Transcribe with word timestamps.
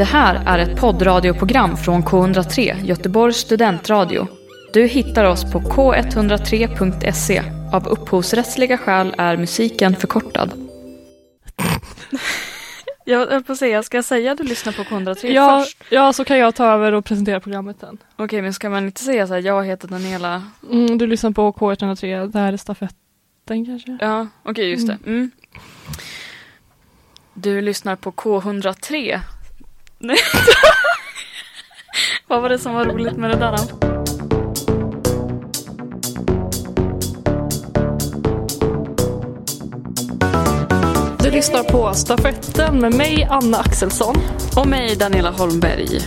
Det 0.00 0.04
här 0.04 0.42
är 0.46 0.58
ett 0.58 0.80
poddradioprogram 0.80 1.76
från 1.76 2.02
K103, 2.02 2.84
Göteborgs 2.84 3.36
studentradio. 3.36 4.26
Du 4.72 4.86
hittar 4.86 5.24
oss 5.24 5.52
på 5.52 5.60
k103.se. 5.60 7.42
Av 7.72 7.88
upphovsrättsliga 7.88 8.78
skäl 8.78 9.14
är 9.18 9.36
musiken 9.36 9.96
förkortad. 9.96 10.52
Jag 13.04 13.26
höll 13.26 13.42
på 13.44 13.52
att 13.52 13.58
säga, 13.58 13.82
ska 13.82 13.96
jag 13.96 14.04
säga 14.04 14.32
att 14.32 14.38
du 14.38 14.44
lyssnar 14.44 14.72
på 14.72 14.82
K103 14.82 15.26
Ja, 15.26 15.60
först? 15.60 15.84
ja, 15.90 16.12
så 16.12 16.24
kan 16.24 16.38
jag 16.38 16.54
ta 16.54 16.66
över 16.66 16.92
och 16.92 17.04
presentera 17.04 17.40
programmet 17.40 17.76
sen. 17.80 17.98
Okej, 18.16 18.42
men 18.42 18.54
ska 18.54 18.70
man 18.70 18.86
inte 18.86 19.04
säga 19.04 19.26
så 19.26 19.34
här, 19.34 19.40
jag 19.40 19.64
heter 19.64 19.88
Daniela? 19.88 20.42
Mm, 20.70 20.98
du 20.98 21.06
lyssnar 21.06 21.30
på 21.30 21.52
K103, 21.52 22.26
det 22.26 22.38
här 22.38 22.52
är 22.52 22.56
stafetten 22.56 23.66
kanske? 23.66 23.98
Ja, 24.00 24.26
okej, 24.42 24.70
just 24.70 24.86
det. 24.86 24.98
Mm. 25.06 25.30
Du 27.34 27.60
lyssnar 27.60 27.96
på 27.96 28.10
K103. 28.12 29.20
Nej. 30.02 30.16
Vad 32.26 32.42
var 32.42 32.48
det 32.48 32.58
som 32.58 32.74
var 32.74 32.84
roligt 32.84 33.16
med 33.16 33.30
det 33.30 33.36
där? 33.36 33.52
då? 33.52 33.58
Du 41.22 41.30
lyssnar 41.30 41.62
på 41.62 41.94
Stafetten 41.94 42.78
med 42.78 42.94
mig, 42.94 43.28
Anna 43.30 43.58
Axelsson. 43.58 44.16
Och 44.56 44.66
mig, 44.66 44.96
Daniela 44.96 45.30
Holmberg. 45.30 45.98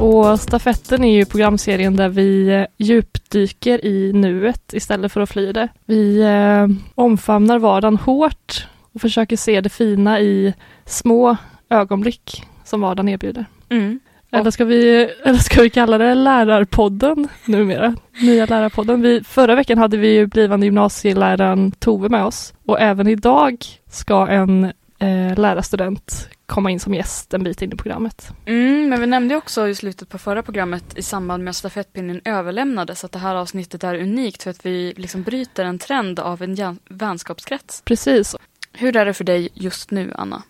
Och 0.00 0.40
Stafetten 0.40 1.04
är 1.04 1.12
ju 1.12 1.24
programserien 1.24 1.96
där 1.96 2.08
vi 2.08 2.48
eh, 2.48 2.64
djupdyker 2.76 3.84
i 3.84 4.12
nuet 4.12 4.72
istället 4.72 5.12
för 5.12 5.20
att 5.20 5.30
fly 5.30 5.52
det. 5.52 5.68
Vi 5.84 6.20
eh, 6.20 6.66
omfamnar 6.94 7.58
vardagen 7.58 7.96
hårt 7.96 8.66
och 8.94 9.00
försöker 9.00 9.36
se 9.36 9.60
det 9.60 9.68
fina 9.68 10.20
i 10.20 10.54
små 10.86 11.36
ögonblick 11.70 12.47
som 12.68 12.80
vardagen 12.80 13.08
erbjuder. 13.08 13.46
Mm. 13.68 14.00
Eller 14.30 14.50
ska, 14.50 14.64
vi, 14.64 15.10
eller 15.24 15.38
ska 15.38 15.62
vi 15.62 15.70
kalla 15.70 15.98
det 15.98 16.14
Lärarpodden 16.14 17.28
numera? 17.44 17.94
Nya 18.20 18.46
Lärarpodden. 18.46 19.02
Vi, 19.02 19.24
förra 19.24 19.54
veckan 19.54 19.78
hade 19.78 19.96
vi 19.96 20.08
ju 20.08 20.26
blivande 20.26 20.66
gymnasieläraren 20.66 21.72
Tove 21.72 22.08
med 22.08 22.24
oss 22.24 22.54
och 22.64 22.80
även 22.80 23.08
idag 23.08 23.64
ska 23.90 24.26
en 24.26 24.64
eh, 24.98 25.38
lärarstudent 25.38 26.28
komma 26.46 26.70
in 26.70 26.80
som 26.80 26.94
gäst 26.94 27.34
en 27.34 27.44
bit 27.44 27.62
in 27.62 27.72
i 27.72 27.76
programmet. 27.76 28.32
Mm, 28.46 28.88
men 28.88 29.00
vi 29.00 29.06
nämnde 29.06 29.36
också 29.36 29.68
i 29.68 29.74
slutet 29.74 30.08
på 30.08 30.18
förra 30.18 30.42
programmet 30.42 30.98
i 30.98 31.02
samband 31.02 31.44
med 31.44 31.50
att 31.50 31.56
stafettpinnen 31.56 32.20
överlämnades 32.24 33.04
att 33.04 33.12
det 33.12 33.18
här 33.18 33.34
avsnittet 33.34 33.84
är 33.84 33.94
unikt 33.94 34.42
för 34.42 34.50
att 34.50 34.66
vi 34.66 34.94
liksom 34.96 35.22
bryter 35.22 35.64
en 35.64 35.78
trend 35.78 36.20
av 36.20 36.42
en 36.42 36.78
vänskapskrets. 36.88 37.82
Precis. 37.84 38.36
Hur 38.72 38.96
är 38.96 39.04
det 39.04 39.14
för 39.14 39.24
dig 39.24 39.48
just 39.54 39.90
nu, 39.90 40.12
Anna? 40.14 40.42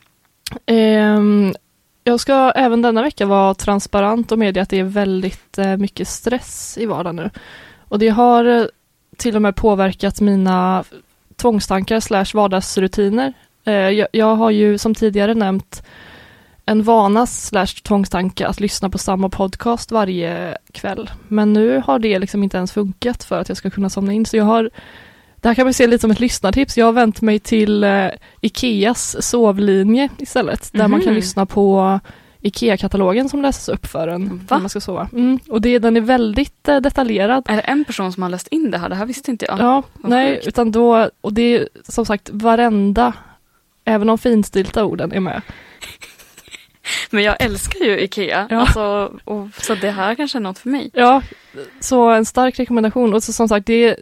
Ehm, 0.67 1.55
jag 2.09 2.21
ska 2.21 2.53
även 2.55 2.83
denna 2.83 3.03
vecka 3.03 3.27
vara 3.27 3.55
transparent 3.55 4.33
och 4.33 4.39
medge 4.39 4.63
att 4.63 4.71
det 4.71 4.79
är 4.79 4.85
väldigt 4.85 5.59
eh, 5.59 5.77
mycket 5.77 6.09
stress 6.09 6.79
i 6.79 6.87
vardagen 6.87 7.17
nu. 7.17 7.31
Och 7.89 7.99
det 7.99 8.09
har 8.09 8.45
eh, 8.45 8.65
till 9.17 9.37
och 9.37 9.43
med 9.43 9.57
påverkat 9.57 10.21
mina 10.21 10.85
tvångstankar 11.37 12.01
slash 12.01 12.27
vardagsrutiner. 12.35 13.33
Eh, 13.65 14.07
jag 14.13 14.37
har 14.37 14.51
ju 14.51 14.79
som 14.79 14.95
tidigare 14.95 15.35
nämnt 15.35 15.83
en 16.65 16.83
vana 16.83 17.27
slash 17.27 17.67
tvångstanke 17.67 18.47
att 18.47 18.61
lyssna 18.61 18.91
på 18.91 18.99
samma 18.99 19.29
podcast 19.29 19.93
varje 19.93 20.59
kväll. 20.73 21.11
Men 21.29 21.53
nu 21.53 21.83
har 21.87 21.99
det 21.99 22.19
liksom 22.19 22.43
inte 22.43 22.57
ens 22.57 22.73
funkat 22.73 23.25
för 23.25 23.41
att 23.41 23.49
jag 23.49 23.59
ska 23.59 23.71
kunna 23.71 23.91
somna 23.91 24.13
in. 24.13 24.27
Så 24.27 24.37
jag 24.37 24.45
har 24.45 24.71
det 25.41 25.49
här 25.49 25.55
kan 25.55 25.67
man 25.67 25.75
se 25.75 25.87
lite 25.87 26.01
som 26.01 26.11
ett 26.11 26.21
lyssnartips. 26.21 26.79
Jag 26.79 26.87
har 26.87 26.93
vänt 26.93 27.21
mig 27.21 27.39
till 27.39 27.85
eh, 27.85 28.07
Ikeas 28.41 29.23
sovlinje 29.27 30.09
istället. 30.19 30.71
Där 30.73 30.89
man 30.89 31.01
kan 31.01 31.09
Mhm. 31.09 31.17
lyssna 31.17 31.47
på 31.47 32.01
Ikea-katalogen 32.41 33.29
som 33.29 33.43
läses 33.43 33.69
upp 33.69 33.87
för 33.87 34.09
en 34.09 34.29
Va? 34.29 34.45
när 34.51 34.59
man 34.59 34.69
ska 34.69 34.81
sova. 34.81 35.09
Mm, 35.13 35.39
och 35.49 35.61
det, 35.61 35.79
den 35.79 35.97
är 35.97 36.01
väldigt 36.01 36.69
eh, 36.69 36.77
detaljerad. 36.81 37.45
Är 37.49 37.57
det 37.57 37.63
en 37.63 37.85
person 37.85 38.13
som 38.13 38.23
har 38.23 38.31
läst 38.31 38.49
in 38.49 38.71
det 38.71 38.79
här? 38.79 38.89
Det 38.89 38.95
här 38.95 39.07
visste 39.07 39.31
inte 39.31 39.47
jag. 39.47 39.59
Ja, 39.61 39.83
vad 39.95 40.11
nej, 40.11 40.35
sjukt. 40.35 40.47
utan 40.47 40.73
då, 40.73 41.11
och 41.21 41.33
det 41.33 41.43
är 41.43 41.69
som 41.89 42.07
sagt 42.07 42.31
varenda, 42.33 43.13
även 43.85 44.07
de 44.07 44.19
finstilta 44.19 44.85
orden 44.85 45.13
är 45.13 45.21
med. 45.21 45.43
Men 47.11 47.23
jag 47.25 47.37
älskar 47.43 47.85
ju 47.85 48.01
Ikea. 48.01 48.47
Ja. 48.51 48.61
Alltså, 48.61 49.13
och, 49.25 49.49
så 49.61 49.75
det 49.75 49.91
här 49.91 50.15
kanske 50.15 50.39
är 50.39 50.41
något 50.41 50.59
för 50.59 50.69
mig. 50.69 50.91
Ja, 50.95 51.23
så 51.81 52.11
en 52.11 52.25
stark 52.25 52.59
rekommendation. 52.59 53.15
Och 53.15 53.23
så, 53.23 53.33
som 53.33 53.49
sagt, 53.49 53.67
det 53.67 53.85
är, 53.85 53.97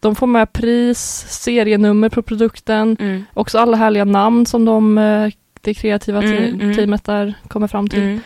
de 0.00 0.14
får 0.16 0.26
med 0.26 0.52
pris, 0.52 1.24
serienummer 1.28 2.08
på 2.08 2.22
produkten, 2.22 2.96
Mm. 3.00 3.24
också 3.34 3.58
alla 3.58 3.76
härliga 3.76 4.04
namn 4.04 4.46
som 4.46 4.64
de, 4.64 4.98
eh, 4.98 5.30
det 5.60 5.74
kreativa 5.74 6.20
te- 6.20 6.46
Mm, 6.48 6.60
mm. 6.60 6.76
teamet 6.76 7.04
där 7.04 7.34
kommer 7.48 7.66
fram 7.68 7.88
till. 7.88 8.02
Mm. 8.02 8.20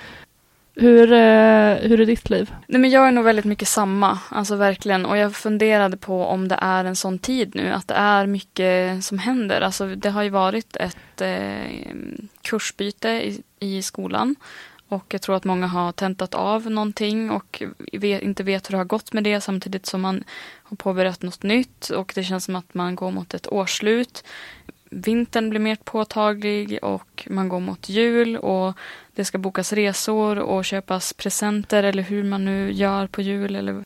Hur, 0.77 1.13
eh, 1.13 1.75
hur 1.89 2.01
är 2.01 2.07
ditt 2.07 2.31
liv? 2.31 2.55
Nej, 2.67 2.81
men 2.81 2.91
jag 2.91 3.09
är 3.09 3.13
nog 3.13 3.25
väldigt 3.25 3.45
mycket 3.45 3.69
samma, 3.69 4.19
alltså 4.29 4.57
verkligen. 4.57 5.07
Och 5.07 5.17
jag 5.17 5.35
funderade 5.37 5.97
på 5.97 6.25
om 6.25 6.49
det 6.49 6.59
är 6.61 6.85
en 6.85 6.97
sån 6.97 7.19
tid 7.19 7.55
nu, 7.55 7.71
att 7.73 7.89
det 7.89 7.95
är 7.95 8.27
mycket 8.27 9.05
som 9.05 9.19
händer. 9.19 9.61
Alltså 9.61 9.87
det 9.87 10.11
har 10.11 10.23
ju 10.23 10.29
varit 10.31 10.77
ett 10.77 11.21
eh, 11.21 11.95
kursbyte 12.43 13.09
i, 13.09 13.43
i 13.61 13.83
skolan. 13.83 14.37
Och 14.89 15.05
jag 15.15 15.23
tror 15.23 15.37
att 15.37 15.45
många 15.45 15.67
har 15.67 15.93
tentat 15.93 16.35
av 16.35 16.71
någonting 16.71 17.31
och 17.31 17.63
vet, 17.93 18.23
inte 18.23 18.43
vet 18.43 18.69
hur 18.69 18.73
det 18.73 18.79
har 18.79 18.85
gått 18.85 19.13
med 19.13 19.25
det 19.25 19.41
samtidigt 19.41 19.87
som 19.87 20.01
man 20.01 20.25
har 20.63 20.77
påbörjat 20.77 21.23
något 21.23 21.43
nytt. 21.43 21.89
Och 21.89 22.13
det 22.15 22.25
känns 22.25 22.45
som 22.45 22.57
att 22.57 22.75
man 22.75 22.95
går 22.95 23.11
mot 23.11 23.35
ett 23.35 23.53
årsslut. 23.53 24.25
Vintern 24.91 25.51
blir 25.51 25.61
mer 25.61 25.77
påtaglig 25.85 26.79
och 26.83 27.29
man 27.31 27.49
går 27.49 27.61
mot 27.61 27.89
jul 27.89 28.37
och 28.37 28.75
det 29.15 29.25
ska 29.25 29.39
bokas 29.39 29.73
resor 29.73 30.39
och 30.39 30.65
köpas 30.65 31.13
presenter 31.13 31.83
eller 31.83 32.03
hur 32.03 32.25
man 32.25 32.45
nu 32.45 32.73
gör 32.73 33.07
på 33.07 33.23
jul. 33.23 33.57
Eller... 33.57 33.85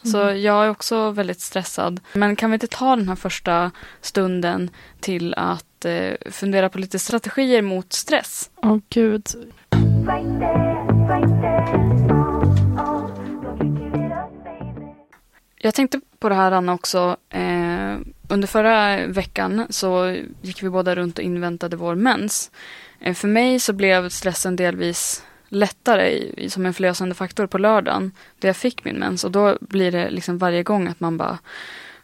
Alltså, 0.00 0.22
Mm. 0.22 0.42
Jag 0.42 0.64
är 0.64 0.70
också 0.70 1.10
väldigt 1.10 1.40
stressad. 1.40 2.00
Men 2.12 2.36
kan 2.36 2.50
vi 2.50 2.54
inte 2.54 2.66
ta 2.66 2.96
den 2.96 3.08
här 3.08 3.16
första 3.16 3.70
stunden 4.00 4.70
till 5.00 5.34
att 5.34 5.84
eh, 5.84 6.30
fundera 6.30 6.68
på 6.68 6.78
lite 6.78 6.98
strategier 6.98 7.62
mot 7.62 7.92
stress? 7.92 8.50
Åh 8.56 8.78
gud. 8.88 9.26
Oh, 9.34 9.42
oh, 9.42 9.48
Jag 15.60 15.74
tänkte 15.74 16.00
på 16.18 16.28
det 16.28 16.34
här 16.34 16.52
Anna 16.52 16.74
också. 16.74 17.16
Eh, 17.30 17.96
under 18.28 18.46
förra 18.46 19.06
veckan 19.06 19.66
så 19.70 20.16
gick 20.42 20.62
vi 20.62 20.70
båda 20.70 20.94
runt 20.94 21.18
och 21.18 21.24
inväntade 21.24 21.76
vår 21.76 21.94
mens. 21.94 22.50
Eh, 23.00 23.14
för 23.14 23.28
mig 23.28 23.60
så 23.60 23.72
blev 23.72 24.08
stressen 24.08 24.56
delvis 24.56 25.22
lättare 25.48 26.08
i, 26.08 26.34
i, 26.36 26.50
som 26.50 26.66
en 26.66 26.74
förlösande 26.74 27.14
faktor 27.14 27.46
på 27.46 27.58
lördagen. 27.58 28.12
Då 28.38 28.48
jag 28.48 28.56
fick 28.56 28.84
min 28.84 28.96
mens 28.96 29.24
och 29.24 29.30
då 29.30 29.58
blir 29.60 29.92
det 29.92 30.10
liksom 30.10 30.38
varje 30.38 30.62
gång 30.62 30.88
att 30.88 31.00
man 31.00 31.16
bara 31.16 31.38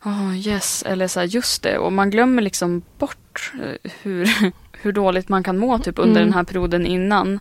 Oh, 0.05 0.37
yes, 0.49 0.83
eller 0.87 1.09
så 1.09 1.21
här, 1.21 1.27
just 1.27 1.63
det. 1.63 1.79
Och 1.79 1.93
man 1.93 2.11
glömmer 2.11 2.43
liksom 2.43 2.83
bort 2.99 3.53
eh, 3.63 3.91
hur, 4.03 4.31
hur 4.73 4.93
dåligt 4.93 5.29
man 5.29 5.43
kan 5.43 5.59
må 5.59 5.79
typ 5.79 5.99
under 5.99 6.21
Mm. 6.21 6.29
den 6.31 6.35
här 6.35 6.45
perioden 6.45 6.87
innan. 6.87 7.41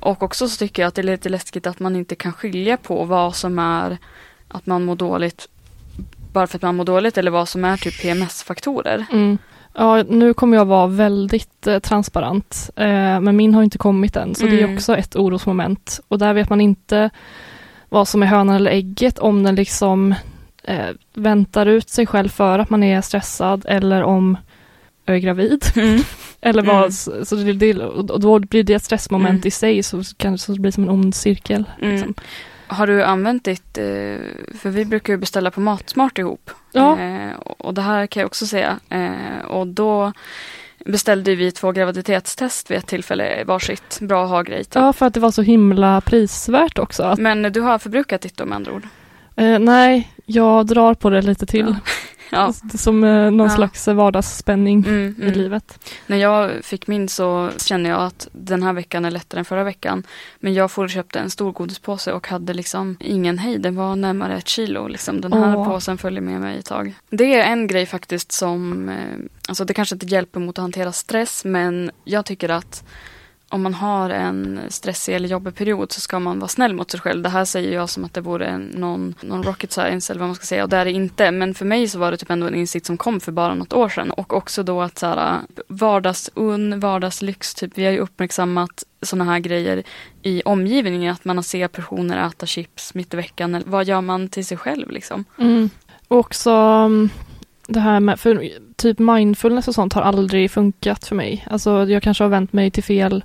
Och 0.00 0.22
också 0.22 0.48
så 0.48 0.56
tycker 0.56 0.82
jag 0.82 0.88
att 0.88 0.94
det 0.94 1.00
är 1.00 1.02
lite 1.04 1.28
läskigt 1.28 1.66
att 1.66 1.80
man 1.80 1.96
inte 1.96 2.14
kan 2.14 2.32
skilja 2.32 2.76
på 2.76 3.04
vad 3.04 3.36
som 3.36 3.58
är 3.58 3.98
att 4.48 4.66
man 4.66 4.84
mår 4.84 4.96
dåligt 4.96 5.48
bara 6.32 6.46
för 6.46 6.58
att 6.58 6.62
man 6.62 6.76
mår 6.76 6.84
dåligt 6.84 7.18
eller 7.18 7.30
vad 7.30 7.48
som 7.48 7.64
är 7.64 7.76
typ 7.76 8.02
PMS-faktorer. 8.02 9.04
Mm. 9.12 9.38
Ja, 9.74 10.02
nu 10.02 10.34
kommer 10.34 10.56
jag 10.56 10.64
vara 10.64 10.86
väldigt 10.86 11.66
eh, 11.66 11.78
transparent, 11.78 12.70
eh, 12.76 13.20
men 13.20 13.36
min 13.36 13.54
har 13.54 13.62
inte 13.62 13.78
kommit 13.78 14.16
än, 14.16 14.34
så 14.34 14.46
det 14.46 14.60
är 14.60 14.64
Mm. 14.64 14.74
också 14.74 14.96
ett 14.96 15.16
orosmoment. 15.16 16.00
Och 16.08 16.18
där 16.18 16.34
vet 16.34 16.50
man 16.50 16.60
inte 16.60 17.10
vad 17.88 18.08
som 18.08 18.22
är 18.22 18.26
hönan 18.26 18.56
eller 18.56 18.70
ägget, 18.70 19.18
om 19.18 19.42
den 19.42 19.54
liksom 19.54 20.14
eh, 20.64 20.88
väntar 21.14 21.66
ut 21.66 21.88
sig 21.90 22.06
själv 22.06 22.28
för 22.28 22.58
att 22.58 22.70
man 22.70 22.82
är 22.82 23.00
stressad 23.00 23.64
eller 23.68 24.02
om 24.02 24.36
jag 25.08 25.16
är 25.16 25.20
gravid. 25.20 25.64
Eller 26.40 26.62
vad, 26.62 26.76
Mm. 26.78 26.92
så, 26.92 27.24
så 27.24 27.36
det, 27.36 27.52
det, 27.52 27.74
och 27.84 28.20
då 28.20 28.38
blir 28.38 28.62
det 28.62 28.74
ett 28.74 28.84
stressmoment 28.84 29.30
Mm. 29.30 29.46
i 29.48 29.50
sig, 29.50 29.82
så 29.82 30.02
kan 30.16 30.32
det 30.32 30.38
så 30.38 30.60
bli 30.60 30.72
som 30.72 30.82
en 30.84 30.90
ond 30.90 31.14
cirkel. 31.14 31.64
Mm. 31.82 31.94
Liksom. 31.94 32.14
Har 32.66 32.86
du 32.86 33.02
använt 33.04 33.44
ditt, 33.44 33.78
eh, 33.78 33.84
för 34.58 34.68
vi 34.70 34.84
brukar 34.84 35.12
ju 35.12 35.16
beställa 35.16 35.50
på 35.50 35.60
Matsmart 35.60 36.18
ihop. 36.18 36.50
Ja. 36.72 36.98
Eh, 37.00 37.30
och 37.40 37.74
det 37.74 37.82
här 37.82 38.06
kan 38.06 38.20
jag 38.20 38.26
också 38.26 38.46
säga. 38.46 38.78
Eh, 38.90 39.44
och 39.46 39.66
då 39.66 40.12
beställde 40.86 41.34
vi 41.34 41.50
två 41.52 41.72
graviditetstest 41.72 42.70
vid 42.70 42.78
ett 42.78 42.86
tillfälle 42.86 43.44
varsitt. 43.44 43.98
Bra 44.00 44.24
att 44.24 44.30
ha 44.30 44.42
grej 44.42 44.64
typ. 44.64 44.74
Ja, 44.74 44.92
för 44.92 45.06
att 45.06 45.14
det 45.14 45.20
var 45.20 45.30
så 45.30 45.42
himla 45.42 46.00
prisvärt 46.00 46.78
också. 46.78 47.02
Att, 47.02 47.18
Men 47.18 47.42
du 47.52 47.60
har 47.60 47.78
förbrukat 47.78 48.20
ditt 48.20 48.36
då 48.36 48.44
med 48.46 48.56
andra 48.56 48.72
ord? 48.72 48.82
eh, 49.36 49.58
nej, 49.58 50.12
jag 50.26 50.66
drar 50.66 50.94
på 50.94 51.10
det 51.10 51.22
lite 51.22 51.46
till. 51.46 51.66
Ja. 51.84 51.90
Som 52.78 53.04
eh, 53.04 53.30
någon 53.30 53.46
Ja. 53.48 53.54
slags 53.56 53.88
vardagsspänning 53.88 54.84
Mm, 54.86 55.14
i 55.18 55.22
mm. 55.22 55.34
livet. 55.38 55.78
När 56.06 56.16
jag 56.16 56.64
fick 56.64 56.86
min 56.86 57.08
så 57.08 57.50
känner 57.56 57.90
jag 57.90 58.00
att 58.02 58.28
den 58.32 58.62
här 58.62 58.72
veckan 58.72 59.04
är 59.04 59.10
lättare 59.10 59.38
än 59.38 59.44
förra 59.44 59.64
veckan. 59.64 60.02
Men 60.40 60.54
jag 60.54 60.70
får 60.70 60.88
köpte 60.88 61.18
en 61.18 61.30
stor 61.30 61.52
godispåse 61.52 62.12
och 62.12 62.28
hade 62.28 62.54
liksom 62.54 62.96
ingen 63.00 63.38
hejd. 63.38 63.62
Den 63.62 63.76
var 63.76 63.96
närmare 63.96 64.36
ett 64.36 64.48
kilo. 64.48 64.88
Liksom. 64.88 65.20
Den 65.20 65.32
här 65.32 65.56
Åh. 65.56 65.68
påsen 65.68 65.98
följer 65.98 66.20
med 66.20 66.40
mig 66.40 66.58
ett 66.58 66.66
tag. 66.66 66.94
Det 67.10 67.34
är 67.34 67.52
en 67.52 67.66
grej 67.66 67.86
faktiskt 67.86 68.32
som, 68.32 68.88
eh, 68.88 68.96
alltså 69.48 69.64
det 69.64 69.74
kanske 69.74 69.94
inte 69.94 70.06
hjälper 70.06 70.40
mot 70.40 70.58
att 70.58 70.62
hantera 70.62 70.92
stress 70.92 71.44
men 71.44 71.90
jag 72.04 72.24
tycker 72.26 72.48
att 72.48 72.84
om 73.48 73.62
man 73.62 73.74
har 73.74 74.10
en 74.10 74.60
stressig 74.68 75.14
eller 75.14 75.28
jobbig 75.28 75.54
period 75.54 75.92
så 75.92 76.00
ska 76.00 76.18
man 76.18 76.38
vara 76.38 76.48
snäll 76.48 76.74
mot 76.74 76.90
sig 76.90 77.00
själv. 77.00 77.22
Det 77.22 77.28
här 77.28 77.44
säger 77.44 77.72
jag 77.72 77.88
som 77.90 78.04
att 78.04 78.14
det 78.14 78.20
vore 78.20 78.46
en- 78.46 78.72
någon, 78.74 79.14
någon 79.20 79.42
rocket 79.42 79.72
science 79.72 80.12
eller 80.12 80.20
vad 80.20 80.28
man 80.28 80.36
ska 80.36 80.46
säga 80.46 80.62
och 80.62 80.68
det 80.68 80.76
är 80.76 80.84
det 80.84 80.92
inte. 80.92 81.30
Men 81.30 81.54
för 81.54 81.64
mig 81.64 81.88
så 81.88 81.98
var 81.98 82.10
det 82.10 82.16
typ 82.16 82.30
ändå 82.30 82.46
en 82.46 82.54
insikt 82.54 82.86
som 82.86 82.96
kom 82.96 83.20
för 83.20 83.32
bara 83.32 83.54
något 83.54 83.72
år 83.72 83.88
sedan. 83.88 84.10
Och 84.10 84.32
också 84.32 84.62
då 84.62 84.82
att 84.82 84.98
så 84.98 85.06
här, 85.06 85.40
vardagsunn, 85.68 86.80
vardagslyx, 86.80 87.54
typ 87.54 87.72
vi 87.74 87.84
har 87.84 87.92
ju 87.92 87.98
uppmärksammat 87.98 88.84
sådana 89.02 89.32
här 89.32 89.38
grejer 89.38 89.82
i 90.22 90.42
omgivningen. 90.44 91.12
Att 91.12 91.24
man 91.24 91.42
ser 91.42 91.68
personer 91.68 92.26
äta 92.26 92.46
chips 92.46 92.94
mitt 92.94 93.14
i 93.14 93.16
veckan. 93.16 93.54
Eller 93.54 93.66
vad 93.66 93.84
gör 93.86 94.00
man 94.00 94.28
till 94.28 94.46
sig 94.46 94.56
själv 94.56 94.90
liksom? 94.90 95.24
Mm. 95.38 95.70
Och 96.08 96.18
också 96.18 96.50
mm, 96.50 97.10
det 97.66 97.80
här 97.80 98.00
med, 98.00 98.20
för 98.20 98.50
typ 98.78 98.98
mindfulness 98.98 99.68
och 99.68 99.74
sånt 99.74 99.92
har 99.92 100.02
aldrig 100.02 100.50
funkat 100.50 101.04
för 101.04 101.14
mig. 101.16 101.46
Alltså 101.50 101.86
jag 101.88 102.02
kanske 102.02 102.24
har 102.24 102.28
vänt 102.28 102.52
mig 102.52 102.70
till 102.70 102.84
fel 102.84 103.24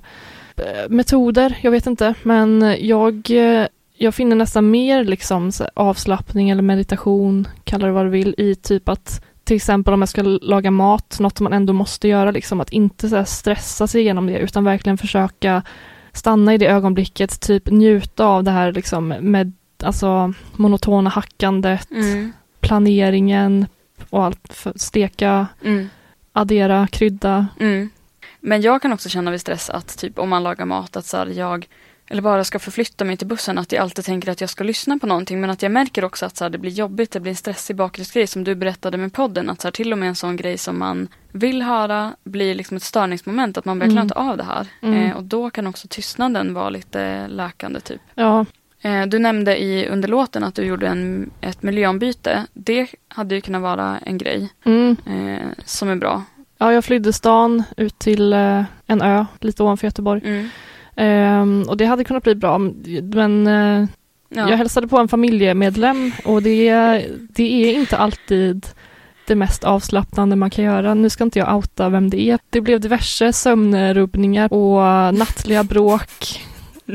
eh, 0.56 0.88
metoder, 0.88 1.58
jag 1.62 1.70
vet 1.70 1.86
inte. 1.86 2.14
Men 2.22 2.76
jag, 2.80 3.30
eh, 3.30 3.66
jag 3.96 4.14
finner 4.14 4.36
nästan 4.36 4.70
mer 4.70 5.04
liksom 5.04 5.52
avslappning 5.74 6.50
eller 6.50 6.62
meditation, 6.62 7.48
kalla 7.64 7.86
det 7.86 7.92
vad 7.92 8.06
du 8.06 8.10
vill, 8.10 8.34
i 8.38 8.54
typ 8.54 8.88
att 8.88 9.24
till 9.44 9.56
exempel 9.56 9.94
om 9.94 10.02
jag 10.02 10.08
ska 10.08 10.22
laga 10.22 10.70
mat, 10.70 11.16
något 11.20 11.36
som 11.38 11.44
man 11.44 11.52
ändå 11.52 11.72
måste 11.72 12.08
göra, 12.08 12.30
liksom 12.30 12.60
att 12.60 12.72
inte 12.72 13.24
stressa 13.24 13.86
sig 13.86 14.00
igenom 14.00 14.26
det, 14.26 14.38
utan 14.38 14.64
verkligen 14.64 14.98
försöka 14.98 15.62
stanna 16.12 16.54
i 16.54 16.58
det 16.58 16.66
ögonblicket, 16.66 17.40
typ 17.40 17.70
njuta 17.70 18.26
av 18.26 18.44
det 18.44 18.50
här 18.50 18.72
liksom 18.72 19.08
med 19.08 19.52
alltså 19.82 20.32
monotona 20.52 21.10
hackandet, 21.10 21.90
Mm. 21.90 22.32
planeringen 22.60 23.66
och 24.14 24.24
allt, 24.24 24.66
steka, 24.76 25.46
Mm. 25.64 25.88
addera, 26.32 26.86
krydda. 26.86 27.46
Mm. 27.60 27.90
Men 28.40 28.60
jag 28.62 28.82
kan 28.82 28.92
också 28.92 29.08
känna 29.08 29.30
vid 29.30 29.40
stress 29.40 29.70
att 29.70 29.98
typ 29.98 30.18
om 30.18 30.28
man 30.28 30.42
lagar 30.42 30.64
mat 30.66 30.96
att 30.96 31.06
så 31.06 31.16
här, 31.16 31.26
jag 31.26 31.66
eller 32.06 32.22
bara 32.22 32.44
ska 32.44 32.58
förflytta 32.58 33.04
mig 33.04 33.16
till 33.16 33.26
bussen 33.26 33.58
att 33.58 33.72
jag 33.72 33.82
alltid 33.82 34.04
tänker 34.04 34.30
att 34.32 34.40
jag 34.40 34.50
ska 34.50 34.64
lyssna 34.64 34.98
på 34.98 35.06
någonting 35.06 35.40
men 35.40 35.50
att 35.50 35.62
jag 35.62 35.72
märker 35.72 36.04
också 36.04 36.26
att 36.26 36.36
så 36.36 36.44
här, 36.44 36.50
det 36.50 36.58
blir 36.58 36.70
jobbigt, 36.70 37.10
det 37.10 37.20
blir 37.20 37.30
en 37.32 37.36
stressig 37.36 37.76
bakgrundsgrej 37.76 38.26
som 38.26 38.44
du 38.44 38.54
berättade 38.54 38.96
med 38.96 39.12
podden 39.12 39.50
att 39.50 39.60
så 39.60 39.66
här, 39.68 39.72
till 39.72 39.92
och 39.92 39.98
med 39.98 40.08
en 40.08 40.14
sån 40.14 40.36
grej 40.36 40.58
som 40.58 40.78
man 40.78 41.08
vill 41.32 41.62
höra 41.62 42.12
blir 42.24 42.54
liksom 42.54 42.76
ett 42.76 42.82
störningsmoment 42.82 43.58
att 43.58 43.64
man 43.64 43.78
börjar 43.78 43.90
klara 43.90 44.00
Mm. 44.02 44.04
inte 44.04 44.14
av 44.14 44.36
det 44.36 44.44
här 44.44 44.66
Mm. 44.82 45.02
eh, 45.10 45.16
och 45.16 45.22
då 45.22 45.50
kan 45.50 45.66
också 45.66 45.88
tystnaden 45.90 46.54
vara 46.54 46.68
lite 46.70 47.28
läkande 47.28 47.80
typ. 47.80 48.00
Ja, 48.14 48.40
Eh, 48.40 48.46
du 49.08 49.18
nämnde 49.18 49.62
i 49.62 49.88
underlåten 49.88 50.44
att 50.44 50.54
du 50.54 50.62
gjorde 50.62 50.86
en, 50.88 51.30
ett 51.40 51.62
miljöombyte. 51.62 52.46
Det 52.52 52.88
hade 53.08 53.34
ju 53.34 53.40
kunnat 53.40 53.62
vara 53.62 53.98
en 53.98 54.18
grej 54.18 54.48
mm. 54.64 54.96
eh, 55.06 55.48
som 55.64 55.88
är 55.88 55.96
bra. 55.96 56.24
ja 56.58 56.72
jag 56.72 56.84
flydde 56.84 57.12
stan 57.12 57.62
ut 57.76 57.98
till 57.98 58.32
eh, 58.32 58.62
en 58.86 59.02
ö 59.02 59.26
lite 59.40 59.62
ovanför 59.62 59.86
Göteborg. 59.86 60.20
Mm. 60.24 60.48
Ehm, 60.96 61.64
och 61.68 61.76
det 61.76 61.84
hade 61.84 62.04
kunnat 62.04 62.22
bli 62.22 62.34
bra, 62.34 62.58
men 63.02 63.46
eh, 63.46 63.88
Ja. 64.36 64.50
jag 64.50 64.56
hälsade 64.56 64.88
på 64.88 64.98
en 64.98 65.08
familjemedlem 65.08 66.12
och 66.24 66.42
det, 66.42 66.72
det 67.28 67.64
är 67.64 67.74
inte 67.74 67.96
alltid 67.96 68.66
det 69.26 69.34
mest 69.34 69.64
avslappnande 69.64 70.36
man 70.36 70.50
kan 70.50 70.64
göra. 70.64 70.94
Nu 70.94 71.10
ska 71.10 71.24
inte 71.24 71.38
jag 71.38 71.56
outa 71.56 71.88
vem 71.88 72.10
det 72.10 72.20
är. 72.20 72.38
Det 72.50 72.60
blev 72.60 72.80
diverse 72.80 73.32
sömnrubbningar 73.32 74.52
och 74.52 75.14
nattliga 75.14 75.64
bråk. 75.64 76.40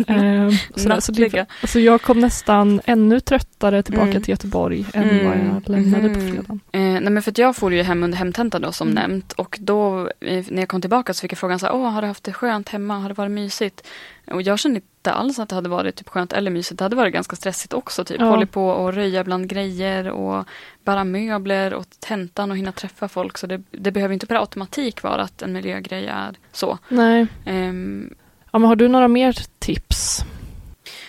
Ehm, 0.08 0.52
sådär. 0.76 1.00
Så 1.00 1.12
det, 1.12 1.46
alltså 1.62 1.80
jag 1.80 2.02
kom 2.02 2.20
nästan 2.20 2.82
ännu 2.86 3.20
tröttare 3.20 3.84
tillbaka 3.84 4.10
Mm. 4.10 4.22
till 4.22 4.30
Göteborg 4.32 4.86
än 4.94 5.10
Mm. 5.10 5.26
vad 5.26 5.38
jag 5.38 5.70
lämnade 5.70 6.10
på 6.10 6.20
Mhm. 6.20 6.28
fredagen. 6.32 6.60
Eh, 6.72 6.82
nej 6.82 7.10
men 7.10 7.24
för 7.24 7.32
att 7.32 7.38
jag 7.38 7.56
får 7.56 7.74
ju 7.74 7.82
hem 7.84 8.04
under 8.04 8.18
hemtentan 8.18 8.62
då 8.62 8.72
som 8.72 8.88
Mm. 8.90 9.02
nämnt 9.02 9.32
och 9.34 9.58
då 9.62 10.10
eh, 10.20 10.46
när 10.50 10.60
jag 10.62 10.70
kom 10.70 10.82
tillbaka 10.82 11.14
så 11.14 11.22
fick 11.22 11.32
jag 11.32 11.38
frågan 11.40 11.60
så 11.60 11.66
här, 11.66 11.74
åh 11.76 11.90
har 11.90 12.02
du 12.02 12.08
haft 12.08 12.24
det 12.24 12.34
skönt 12.34 12.70
hemma, 12.70 13.00
har 13.00 13.10
det 13.10 13.16
varit 13.16 13.32
mysigt? 13.32 13.88
Och 14.32 14.42
jag 14.42 14.60
kände 14.60 14.78
inte 14.80 15.12
alls 15.12 15.40
att 15.40 15.50
det 15.50 15.56
hade 15.56 15.70
varit 15.70 15.96
typ 15.96 16.10
skönt 16.10 16.34
eller 16.34 16.52
mysigt, 16.52 16.78
det 16.78 16.86
hade 16.86 16.96
varit 16.96 17.14
ganska 17.14 17.36
stressigt 17.36 17.74
också 17.74 18.04
typ. 18.06 18.20
Ja. 18.20 18.26
Hållit 18.26 18.52
på 18.52 18.70
och 18.70 18.94
röja 18.94 19.24
bland 19.24 19.48
grejer 19.50 20.10
och 20.10 20.46
bära 20.84 21.04
möbler 21.04 21.74
och 21.74 21.86
tentan 22.00 22.52
och 22.52 22.58
hinna 22.58 22.72
träffa 22.72 23.08
folk 23.08 23.38
så 23.38 23.48
det, 23.48 23.62
det 23.72 23.92
behöver 23.92 24.14
inte 24.14 24.28
per 24.28 24.36
automatik 24.36 25.04
vara 25.04 25.22
att 25.22 25.42
en 25.42 25.54
miljögrej 25.54 26.08
är 26.08 26.36
så. 26.52 26.78
Nej. 26.90 27.28
Ehm, 27.46 28.14
Ja, 28.52 28.60
men 28.60 28.68
har 28.68 28.76
du 28.76 28.88
några 28.88 29.08
mer 29.08 29.38
tips 29.60 30.24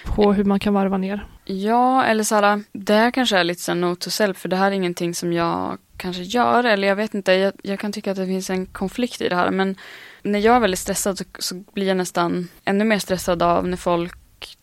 på 0.04 0.32
hur 0.32 0.44
man 0.44 0.60
kan 0.60 0.74
varva 0.74 0.98
ner? 0.98 1.26
Ja, 1.44 2.04
eller 2.04 2.24
så 2.24 2.34
här, 2.34 2.62
det 2.72 2.94
här 2.94 3.10
kanske 3.10 3.38
är 3.38 3.44
lite 3.44 3.60
så 3.62 3.74
note 3.74 4.04
to 4.04 4.10
self, 4.10 4.36
för 4.38 4.48
det 4.48 4.56
här 4.56 4.66
är 4.66 4.74
ingenting 4.74 5.14
som 5.14 5.32
jag 5.32 5.78
kanske 5.96 6.22
gör, 6.22 6.64
eller 6.64 6.88
jag 6.88 6.96
vet 6.96 7.14
inte, 7.14 7.32
jag, 7.32 7.52
jag 7.62 7.78
kan 7.80 7.92
tycka 7.92 8.10
att 8.10 8.16
det 8.16 8.26
finns 8.26 8.50
en 8.50 8.66
konflikt 8.66 9.20
i 9.20 9.28
det 9.28 9.36
här, 9.36 9.50
men 9.50 9.76
när 10.22 10.38
jag 10.38 10.56
är 10.56 10.60
väldigt 10.60 10.80
stressad 10.80 11.18
så, 11.18 11.24
så 11.38 11.54
blir 11.74 11.86
jag 11.86 11.96
nästan 11.96 12.48
ännu 12.64 12.84
mer 12.84 12.98
stressad 12.98 13.42
av 13.42 13.68
när 13.68 13.76
folk 13.76 14.12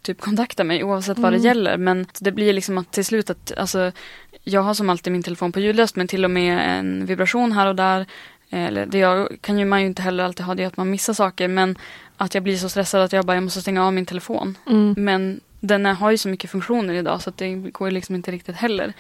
typ 0.02 0.22
kontaktar 0.22 0.64
mig, 0.64 0.84
oavsett 0.84 1.18
vad 1.20 1.32
det 1.34 1.38
Mm. 1.38 1.46
gäller, 1.48 1.78
men 1.78 2.06
det 2.20 2.32
blir 2.32 2.54
liksom 2.54 2.78
att 2.78 2.92
till 2.92 3.06
slut 3.06 3.30
att, 3.30 3.52
alltså, 3.58 3.92
jag 4.44 4.62
har 4.62 4.74
som 4.74 4.90
alltid 4.90 5.14
min 5.14 5.24
telefon 5.24 5.52
på 5.52 5.60
ljudlöst, 5.60 5.96
men 5.96 6.08
till 6.08 6.24
och 6.26 6.32
med 6.32 6.80
en 6.80 7.06
vibration 7.06 7.52
här 7.52 7.68
och 7.68 7.76
där, 7.76 8.06
eller 8.50 8.86
det 8.86 8.98
jag, 8.98 9.38
kan 9.42 9.60
ju 9.60 9.66
man 9.66 9.82
ju 9.82 9.88
inte 9.88 10.02
heller 10.02 10.24
alltid 10.24 10.46
ha 10.46 10.56
det 10.56 10.66
att 10.66 10.78
man 10.78 10.90
missar 10.90 11.14
saker, 11.14 11.48
men 11.48 11.78
att 12.18 12.34
jag 12.34 12.44
blir 12.44 12.58
så 12.58 12.70
stressad 12.70 13.02
att 13.02 13.14
jag 13.14 13.26
bara, 13.26 13.36
jag 13.36 13.44
måste 13.44 13.62
stänga 13.62 13.86
av 13.86 13.94
min 13.94 14.06
telefon. 14.06 14.58
Mm. 14.68 14.96
Men 14.98 15.40
den 15.60 15.86
har 15.86 16.12
ju 16.12 16.18
så 16.18 16.30
mycket 16.30 16.50
funktioner 16.52 16.94
idag 16.94 17.22
så 17.22 17.32
det 17.36 17.54
går 17.56 17.92
liksom 17.92 18.16
inte 18.16 18.32
riktigt 18.32 18.56
heller. 18.56 18.94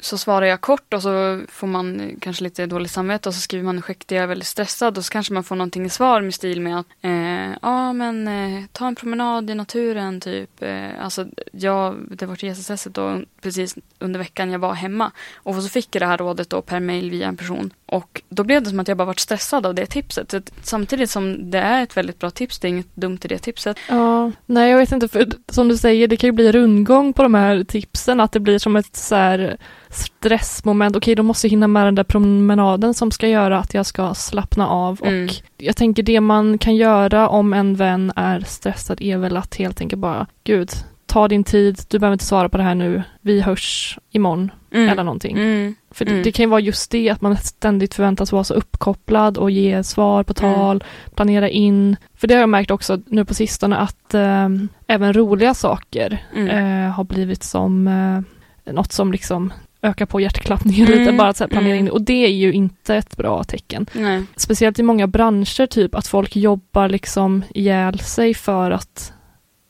Så 0.00 0.18
svarar 0.18 0.46
jag 0.46 0.60
kort 0.60 0.94
och 0.94 1.02
så 1.02 1.40
får 1.48 1.66
man 1.66 2.16
kanske 2.20 2.44
lite 2.44 2.66
dåligt 2.66 2.90
samvete 2.90 3.28
och 3.28 3.34
så 3.34 3.40
skriver 3.40 3.64
man 3.64 3.78
ursäkta 3.78 4.14
jag 4.14 4.22
är 4.22 4.26
väldigt 4.26 4.48
stressad 4.48 4.98
och 4.98 5.04
så 5.04 5.12
kanske 5.12 5.32
man 5.32 5.44
får 5.44 5.56
någonting 5.56 5.86
i 5.86 5.88
svar 5.88 6.20
med 6.20 6.34
stil 6.34 6.60
med 6.60 6.78
att 6.78 6.86
eh, 7.02 7.58
ja 7.62 7.92
men 7.92 8.28
eh, 8.28 8.64
ta 8.72 8.86
en 8.86 8.94
promenad 8.94 9.50
i 9.50 9.54
naturen 9.54 10.20
typ. 10.20 10.62
Eh, 10.62 11.04
alltså 11.04 11.26
jag, 11.52 11.96
det 12.10 12.26
var 12.26 12.44
jättestresset 12.44 12.94
då 12.94 13.20
precis 13.42 13.76
under 13.98 14.18
veckan 14.18 14.50
jag 14.50 14.58
var 14.58 14.74
hemma 14.74 15.10
och 15.34 15.54
så 15.54 15.68
fick 15.68 15.94
jag 15.94 16.02
det 16.02 16.06
här 16.06 16.18
rådet 16.18 16.50
då 16.50 16.62
per 16.62 16.80
mail 16.80 17.10
via 17.10 17.28
en 17.28 17.36
person 17.36 17.70
och 17.86 18.22
då 18.28 18.44
blev 18.44 18.62
det 18.62 18.70
som 18.70 18.80
att 18.80 18.88
jag 18.88 18.96
bara 18.96 19.04
varit 19.04 19.20
stressad 19.20 19.66
av 19.66 19.74
det 19.74 19.86
tipset. 19.86 20.30
Så 20.30 20.40
samtidigt 20.62 21.10
som 21.10 21.50
det 21.50 21.58
är 21.58 21.82
ett 21.82 21.96
väldigt 21.96 22.18
bra 22.18 22.30
tips, 22.30 22.58
det 22.58 22.68
är 22.68 22.70
inget 22.70 22.96
dumt 22.96 23.18
i 23.22 23.28
det 23.28 23.38
tipset. 23.38 23.76
Ja, 23.88 24.32
nej 24.46 24.70
jag 24.70 24.78
vet 24.78 24.92
inte, 24.92 25.08
för 25.08 25.28
som 25.48 25.68
du 25.68 25.76
säger, 25.76 26.08
det 26.08 26.16
kan 26.16 26.28
ju 26.28 26.32
bli 26.32 26.52
rundgång 26.52 27.12
på 27.12 27.22
de 27.22 27.34
här 27.34 27.64
tipsen, 27.64 28.20
att 28.20 28.32
det 28.32 28.40
blir 28.40 28.58
som 28.58 28.76
ett 28.76 28.96
så 28.96 29.14
här 29.14 29.56
stressmoment. 29.96 30.96
Okej, 30.96 31.14
då 31.14 31.22
måste 31.22 31.46
jag 31.46 31.50
hinna 31.50 31.68
med 31.68 31.86
den 31.86 31.94
där 31.94 32.04
promenaden 32.04 32.94
som 32.94 33.10
ska 33.10 33.28
göra 33.28 33.58
att 33.58 33.74
jag 33.74 33.86
ska 33.86 34.14
slappna 34.14 34.68
av. 34.68 35.00
Mm. 35.04 35.24
Och 35.24 35.30
jag 35.56 35.76
tänker 35.76 36.02
det 36.02 36.20
man 36.20 36.58
kan 36.58 36.76
göra 36.76 37.28
om 37.28 37.52
en 37.52 37.74
vän 37.74 38.12
är 38.16 38.40
stressad 38.40 39.02
är 39.02 39.16
väl 39.16 39.36
att 39.36 39.54
helt 39.56 39.80
enkelt 39.80 40.00
bara, 40.00 40.26
gud, 40.44 40.70
ta 41.06 41.28
din 41.28 41.44
tid, 41.44 41.80
du 41.88 41.98
behöver 41.98 42.12
inte 42.12 42.24
svara 42.24 42.48
på 42.48 42.56
det 42.56 42.62
här 42.62 42.74
nu, 42.74 43.02
vi 43.20 43.40
hörs 43.40 43.98
imorgon 44.10 44.50
Mm. 44.70 44.88
eller 44.88 45.04
någonting. 45.04 45.36
Mm. 45.36 45.74
För 45.90 46.04
det, 46.04 46.10
Mm. 46.10 46.22
det 46.22 46.32
kan 46.32 46.42
ju 46.44 46.50
vara 46.50 46.60
just 46.60 46.90
det, 46.90 47.10
att 47.10 47.20
man 47.20 47.36
ständigt 47.36 47.94
förväntas 47.94 48.32
vara 48.32 48.44
så 48.44 48.54
uppkopplad 48.54 49.38
och 49.38 49.50
ge 49.50 49.82
svar 49.84 50.22
på 50.22 50.34
tal, 50.34 50.84
planera 51.14 51.48
in. 51.48 51.96
För 52.14 52.26
det 52.28 52.34
har 52.34 52.40
jag 52.40 52.48
märkt 52.48 52.70
också 52.70 53.00
nu 53.06 53.24
på 53.24 53.34
sistone 53.34 53.76
att 53.76 54.14
eh, 54.14 54.48
även 54.86 55.12
roliga 55.12 55.54
saker 55.54 56.24
Mm. 56.34 56.48
eh, 56.84 56.90
har 56.92 57.04
blivit 57.04 57.42
som 57.42 57.88
eh, 57.88 58.72
något 58.72 58.92
som 58.92 59.12
liksom 59.12 59.52
ökar 59.82 60.06
på 60.06 60.20
hjärtklappningen 60.20 60.86
Mm. 60.86 60.98
lite, 60.98 61.12
bara 61.12 61.28
att 61.28 61.36
så 61.36 61.48
planera 61.48 61.70
Mm. 61.74 61.78
in 61.78 61.84
det. 61.84 61.90
Och 61.90 62.02
det 62.02 62.24
är 62.26 62.30
ju 62.30 62.52
inte 62.52 62.96
ett 62.96 63.16
bra 63.16 63.44
tecken. 63.44 63.86
Nej. 63.92 64.22
Speciellt 64.36 64.78
i 64.78 64.82
många 64.82 65.06
branscher, 65.06 65.66
typ 65.66 65.94
att 65.94 66.06
folk 66.06 66.36
jobbar 66.36 66.88
liksom 66.88 67.44
ihjäl 67.54 67.98
sig 67.98 68.34
för 68.34 68.70
att 68.70 69.12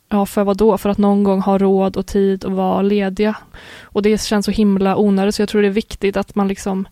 Ja, 0.09 0.27
för 0.27 0.45
vad 0.45 0.57
då? 0.57 0.79
För 0.79 0.89
att 0.91 0.99
någon 0.99 1.25
gång 1.25 1.41
ha 1.41 1.59
råd 1.59 1.97
och 1.97 2.07
tid 2.07 2.45
att 2.45 2.53
vara 2.53 2.83
lediga. 2.83 3.35
Och 3.83 4.03
det 4.03 4.21
känns 4.23 4.47
så 4.47 4.53
himla 4.53 4.97
onödigt, 4.97 5.35
så 5.35 5.43
jag 5.43 5.49
tror 5.49 5.63
det 5.63 5.69
är 5.69 5.73
viktigt 5.73 6.17
att 6.17 6.35
man 6.35 6.49
liksom 6.49 6.89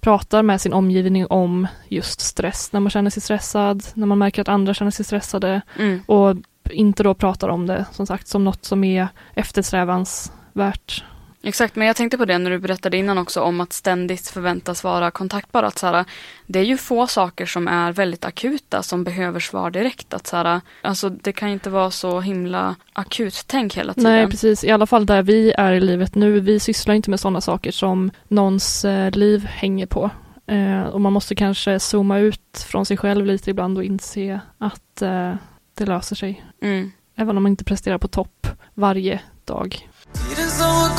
pratar 0.00 0.42
med 0.42 0.60
sin 0.60 0.72
omgivning 0.72 1.26
om 1.26 1.66
just 1.88 2.20
stress, 2.20 2.72
när 2.72 2.80
man 2.80 2.90
känner 2.90 3.10
sig 3.10 3.22
stressad, 3.22 3.84
när 3.94 4.06
man 4.06 4.18
märker 4.18 4.42
att 4.42 4.48
andra 4.48 4.74
känner 4.74 4.90
sig 4.90 5.04
stressade 5.04 5.60
Mm. 5.78 6.02
och 6.06 6.36
inte 6.70 7.02
då 7.02 7.14
pratar 7.14 7.48
om 7.48 7.66
det, 7.66 7.84
som 7.92 8.06
sagt, 8.06 8.26
som 8.28 8.44
något 8.44 8.64
som 8.64 8.84
är 8.84 9.08
eftersträvansvärt. 9.34 11.04
Exakt, 11.42 11.76
men 11.76 11.86
jag 11.86 11.96
tänkte 11.96 12.18
på 12.18 12.24
det 12.24 12.38
när 12.38 12.50
du 12.50 12.58
berättade 12.58 12.96
innan 12.96 13.18
också 13.18 13.40
om 13.40 13.60
att 13.60 13.72
ständigt 13.72 14.28
förväntas 14.28 14.84
vara 14.84 15.10
kontaktbar. 15.10 15.62
Att 15.62 15.78
så 15.78 15.86
här, 15.86 16.04
det 16.46 16.58
är 16.58 16.64
ju 16.64 16.76
få 16.76 17.06
saker 17.06 17.46
som 17.46 17.68
är 17.68 17.92
väldigt 17.92 18.24
akuta 18.24 18.82
som 18.82 19.04
behöver 19.04 19.40
svar 19.40 19.70
direkt. 19.70 20.14
Att 20.14 20.26
så 20.26 20.36
här, 20.36 20.60
alltså, 20.82 21.08
det 21.08 21.32
kan 21.32 21.48
inte 21.48 21.70
vara 21.70 21.90
så 21.90 22.20
himla 22.20 22.76
akut 22.92 23.44
tänk 23.46 23.76
hela 23.76 23.94
tiden. 23.94 24.12
Nej, 24.12 24.26
precis. 24.26 24.64
I 24.64 24.70
alla 24.70 24.86
fall 24.86 25.06
där 25.06 25.22
vi 25.22 25.52
är 25.58 25.72
i 25.72 25.80
livet 25.80 26.14
nu. 26.14 26.40
Vi 26.40 26.60
sysslar 26.60 26.94
inte 26.94 27.10
med 27.10 27.20
sådana 27.20 27.40
saker 27.40 27.70
som 27.70 28.10
någons 28.28 28.84
eh, 28.84 29.10
liv 29.10 29.44
hänger 29.46 29.86
på. 29.86 30.10
Eh, 30.46 30.82
och 30.82 31.00
man 31.00 31.12
måste 31.12 31.34
kanske 31.34 31.80
zooma 31.80 32.18
ut 32.18 32.66
från 32.68 32.86
sig 32.86 32.96
själv 32.96 33.26
lite 33.26 33.50
ibland 33.50 33.78
och 33.78 33.84
inse 33.84 34.40
att 34.58 35.02
eh, 35.02 35.34
det 35.74 35.86
löser 35.86 36.16
sig. 36.16 36.44
Mm. 36.62 36.92
Även 37.16 37.36
om 37.36 37.42
man 37.42 37.52
inte 37.52 37.64
presterar 37.64 37.98
på 37.98 38.08
topp 38.08 38.46
varje 38.74 39.20
dag. 39.44 39.88
Tiden 40.12 40.48
som 40.48 40.89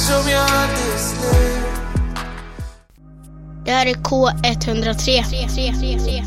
som 0.00 0.30
jag 0.30 0.40
hade 0.40 0.98
släppt 0.98 1.80
Det 3.64 3.70
här 3.70 3.86
är 3.86 3.94
K103. 3.94 6.22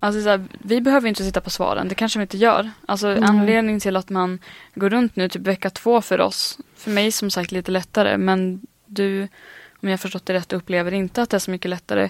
Alltså 0.00 0.22
så 0.22 0.28
här, 0.28 0.44
vi 0.64 0.80
behöver 0.80 1.08
inte 1.08 1.24
sitta 1.24 1.40
på 1.40 1.50
svaren, 1.50 1.88
det 1.88 1.94
kanske 1.94 2.18
vi 2.18 2.22
inte 2.22 2.36
gör. 2.36 2.70
Alltså 2.86 3.08
Nej. 3.08 3.22
anledningen 3.22 3.80
till 3.80 3.96
att 3.96 4.10
man 4.10 4.38
går 4.74 4.90
runt 4.90 5.16
nu, 5.16 5.28
typ 5.28 5.42
vecka 5.42 5.70
två 5.70 6.00
för 6.00 6.20
oss, 6.20 6.58
för 6.76 6.90
mig 6.90 7.12
som 7.12 7.30
sagt 7.30 7.52
lite 7.52 7.70
lättare, 7.70 8.16
men 8.16 8.60
du, 8.86 9.28
om 9.82 9.88
jag 9.88 10.00
förstått 10.00 10.26
det 10.26 10.32
rätt, 10.32 10.52
upplever 10.52 10.94
inte 10.94 11.22
att 11.22 11.30
det 11.30 11.36
är 11.36 11.38
så 11.38 11.50
mycket 11.50 11.68
lättare. 11.68 12.08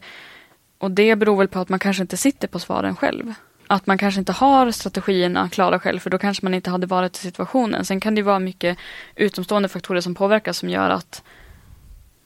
Och 0.79 0.91
det 0.91 1.17
beror 1.17 1.37
väl 1.37 1.49
på 1.49 1.59
att 1.59 1.69
man 1.69 1.79
kanske 1.79 2.03
inte 2.03 2.17
sitter 2.17 2.49
på 2.49 2.59
svaren 2.59 2.97
själv. 2.97 3.35
Att 3.67 3.87
man 3.87 3.99
kanske 3.99 4.19
inte 4.19 4.33
har 4.33 4.71
strategierna 4.71 5.49
klara 5.49 5.79
själv, 5.79 5.99
för 5.99 6.11
då 6.11 6.19
kanske 6.19 6.47
man 6.47 6.55
inte 6.55 6.71
hade 6.71 6.87
varit 6.87 7.17
i 7.17 7.21
situationen. 7.21 7.85
Sen 7.85 8.01
kan 8.01 8.15
det 8.15 8.23
vara 8.23 8.39
mycket 8.39 8.79
utomstående 9.17 9.69
faktorer 9.69 10.01
som 10.01 10.15
påverkar 10.15 10.53
som 10.53 10.69
gör 10.69 10.91
att 10.91 11.23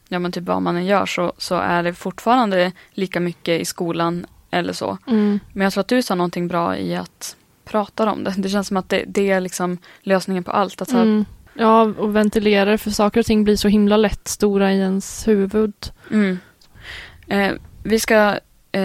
ja 0.08 0.18
men 0.18 0.32
typ 0.32 0.44
vad 0.44 0.62
man 0.62 0.76
än 0.76 0.86
gör 0.86 1.06
så, 1.06 1.32
så 1.38 1.54
är 1.54 1.82
det 1.82 1.94
fortfarande 1.94 2.72
lika 2.90 3.20
mycket 3.20 3.60
i 3.60 3.64
skolan 3.64 4.26
eller 4.50 4.72
så. 4.72 4.98
Mm. 5.06 5.40
Men 5.52 5.64
jag 5.64 5.72
tror 5.72 5.80
att 5.80 5.88
du 5.88 6.02
sa 6.02 6.14
någonting 6.14 6.48
bra 6.48 6.76
i 6.76 6.96
att 6.96 7.36
prata 7.64 8.10
om 8.10 8.24
det. 8.24 8.34
Det 8.36 8.48
känns 8.48 8.68
som 8.68 8.76
att 8.76 8.88
det, 8.88 9.04
det 9.06 9.30
är 9.30 9.40
liksom 9.40 9.78
lösningen 10.02 10.44
på 10.44 10.50
allt. 10.50 10.82
Att 10.82 10.92
Mm. 10.92 11.24
Ja, 11.58 11.82
och 11.82 12.16
ventilera 12.16 12.78
för 12.78 12.90
saker 12.90 13.20
och 13.20 13.26
ting 13.26 13.44
blir 13.44 13.56
så 13.56 13.68
himla 13.68 13.96
lätt 13.96 14.28
stora 14.28 14.72
i 14.72 14.78
ens 14.78 15.28
huvud. 15.28 15.74
mm. 16.10 16.38
eh, 17.26 17.52
vi 17.82 18.00
ska 18.00 18.38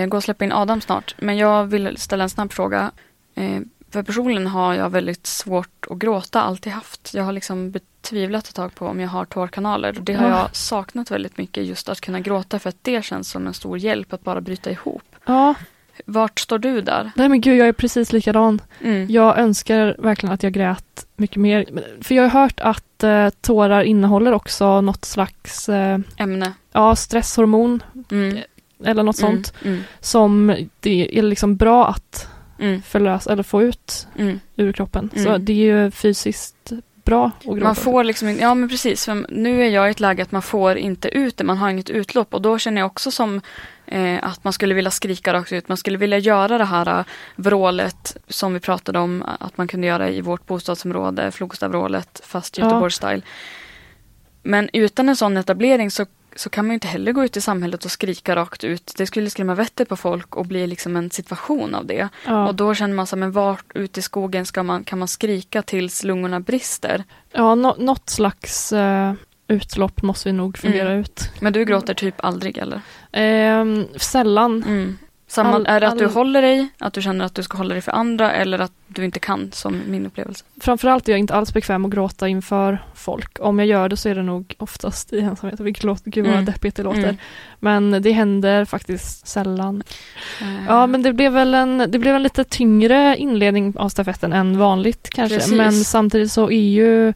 gå 0.10 0.18
och 0.18 0.24
släppa 0.24 0.46
in 0.46 0.52
Adam 0.52 0.82
snart, 0.82 1.16
men 1.18 1.38
jag 1.38 1.66
vill 1.66 1.98
ställa 1.98 2.24
en 2.24 2.30
snabb 2.30 2.52
fråga. 2.54 2.92
Eh, 3.36 3.60
för 3.92 4.04
personligen 4.04 4.48
har 4.48 4.74
jag 4.74 4.90
väldigt 4.90 5.28
svårt 5.28 5.86
att 5.90 5.98
gråta, 5.98 6.42
alltid 6.42 6.74
haft. 6.74 7.14
Jag 7.14 7.24
har 7.24 7.32
liksom 7.32 7.72
betvivlat 7.72 8.48
ett 8.48 8.56
tag 8.56 8.76
på 8.76 8.88
om 8.88 9.00
jag 9.00 9.10
har 9.10 9.26
tårkanaler. 9.26 9.98
Det 10.02 10.14
har 10.14 10.30
Ja. 10.30 10.38
jag 10.40 10.56
saknat 10.56 11.12
väldigt 11.12 11.38
mycket, 11.38 11.66
just 11.66 11.90
att 11.90 12.02
kunna 12.02 12.20
gråta, 12.20 12.60
för 12.60 12.70
att 12.70 12.78
det 12.82 13.06
känns 13.06 13.30
som 13.30 13.48
en 13.48 13.54
stor 13.54 13.78
hjälp 13.78 14.14
att 14.14 14.24
bara 14.24 14.42
bryta 14.42 14.72
ihop. 14.72 15.04
Ja, 15.26 15.56
Vart 16.06 16.40
står 16.40 16.60
du 16.60 16.82
där? 16.82 17.12
nej 17.16 17.30
men 17.30 17.42
gud 17.42 17.58
jag 17.58 17.68
är 17.68 17.74
precis 17.74 18.14
likadan. 18.14 18.62
Mm. 18.82 19.08
Jag 19.10 19.38
önskar 19.40 19.96
verkligen 20.00 20.34
att 20.34 20.44
jag 20.44 20.54
grät 20.54 21.06
mycket 21.16 21.38
mer. 21.38 21.66
För 22.02 22.16
jag 22.16 22.24
har 22.24 22.42
hört 22.42 22.60
att 22.60 23.04
eh, 23.04 23.30
tårar 23.42 23.82
innehåller 23.84 24.32
också 24.32 24.82
något 24.82 25.06
slags 25.06 25.70
eh, 25.70 26.00
Ämne. 26.18 26.54
ja, 26.72 26.96
stresshormon 26.96 27.84
Mm. 28.12 28.38
Eller 28.86 29.04
något 29.04 29.20
Mm. 29.22 29.32
sånt 29.32 29.54
Mm. 29.66 29.84
som 30.00 30.56
det 30.80 31.18
är 31.18 31.22
liksom 31.22 31.56
bra 31.56 31.88
att 31.88 32.28
Mm. 32.60 32.82
förlösa 32.82 33.32
eller 33.32 33.44
få 33.44 33.64
ut 33.64 34.08
Mm. 34.18 34.40
ur 34.56 34.72
kroppen. 34.72 35.10
Så 35.16 35.30
Mm. 35.30 35.46
det 35.46 35.52
är 35.54 35.84
ju 35.84 35.92
fysiskt 35.92 36.72
bra 37.04 37.32
gråta. 37.44 37.64
Man 37.64 37.76
får 37.76 38.04
liksom 38.04 38.28
inte, 38.28 38.42
ja 38.42 38.54
men 38.56 38.70
precis, 38.70 39.06
för 39.06 39.26
nu 39.30 39.64
är 39.66 39.70
jag 39.70 39.88
i 39.88 39.92
ett 39.92 40.00
läge 40.00 40.24
att 40.24 40.32
man 40.32 40.42
får 40.42 40.78
inte 40.78 41.08
ut 41.10 41.38
det, 41.38 41.44
man 41.44 41.58
har 41.58 41.70
inget 41.70 41.90
utlopp 41.90 42.34
och 42.34 42.42
då 42.42 42.58
känner 42.58 42.82
jag 42.82 42.86
också 42.86 43.12
som 43.12 43.42
eh, 43.86 44.20
att 44.24 44.44
man 44.44 44.54
skulle 44.54 44.74
vilja 44.74 44.92
skrika 44.92 45.34
rakt 45.34 45.52
ut, 45.52 45.68
man 45.68 45.78
skulle 45.78 45.98
vilja 45.98 46.18
göra 46.18 46.58
det 46.58 46.66
här 46.66 47.00
eh, 47.00 47.06
vrålet 47.36 48.18
som 48.28 48.54
vi 48.54 48.60
pratade 48.60 49.00
om 49.00 49.24
att 49.40 49.58
man 49.58 49.68
kunde 49.68 49.88
göra 49.88 50.10
i 50.10 50.22
vårt 50.22 50.46
bostadsområde, 50.48 51.32
Flogstavrålet, 51.32 52.22
fast 52.26 52.58
Ja. 52.58 52.64
Göteborgs-style. 52.66 53.22
Men 54.44 54.70
utan 54.74 55.10
en 55.10 55.16
sån 55.16 55.38
etablering 55.38 55.92
så, 55.92 56.06
så 56.36 56.50
kan 56.50 56.66
man 56.66 56.72
ju 56.72 56.74
inte 56.74 56.88
heller 56.88 57.12
gå 57.12 57.24
ut 57.24 57.38
i 57.38 57.42
samhället 57.42 57.86
och 57.86 57.92
skrika 57.92 58.36
rakt 58.36 58.64
ut. 58.64 58.94
Det 58.98 59.06
skulle 59.08 59.30
skrämma 59.30 59.56
vettet 59.56 59.90
på 59.90 59.96
folk 59.96 60.36
och 60.36 60.46
bli 60.46 60.68
liksom 60.68 60.96
en 60.96 61.10
situation 61.12 61.76
av 61.76 61.86
det. 61.86 62.10
ja. 62.26 62.48
Och 62.48 62.56
då 62.56 62.74
känner 62.76 62.96
man 62.96 63.08
så 63.08 63.16
här, 63.16 63.20
men 63.20 63.32
vart 63.32 63.66
ute 63.76 64.00
i 64.00 64.04
skogen 64.04 64.46
ska 64.46 64.64
man, 64.64 64.84
kan 64.84 65.00
man 65.00 65.08
skrika 65.08 65.62
tills 65.62 66.04
lungorna 66.04 66.40
brister? 66.40 67.04
ja, 67.34 67.56
nå- 67.56 67.76
något 67.80 68.10
slags 68.10 68.74
eh, 68.74 69.14
utlopp 69.48 70.02
måste 70.02 70.30
vi 70.30 70.34
nog 70.34 70.58
fundera 70.58 70.90
Mm. 70.90 71.00
ut. 71.02 71.30
Men 71.40 71.54
du 71.54 71.66
gråter 71.66 71.94
typ 71.94 72.16
aldrig 72.26 72.58
eller? 72.58 72.82
Ehm, 73.12 73.86
sällan. 73.96 74.64
Mm. 74.64 74.98
Samma, 75.32 75.50
All- 75.56 75.66
är 75.66 75.80
det 75.80 75.88
att 75.88 75.98
du 75.98 76.06
all- 76.06 76.12
håller 76.14 76.42
dig, 76.42 76.68
att 76.80 76.94
du 76.94 77.02
känner 77.02 77.26
att 77.26 77.36
du 77.36 77.44
ska 77.44 77.58
hålla 77.58 77.74
dig 77.74 77.82
för 77.82 77.92
andra 77.92 78.32
eller 78.32 78.60
att 78.60 78.72
du 78.88 79.06
inte 79.06 79.20
kan 79.20 79.52
som 79.52 79.82
min 79.88 80.06
upplevelse? 80.06 80.46
Framförallt 80.62 81.08
är 81.08 81.14
jag 81.14 81.20
inte 81.20 81.34
alls 81.34 81.54
bekväm 81.54 81.86
att 81.86 81.92
gråta 81.92 82.28
inför 82.28 82.84
folk. 82.96 83.38
Om 83.40 83.60
jag 83.60 83.68
gör 83.68 83.90
det 83.90 83.98
så 83.98 84.10
är 84.10 84.16
det 84.16 84.24
nog 84.24 84.56
oftast 84.58 85.14
i 85.14 85.20
ensamhet. 85.20 85.60
Vilket 85.60 85.84
låter, 85.84 86.12
gud 86.12 86.26
vad 86.26 86.34
Mm. 86.34 86.46
deppigt 86.46 86.76
det 86.76 86.84
låter. 86.84 87.04
Mm. 87.04 87.18
Men 87.60 88.02
det 88.02 88.12
händer 88.12 88.66
faktiskt 88.66 89.28
sällan. 89.28 89.84
Eh, 90.42 90.66
Ja, 90.68 90.88
men 90.88 91.02
det 91.02 91.14
blev 91.14 91.32
väl 91.32 91.54
en, 91.54 91.86
det 91.88 92.00
blev 92.00 92.16
en 92.16 92.24
lite 92.24 92.44
tyngre 92.44 93.16
inledning 93.18 93.74
av 93.78 93.90
stafetten 93.90 94.34
än 94.34 94.58
vanligt 94.58 95.10
kanske. 95.10 95.36
Precis. 95.38 95.54
Men 95.54 95.72
samtidigt 95.74 96.32
så 96.32 96.52
är 96.52 96.70
ju 96.70 97.08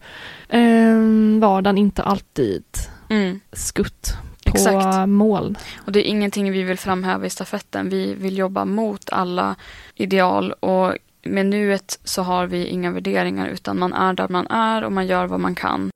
eh, 0.50 1.40
vardagen 1.40 1.78
inte 1.78 2.04
alltid 2.04 2.64
mm, 3.10 3.40
skutt 3.54 4.14
Exakt. 4.56 5.10
mål. 5.10 5.58
och 5.86 5.92
det 5.92 6.08
är 6.08 6.10
ingenting 6.10 6.52
vi 6.52 6.64
vill 6.64 6.78
framhäva 6.78 7.26
i 7.26 7.30
stafetten. 7.30 7.90
Vi 7.90 8.14
vill 8.14 8.38
jobba 8.38 8.66
mot 8.66 9.10
alla 9.10 9.56
ideal 9.96 10.52
och 10.52 10.94
med 11.24 11.46
nuet 11.46 12.00
så 12.04 12.22
har 12.22 12.48
vi 12.48 12.68
inga 12.68 12.92
värderingar 12.92 13.48
utan 13.48 13.80
man 13.80 13.94
är 13.94 14.14
där 14.14 14.28
man 14.28 14.48
är 14.48 14.84
och 14.84 14.92
man 14.92 15.08
gör 15.08 15.26
vad 15.26 15.40
man 15.40 15.56
kan. 15.56 15.90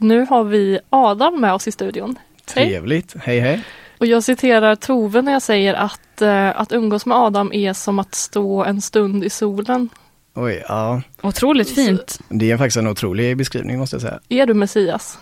Nu 0.00 0.26
har 0.30 0.44
vi 0.44 0.78
Adam 0.90 1.40
med 1.40 1.52
oss 1.52 1.68
i 1.68 1.72
studion. 1.72 2.18
Hej. 2.54 2.68
Trevligt. 2.68 3.14
Hej 3.18 3.40
hej. 3.40 3.64
Och 3.98 4.06
jag 4.06 4.24
citerar 4.24 4.74
Tove 4.74 5.22
när 5.22 5.32
jag 5.32 5.42
säger 5.42 5.74
att, 5.74 6.22
eh, 6.22 6.60
att 6.60 6.72
umgås 6.72 7.06
med 7.06 7.18
Adam 7.18 7.52
är 7.52 7.72
som 7.72 7.98
att 7.98 8.14
stå 8.14 8.64
en 8.64 8.80
stund 8.80 9.24
i 9.24 9.30
solen. 9.30 9.88
Oj, 10.34 10.64
ja. 10.68 11.02
Otroligt 11.22 11.74
fint. 11.74 12.18
Det 12.28 12.50
är 12.50 12.56
faktiskt 12.56 12.76
en 12.76 12.86
otrolig 12.86 13.36
beskrivning 13.36 13.78
måste 13.78 13.96
jag 13.96 14.02
säga. 14.02 14.20
Är 14.28 14.46
du 14.46 14.54
Messias? 14.54 15.18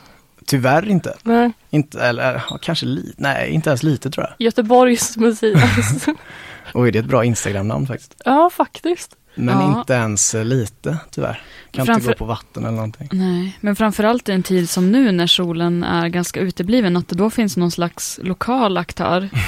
Tyvärr 0.49 0.89
inte. 0.89 1.15
Nej, 1.23 1.53
Inte, 1.71 2.01
eller 2.01 2.43
ja, 2.51 2.59
kanske 2.63 2.87
lite. 2.87 3.15
Nej, 3.23 3.51
inte 3.51 3.71
ens 3.71 3.83
lite 3.83 4.11
tror 4.11 4.27
jag. 4.27 4.35
Göteborgs 4.47 5.17
Messias. 5.17 6.07
Oj, 6.75 6.93
det 6.93 6.99
är 6.99 7.03
ett 7.03 7.09
bra 7.09 7.25
Instagram-namn 7.25 7.87
faktiskt. 7.87 8.15
ja, 8.25 8.51
faktiskt. 8.53 9.15
Men 9.35 9.61
Ja. 9.61 9.79
inte 9.81 9.93
ens 9.93 10.35
eh, 10.35 10.45
lite 10.45 10.97
tyvärr. 11.11 11.43
Kan 11.71 11.87
Framför- 11.87 12.01
inte 12.01 12.13
gå 12.13 12.19
på 12.19 12.25
vatten 12.25 12.65
eller 12.65 12.75
någonting. 12.77 13.09
Nej, 13.13 13.59
men 13.61 13.77
framförallt 13.77 14.29
i 14.29 14.33
en 14.33 14.43
tid 14.43 14.71
som 14.71 14.93
nu 14.93 15.13
när 15.13 15.27
solen 15.27 15.85
är 15.85 16.09
ganska 16.09 16.41
utebliven, 16.41 16.97
att 16.97 17.09
det 17.09 17.17
då 17.17 17.31
finns 17.31 17.57
någon 17.57 17.71
slags 17.71 18.21
lokal 18.23 18.77
aktör. 18.77 19.29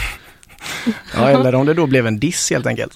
Ja, 1.14 1.28
eller 1.28 1.54
om 1.54 1.66
det 1.66 1.74
då 1.74 1.86
blev 1.86 2.06
en 2.06 2.18
diss 2.18 2.50
helt 2.50 2.66
enkelt. 2.66 2.92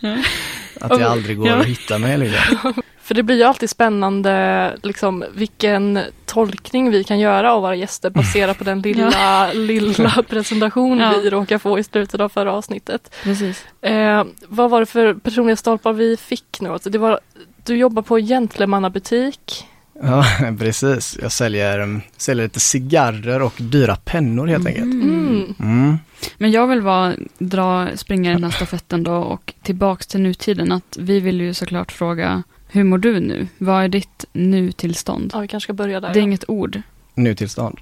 Att 0.80 0.90
jag 1.00 1.02
aldrig 1.02 1.36
går 1.38 1.48
Ja. 1.48 1.54
att 1.54 1.66
hitta 1.66 1.98
mig 1.98 2.18
liksom. 2.18 2.74
För 3.04 3.14
det 3.14 3.22
blir 3.22 3.36
ju 3.36 3.42
alltid 3.42 3.70
spännande 3.70 4.76
liksom, 4.82 5.24
vilken 5.34 6.00
tolkning 6.26 6.90
vi 6.90 7.04
kan 7.04 7.18
göra 7.18 7.52
av 7.52 7.62
våra 7.62 7.74
gäster 7.74 8.10
baserat 8.10 8.58
på 8.58 8.64
den 8.64 8.80
lilla, 8.80 9.52
lilla 9.54 10.22
presentation 10.28 10.98
Ja. 10.98 11.14
vi 11.22 11.30
råkar 11.30 11.58
få 11.58 11.78
i 11.78 11.84
slutet 11.84 12.20
av 12.20 12.28
förra 12.28 12.52
avsnittet. 12.52 13.14
Precis. 13.22 13.64
Eh, 13.82 14.24
vad 14.48 14.70
var 14.70 14.80
det 14.80 14.86
för 14.86 15.14
personliga 15.14 15.56
stolpar 15.56 15.92
vi 15.92 16.16
fick 16.16 16.60
nu? 16.60 16.68
Alltså, 16.68 16.90
det 16.90 16.98
var, 16.98 17.20
du 17.64 17.76
jobbar 17.76 18.02
på 18.02 18.18
Gentlemannabutik. 18.18 19.66
Ja, 20.02 20.24
precis. 20.58 21.18
Jag 21.22 21.32
säljer, 21.32 21.78
mm, 21.78 22.02
säljer 22.16 22.44
lite 22.44 22.60
cigarrer 22.60 23.42
och 23.42 23.54
dyra 23.58 23.96
pennor 23.96 24.46
helt 24.46 24.66
enkelt. 24.66 24.84
Mm. 24.84 25.54
Mm. 25.60 25.98
Men 26.38 26.50
jag 26.50 26.66
vill 26.66 26.82
bara 26.82 27.12
dra, 27.38 27.88
springa 27.96 28.30
i 28.30 28.34
den 28.34 28.44
här 28.44 28.50
stafetten 28.50 29.02
då 29.02 29.12
och 29.14 29.54
tillbaks 29.62 30.06
till 30.06 30.20
nutiden. 30.20 30.72
Att 30.72 30.96
vi 31.00 31.20
vill 31.20 31.40
ju 31.40 31.54
såklart 31.54 31.92
fråga, 31.92 32.42
hur 32.74 32.84
mår 32.84 32.98
du 32.98 33.20
nu? 33.20 33.46
Vad 33.58 33.84
är 33.84 33.88
ditt 33.88 34.24
nu-tillstånd? 34.32 35.30
Ja, 35.34 35.40
vi 35.40 35.48
kanske 35.48 35.66
ska 35.66 35.72
börja 35.72 36.00
där. 36.00 36.08
Det 36.08 36.18
är 36.18 36.20
ja. 36.20 36.24
inget 36.24 36.48
ord. 36.50 36.82
Nutillstånd. 37.14 37.78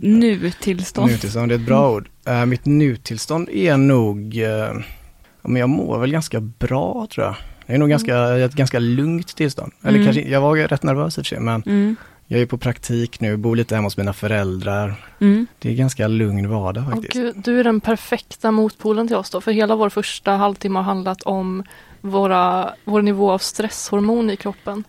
Nu-tillstånd. 0.00 1.10
Nutillstånd, 1.10 1.48
det 1.50 1.54
är 1.54 1.58
ett 1.58 1.66
bra 1.66 1.90
ord. 1.92 2.08
Eh, 2.26 2.46
mitt 2.46 2.64
nutillstånd 2.66 3.48
är 3.48 3.76
nog, 3.76 4.34
uh, 4.36 4.80
men 5.42 5.56
jag 5.56 5.68
mår 5.68 5.98
väl 5.98 6.10
ganska 6.10 6.40
bra 6.40 7.06
tror 7.14 7.26
jag. 7.26 7.34
Det 7.66 7.72
är 7.74 7.78
nog 7.78 7.88
ganska, 7.88 8.36
ett 8.38 8.54
ganska 8.54 8.78
lugnt 8.78 9.36
tillstånd. 9.36 9.72
Eller 9.82 9.98
Mm. 9.98 10.04
kanske, 10.06 10.30
jag 10.30 10.40
var 10.40 10.56
rätt 10.56 10.82
nervös 10.82 11.18
i 11.18 11.20
och 11.20 11.26
för 11.26 11.28
sig, 11.28 11.40
men 11.40 11.62
Mm. 11.66 11.96
jag 12.26 12.40
är 12.40 12.46
på 12.46 12.58
praktik 12.58 13.20
nu, 13.20 13.36
bor 13.36 13.56
lite 13.56 13.74
hemma 13.74 13.86
hos 13.86 13.96
mina 13.96 14.12
föräldrar. 14.12 14.94
Mm. 15.20 15.46
Det 15.58 15.70
är 15.70 15.74
ganska 15.74 16.08
lugn 16.08 16.48
vardag 16.48 16.84
Åh, 16.86 16.90
faktiskt. 16.94 17.12
gud, 17.12 17.34
du 17.44 17.60
är 17.60 17.64
den 17.64 17.80
perfekta 17.80 18.50
motpolen 18.50 19.06
till 19.08 19.16
oss 19.16 19.30
då, 19.30 19.40
för 19.40 19.52
hela 19.52 19.76
vår 19.76 19.88
första 19.88 20.32
halvtimme 20.32 20.78
har 20.78 20.84
handlat 20.84 21.22
om 21.22 21.62
våra, 22.00 22.74
vår 22.84 23.02
nivå 23.02 23.32
av 23.32 23.38
stresshormon 23.38 24.30
i 24.30 24.36
kroppen 24.36 24.84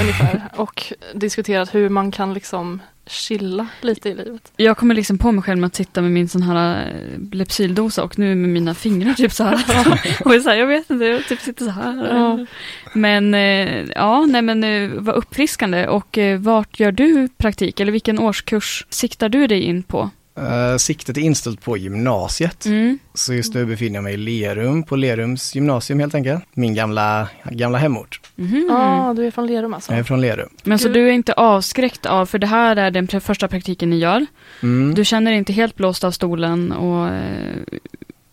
ungefär 0.00 0.42
och 0.56 0.92
diskuterat 1.14 1.74
hur 1.74 1.88
man 1.88 2.10
kan 2.10 2.34
liksom 2.34 2.80
chilla 3.06 3.66
lite 3.80 4.08
i 4.08 4.14
livet. 4.14 4.52
Jag 4.56 4.76
kommer 4.76 4.94
liksom 4.94 5.18
på 5.18 5.32
mig 5.32 5.42
själv 5.42 5.58
med 5.58 5.66
att 5.66 5.74
sitta 5.74 6.00
med 6.02 6.10
min 6.10 6.28
sån 6.28 6.42
här 6.42 6.86
eh, 6.86 7.20
Lepsyldosa 7.32 8.04
och 8.04 8.18
nu 8.18 8.34
med 8.34 8.50
mina 8.50 8.74
fingrar 8.74 9.14
typ 9.14 9.32
så 9.32 9.44
här. 9.44 9.54
och 10.24 10.42
så 10.42 10.48
här, 10.48 10.56
jag 10.56 10.66
vet 10.66 10.90
inte, 10.90 11.04
jag 11.04 11.26
typ 11.26 11.40
sitter 11.40 11.64
så 11.64 11.70
här. 11.70 12.16
Ja. 12.16 12.46
Men 12.94 13.34
eh, 13.34 13.84
ja, 13.94 14.26
nej 14.26 14.42
men 14.42 14.64
eh, 14.64 14.90
vad 14.94 15.14
uppfriskande. 15.14 15.86
Och 15.88 16.18
vart 16.38 16.80
gör 16.80 16.92
du 16.92 17.28
praktik? 17.28 17.80
Eller 17.80 17.92
vilken 17.92 18.18
årskurs 18.18 18.86
siktar 18.90 19.28
du 19.28 19.46
dig 19.46 19.60
in 19.62 19.82
på? 19.82 20.10
Uh, 20.38 20.76
siktet 20.76 21.16
är 21.16 21.20
inställt 21.20 21.60
på 21.60 21.76
gymnasiet. 21.76 22.66
Mm. 22.66 22.98
Så 23.14 23.34
just 23.34 23.54
nu 23.54 23.66
befinner 23.66 23.94
jag 23.94 24.04
mig 24.04 24.14
i 24.14 24.16
Lerum, 24.16 24.82
på 24.82 24.96
Lerums 24.96 25.54
gymnasium 25.54 26.00
helt 26.00 26.14
enkelt. 26.14 26.44
Min 26.52 26.74
gamla, 26.74 27.28
gamla 27.50 27.78
hemort. 27.78 28.20
Ja, 28.68 29.14
du 29.16 29.26
är 29.26 29.30
från 29.30 29.46
Lerum 29.46 29.74
alltså? 29.74 29.92
Jag 29.92 29.98
är 29.98 30.04
från 30.04 30.20
Lerum. 30.20 30.48
Men 30.64 30.78
så 30.78 30.88
Gud. 30.88 30.94
du 30.94 31.08
är 31.08 31.12
inte 31.12 31.32
avskräckt 31.32 32.06
av, 32.06 32.26
för 32.26 32.38
det 32.38 32.46
här 32.46 32.76
är 32.76 32.90
den 32.90 33.08
första 33.20 33.48
praktiken 33.48 33.90
ni 33.90 33.98
gör. 33.98 34.26
Mm. 34.62 34.94
Du 34.94 35.04
känner 35.04 35.30
dig 35.30 35.38
inte 35.38 35.52
helt 35.52 35.76
blåst 35.76 36.04
av 36.04 36.10
stolen 36.10 36.72
och 36.72 37.08
eh, 37.08 37.56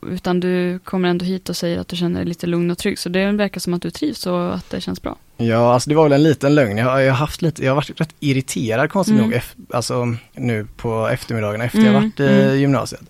utan 0.08 0.39
du 0.39 0.79
kommer 0.79 1.10
ändå 1.10 1.25
hit 1.25 1.50
och 1.50 1.58
säger 1.58 1.79
att 1.79 1.88
du 1.88 1.96
känner 1.96 2.20
dig 2.20 2.25
lite 2.25 2.48
lugn 2.48 2.72
och 2.72 2.77
trygg. 2.77 3.00
Så 3.00 3.10
det 3.10 3.32
verkar 3.32 3.60
som 3.60 3.74
att 3.74 3.82
du 3.82 3.91
trivs 3.91 4.25
och 4.25 4.56
att 4.56 4.70
det 4.70 4.82
känns 4.82 5.01
bra. 5.01 5.18
Ja, 5.41 5.74
alltså 5.74 5.89
det 5.89 5.96
var 5.96 6.03
väl 6.03 6.12
en 6.13 6.24
liten 6.24 6.55
lögn. 6.55 6.77
Jag 6.77 6.86
har, 6.86 7.00
jag 7.00 7.12
har 7.13 7.17
haft 7.17 7.41
lite, 7.41 7.63
jag 7.65 7.72
har 7.72 7.75
varit 7.75 8.01
rätt 8.01 8.15
irriterad 8.19 8.91
konstigt 8.91 9.13
Mm. 9.15 9.25
nog, 9.25 9.34
ef, 9.38 9.55
alltså 9.74 10.15
nu 10.36 10.67
på 10.77 11.08
eftermiddagen 11.08 11.62
efter 11.62 11.79
Mm, 11.79 11.93
jag 11.93 12.01
varit 12.01 12.19
i 12.19 12.27
mm. 12.43 12.60
gymnasiet. 12.60 13.01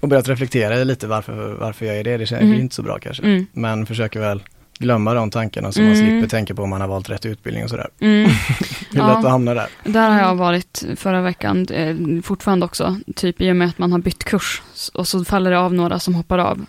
Och 0.00 0.08
börjat 0.08 0.28
reflektera 0.28 0.84
lite 0.84 1.06
varför, 1.06 1.56
varför 1.60 1.86
jag 1.86 1.96
är 1.96 2.04
det. 2.04 2.16
Det 2.16 2.26
känns 2.26 2.42
Mm. 2.42 2.60
inte 2.60 2.74
så 2.74 2.82
bra 2.82 2.98
kanske. 2.98 3.22
Mm. 3.22 3.46
Men 3.52 3.86
försöker 3.86 4.20
väl 4.20 4.42
glömma 4.78 5.14
de 5.14 5.30
tankarna 5.30 5.72
så 5.72 5.80
man 5.82 5.92
Mm. 5.92 6.06
slipper 6.08 6.28
tänka 6.28 6.54
på 6.54 6.62
om 6.62 6.70
man 6.70 6.80
har 6.80 6.88
valt 6.88 7.10
rätt 7.10 7.26
utbildning 7.26 7.64
och 7.64 7.70
sådär. 7.70 7.88
Mm. 8.00 8.24
Det 8.92 8.98
är 8.98 9.02
Ja. 9.02 9.08
lätt 9.08 9.24
att 9.24 9.30
hamna 9.30 9.54
där. 9.54 9.66
Där 9.84 10.10
har 10.10 10.20
jag 10.20 10.34
varit 10.34 10.84
förra 10.96 11.22
veckan, 11.22 11.66
eh, 11.70 11.96
fortfarande 12.22 12.66
också, 12.66 12.96
typ 13.16 13.40
i 13.40 13.50
och 13.52 13.56
med 13.56 13.68
att 13.68 13.78
man 13.78 13.92
har 13.92 13.98
bytt 13.98 14.24
kurs. 14.24 14.62
Och 14.94 15.08
så 15.08 15.24
faller 15.24 15.50
det 15.50 15.58
av 15.58 15.74
några 15.74 15.98
som 15.98 16.14
hoppar 16.14 16.38
av. 16.38 16.66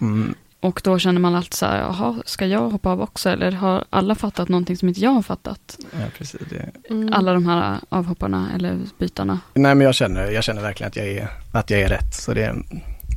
Mm. 0.61 0.69
Och 0.71 0.81
då 0.83 0.99
känner 0.99 1.21
man 1.21 1.35
alltid 1.35 1.53
så 1.53 1.65
här, 1.65 1.79
jaha, 1.79 2.15
ska 2.25 2.45
jag 2.45 2.69
hoppa 2.69 2.89
av 2.89 3.01
också? 3.01 3.29
Eller 3.29 3.51
har 3.51 3.85
alla 3.89 4.15
fattat 4.15 4.49
någonting 4.49 4.77
som 4.77 4.87
inte 4.87 5.01
jag 5.01 5.11
har 5.11 5.21
fattat? 5.21 5.77
Ja, 5.91 6.05
precis. 6.17 6.41
Det. 6.49 6.93
Mm. 6.93 7.13
Alla 7.13 7.33
de 7.33 7.45
här 7.47 7.79
avhopparna 7.89 8.49
eller 8.55 8.79
bytarna. 8.97 9.39
Nej 9.53 9.75
men 9.75 9.85
jag 9.85 9.95
känner, 9.95 10.31
jag 10.31 10.43
känner 10.43 10.61
verkligen 10.61 10.87
att 10.87 10.95
jag 10.95 11.07
är, 11.07 11.29
att 11.53 11.69
jag 11.69 11.79
är 11.79 11.89
rätt. 11.89 12.13
Så 12.15 12.33
det, 12.33 12.55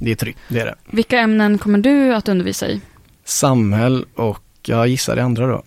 det 0.00 0.10
är 0.10 0.14
tryggt, 0.16 0.38
det 0.48 0.60
är 0.60 0.66
det. 0.66 0.74
Vilka 0.90 1.18
ämnen 1.18 1.58
kommer 1.58 1.78
du 1.78 2.14
att 2.14 2.28
undervisa 2.28 2.68
i? 2.68 2.80
Samhäll 3.24 4.04
och 4.14 4.42
jag 4.62 4.88
gissar 4.88 5.16
det 5.16 5.22
andra 5.22 5.46
då. 5.46 5.62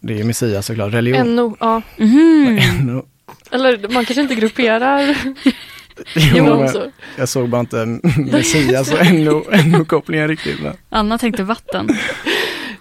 Det 0.00 0.20
är 0.20 0.24
Messias 0.24 0.66
såklart, 0.66 0.92
religion. 0.92 1.36
NO, 1.36 1.56
ja. 1.60 1.82
Mhm. 1.96 2.60
NO. 2.86 3.06
Eller 3.50 3.88
man 3.88 4.04
kanske 4.04 4.22
inte 4.22 4.34
grupperar 4.34 5.16
Jo, 6.16 6.34
men 6.34 6.34
gymnasier. 6.34 6.92
jag 7.16 7.28
såg 7.28 7.48
bara 7.48 7.60
inte 7.60 7.86
Messias 8.32 8.92
och 8.92 9.06
NO 9.12 9.44
NO-kopplingen 9.66 10.28
riktigt. 10.28 10.62
Men. 10.62 10.72
Anna 10.90 11.18
tänkte 11.18 11.42
vatten. 11.42 11.88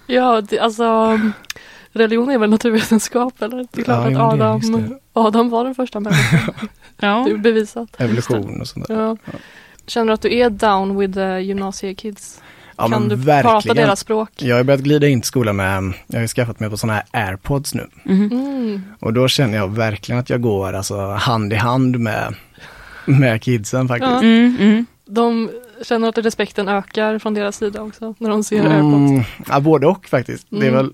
Ja, 0.07 0.41
det, 0.41 0.59
alltså 0.59 1.19
religion 1.91 2.29
är 2.29 2.37
väl 2.37 2.49
naturvetenskap 2.49 3.41
eller? 3.41 3.57
Det 3.71 3.81
är 3.81 3.83
klart 3.83 4.11
Ja, 4.11 4.31
att 4.31 4.37
jo, 4.37 4.43
Adam, 4.45 4.89
det. 4.89 4.99
Adam 5.13 5.49
var 5.49 5.63
den 5.63 5.75
första 5.75 5.99
människan. 5.99 6.53
Ja. 6.99 7.23
Det 7.27 7.31
är 7.31 7.37
bevisat. 7.37 7.89
Evolution 7.97 8.61
och 8.61 8.67
sånt 8.67 8.87
där. 8.87 8.95
Ja. 9.01 9.17
Känner 9.87 10.07
du 10.07 10.13
att 10.13 10.21
du 10.21 10.37
är 10.37 10.49
down 10.49 10.97
with 10.99 11.13
the 11.13 11.39
gymnasiekids? 11.39 12.41
Ja 12.77 12.87
kan 12.89 13.09
du 13.09 13.15
verkligen. 13.15 13.41
prata 13.61 13.73
deras 13.73 13.99
språk? 13.99 14.29
Jag 14.37 14.55
har 14.55 14.63
börjat 14.63 14.81
glida 14.81 15.07
in 15.07 15.21
till 15.21 15.27
skolan 15.27 15.55
med, 15.55 15.93
jag 16.07 16.17
har 16.17 16.21
ju 16.21 16.27
skaffat 16.27 16.59
mig 16.59 16.69
på 16.69 16.77
sådana 16.77 16.93
här 17.11 17.27
airpods 17.27 17.73
nu. 17.73 17.87
Mhm. 18.03 18.31
Mm. 18.31 18.81
Och 18.99 19.13
då 19.13 19.27
känner 19.27 19.57
jag 19.57 19.67
verkligen 19.75 20.19
att 20.19 20.29
jag 20.29 20.41
går 20.41 20.73
alltså 20.73 21.07
hand 21.07 21.53
i 21.53 21.55
hand 21.55 21.99
med, 21.99 22.35
med 23.19 23.41
kidsen 23.41 23.87
faktiskt. 23.87 24.11
Ja. 24.11 24.19
Mm, 24.23 24.57
mm. 24.59 24.85
De 25.05 25.49
känner 25.83 26.09
att 26.09 26.17
respekten 26.17 26.67
ökar 26.67 27.19
från 27.19 27.33
deras 27.33 27.57
sida 27.57 27.81
också 27.81 28.15
när 28.17 28.29
de 28.29 28.43
ser 28.43 28.59
airpods. 28.65 29.11
Mm, 29.11 29.23
ja, 29.49 29.59
både 29.59 29.87
och 29.87 30.05
faktiskt. 30.07 30.47
Det 30.49 30.57
är 30.57 30.61
Mm. 30.71 30.73
väl, 30.73 30.93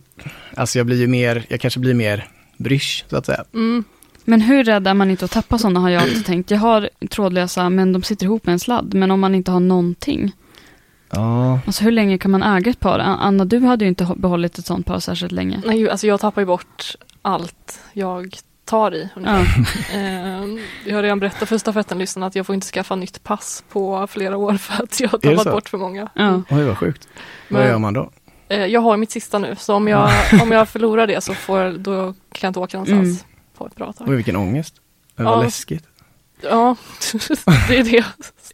alltså 0.55 0.79
jag 0.79 0.85
blir 0.85 0.97
ju 0.97 1.07
mer, 1.07 1.45
jag 1.49 1.59
kanske 1.59 1.79
blir 1.79 1.93
mer 1.93 2.27
brysch 2.57 3.05
så 3.09 3.17
att 3.17 3.25
säga. 3.25 3.43
Mm. 3.53 3.83
Men 4.25 4.41
hur 4.41 4.63
rädd 4.63 4.87
är 4.87 4.93
man 4.93 5.11
inte 5.11 5.25
att 5.25 5.31
tappa 5.31 5.57
sådana 5.57 5.79
har 5.79 5.89
jag 5.89 6.01
alltid 6.01 6.25
tänkt. 6.25 6.51
Jag 6.51 6.57
har 6.59 6.89
trådlösa 7.09 7.69
men 7.69 7.93
de 7.93 8.03
sitter 8.03 8.25
ihop 8.25 8.45
med 8.45 8.53
en 8.53 8.59
sladd. 8.59 8.93
Men 8.93 9.11
om 9.11 9.19
man 9.19 9.35
inte 9.35 9.51
har 9.51 9.59
någonting. 9.59 10.31
Ja, 11.09 11.59
Alltså 11.65 11.83
hur 11.83 11.91
länge 11.91 12.17
kan 12.17 12.31
man 12.31 12.43
äga 12.43 12.71
ett 12.71 12.79
par? 12.79 12.99
Anna, 12.99 13.45
du 13.45 13.59
hade 13.59 13.85
ju 13.85 13.89
inte 13.89 14.07
behållit 14.17 14.57
ett 14.59 14.65
sånt 14.65 14.85
par 14.85 14.99
särskilt 14.99 15.31
länge. 15.31 15.61
Nej, 15.65 15.89
alltså 15.89 16.07
jag 16.07 16.19
tappar 16.19 16.41
ju 16.41 16.45
bort 16.45 16.95
allt 17.21 17.79
jag 17.93 18.35
tar 18.65 18.93
i. 18.95 19.09
Ja. 19.25 19.45
Ehm, 19.93 20.59
jag 20.85 20.95
har 20.95 21.03
redan 21.03 21.19
berättat 21.19 21.49
för 21.49 21.57
stafettenlyssnarna 21.57 22.25
att 22.27 22.35
jag 22.35 22.45
får 22.45 22.55
inte 22.55 22.67
skaffa 22.67 22.95
nytt 22.95 23.23
pass 23.23 23.63
på 23.69 24.07
flera 24.07 24.37
år 24.37 24.53
för 24.53 24.83
att 24.83 24.99
jag 24.99 25.09
har 25.09 25.17
tappat 25.19 25.53
bort 25.53 25.69
för 25.69 25.77
många. 25.77 26.09
Ja. 26.15 26.41
oj 26.49 26.63
vad 26.63 26.77
sjukt. 26.77 27.07
Vad 27.49 27.61
Men- 27.61 27.69
gör 27.71 27.79
man 27.79 27.93
då? 27.93 28.11
Eh, 28.49 28.65
jag 28.65 28.81
har 28.81 28.97
mitt 28.97 29.11
sista 29.11 29.39
nu, 29.39 29.55
så 29.59 29.73
om 29.75 29.87
jag, 29.87 30.09
om 30.41 30.51
jag 30.51 30.69
förlorar 30.69 31.07
det 31.07 31.21
så 31.21 31.33
får, 31.33 31.77
då 31.77 32.03
kan 32.13 32.13
jag 32.41 32.49
inte 32.49 32.59
åka 32.59 32.77
någonstans 32.77 33.23
Mm. 33.23 33.37
på 33.57 33.67
ett 33.67 33.75
bra 33.75 33.93
tag. 33.93 34.09
Oj 34.09 34.15
vilken 34.15 34.35
ångest. 34.35 34.75
Det 35.15 35.23
var 35.23 35.31
Ja. 35.31 35.41
läskigt. 35.43 35.83
Ja, 36.41 36.75
det 37.67 37.77
är 37.79 37.83
det, 37.83 38.05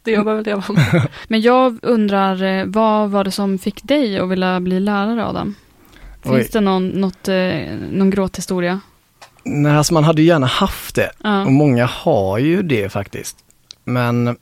det 0.04 0.10
jag 0.10 0.24
behöver 0.24 0.44
leva 0.44 0.64
med. 0.68 1.08
Men 1.28 1.40
jag 1.40 1.78
undrar, 1.82 2.42
eh, 2.42 2.64
vad 2.66 3.10
var 3.10 3.24
det 3.24 3.30
som 3.30 3.58
fick 3.58 3.82
dig 3.82 4.18
att 4.18 4.28
vilja 4.28 4.60
bli 4.60 4.80
lärare 4.80 5.26
Adam? 5.26 5.54
Finns 6.22 6.34
Oj. 6.34 6.48
det 6.52 6.60
någon, 6.60 6.88
något, 6.88 7.28
eh, 7.28 7.34
någon 7.90 8.10
gråthistoria? 8.10 8.80
Nej, 9.44 9.72
alltså 9.76 9.94
man 9.94 10.04
hade 10.04 10.22
ju 10.22 10.28
gärna 10.28 10.46
haft 10.46 10.94
det. 10.94 11.10
Ja. 11.22 11.44
Och 11.44 11.52
många 11.52 11.86
har 11.86 12.38
ju 12.38 12.62
det 12.62 12.88
faktiskt. 12.92 13.36
Men 13.84 14.36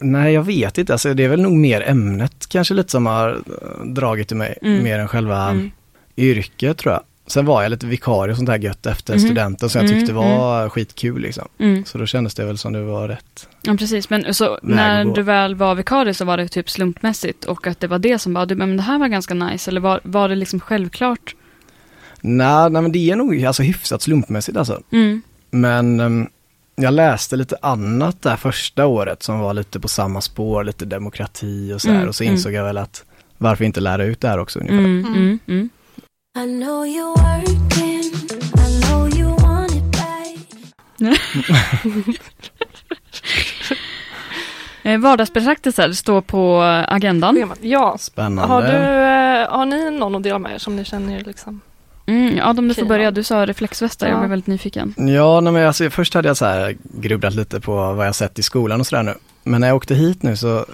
nej, 0.00 0.34
jag 0.34 0.42
vet 0.42 0.78
inte. 0.78 0.92
Alltså, 0.92 1.14
det 1.14 1.24
är 1.24 1.28
väl 1.28 1.42
nog 1.42 1.52
mer 1.52 1.88
ämnet 1.88 2.46
kanske 2.48 2.74
lite 2.74 2.90
som 2.90 3.06
har 3.06 3.30
eh, 3.30 3.84
dragit 3.86 4.32
i 4.32 4.34
mig. 4.34 4.58
Mm. 4.62 4.82
Mer 4.82 4.98
än 4.98 5.08
själva 5.08 5.50
Mm. 5.50 5.70
yrket 6.16 6.78
tror 6.78 6.92
jag. 6.92 7.02
Sen 7.26 7.46
var 7.46 7.62
jag 7.62 7.70
lite 7.70 7.86
vikarie 7.86 8.30
och 8.32 8.36
sånt 8.36 8.46
där 8.46 8.58
gött 8.58 8.86
efter 8.86 9.12
Mhm. 9.14 9.20
studenten 9.20 9.68
som 9.70 9.78
jag 9.80 9.90
Mm, 9.90 10.00
tyckte 10.00 10.12
var 10.14 10.68
skitkul 10.68 11.20
liksom. 11.22 11.48
Mm. 11.58 11.84
Så 11.84 11.98
då 11.98 12.06
kändes 12.06 12.34
det 12.34 12.44
väl 12.44 12.58
som 12.58 12.72
det 12.72 12.82
var 12.82 13.08
rätt. 13.08 13.48
Ja, 13.62 13.74
precis. 13.78 14.10
Men 14.10 14.34
så 14.34 14.58
när 14.62 15.04
du 15.04 15.22
väl 15.22 15.54
var 15.54 15.74
vikarie 15.74 16.14
så 16.14 16.24
var 16.24 16.36
det 16.36 16.48
typ 16.48 16.70
slumpmässigt 16.70 17.44
och 17.44 17.66
att 17.66 17.80
det 17.80 17.86
var 17.86 17.98
det 17.98 18.18
som 18.18 18.34
var, 18.34 18.46
du, 18.46 18.54
men 18.54 18.76
det 18.76 18.82
här 18.82 18.98
var 18.98 19.08
ganska 19.08 19.34
nice, 19.34 19.70
eller 19.70 19.80
var, 19.80 20.00
var 20.04 20.28
det 20.28 20.34
liksom 20.34 20.60
självklart? 20.60 21.34
Nej, 22.26 22.70
nej 22.70 22.82
men 22.82 22.92
det 22.92 23.10
är 23.10 23.16
nog 23.16 23.44
alltså 23.44 23.62
hyfsat 23.62 24.02
slumpmässigt 24.02 24.58
alltså. 24.58 24.82
Mm. 24.90 25.22
Men 25.50 26.00
ehm, 26.00 26.26
jag 26.76 26.94
läste 26.94 27.36
lite 27.36 27.56
annat 27.62 28.22
där 28.22 28.36
första 28.36 28.86
året 28.86 29.22
som 29.22 29.38
var 29.38 29.54
lite 29.54 29.80
på 29.80 29.88
samma 29.88 30.20
spår, 30.20 30.64
lite 30.64 30.84
demokrati 30.84 31.72
och 31.72 31.82
så 31.82 31.88
här. 31.88 31.96
Mm, 31.96 32.08
och 32.08 32.14
så 32.14 32.24
insåg 32.24 32.52
jag 32.52 32.64
väl 32.64 32.78
att 32.78 33.04
varför 33.38 33.64
inte 33.64 33.80
lära 33.80 34.04
ut 34.04 34.20
det 34.20 34.28
här 34.28 34.38
också 34.38 34.58
ungefär. 34.58 34.78
Mm, 34.78 35.06
mm, 35.06 35.38
mm. 35.46 35.68
I 36.38 36.62
know 36.64 36.86
you're 36.86 37.18
working. 37.18 38.02
I 38.54 38.82
know 38.82 39.18
you 39.18 39.30
want 39.30 39.72
it 39.72 39.82
bad. 40.98 41.16
Eh, 44.86 44.98
vardagsbetraktelser 44.98 45.92
står 45.92 46.20
på 46.20 46.62
agendan. 46.88 47.52
Ja, 47.60 47.96
Spännande. 47.98 48.54
har, 48.54 48.62
du, 48.62 48.68
eh, 48.68 49.58
har 49.58 49.66
ni 49.66 49.90
någon 49.90 50.14
att 50.14 50.22
dela 50.22 50.38
med 50.38 50.54
er 50.54 50.58
som 50.58 50.76
ni 50.76 50.84
känner 50.84 51.20
liksom? 51.24 51.60
Mm, 52.06 52.40
Adam, 52.42 52.68
du 52.68 52.74
får 52.74 52.84
börja. 52.86 53.04
ja. 53.04 53.10
Du 53.10 53.22
sa 53.22 53.46
reflexvästar, 53.46 54.06
jag 54.06 54.14
Ja. 54.14 54.18
blev 54.18 54.30
väldigt 54.30 54.46
nyfiken. 54.46 54.94
Ja, 54.96 55.40
nej, 55.40 55.52
men 55.52 55.66
alltså, 55.66 55.90
först 55.90 56.14
hade 56.14 56.28
jag 56.28 56.36
så 56.36 56.44
här 56.44 56.76
grubblat 56.94 57.34
lite 57.34 57.60
på 57.60 57.92
vad 57.92 58.06
jag 58.06 58.14
sett 58.14 58.38
i 58.38 58.42
skolan 58.42 58.80
och 58.80 58.86
sådär 58.86 59.02
nu. 59.02 59.14
Men 59.44 59.60
när 59.60 59.68
jag 59.68 59.76
åkte 59.76 59.94
hit 59.94 60.22
nu 60.22 60.36
så 60.36 60.66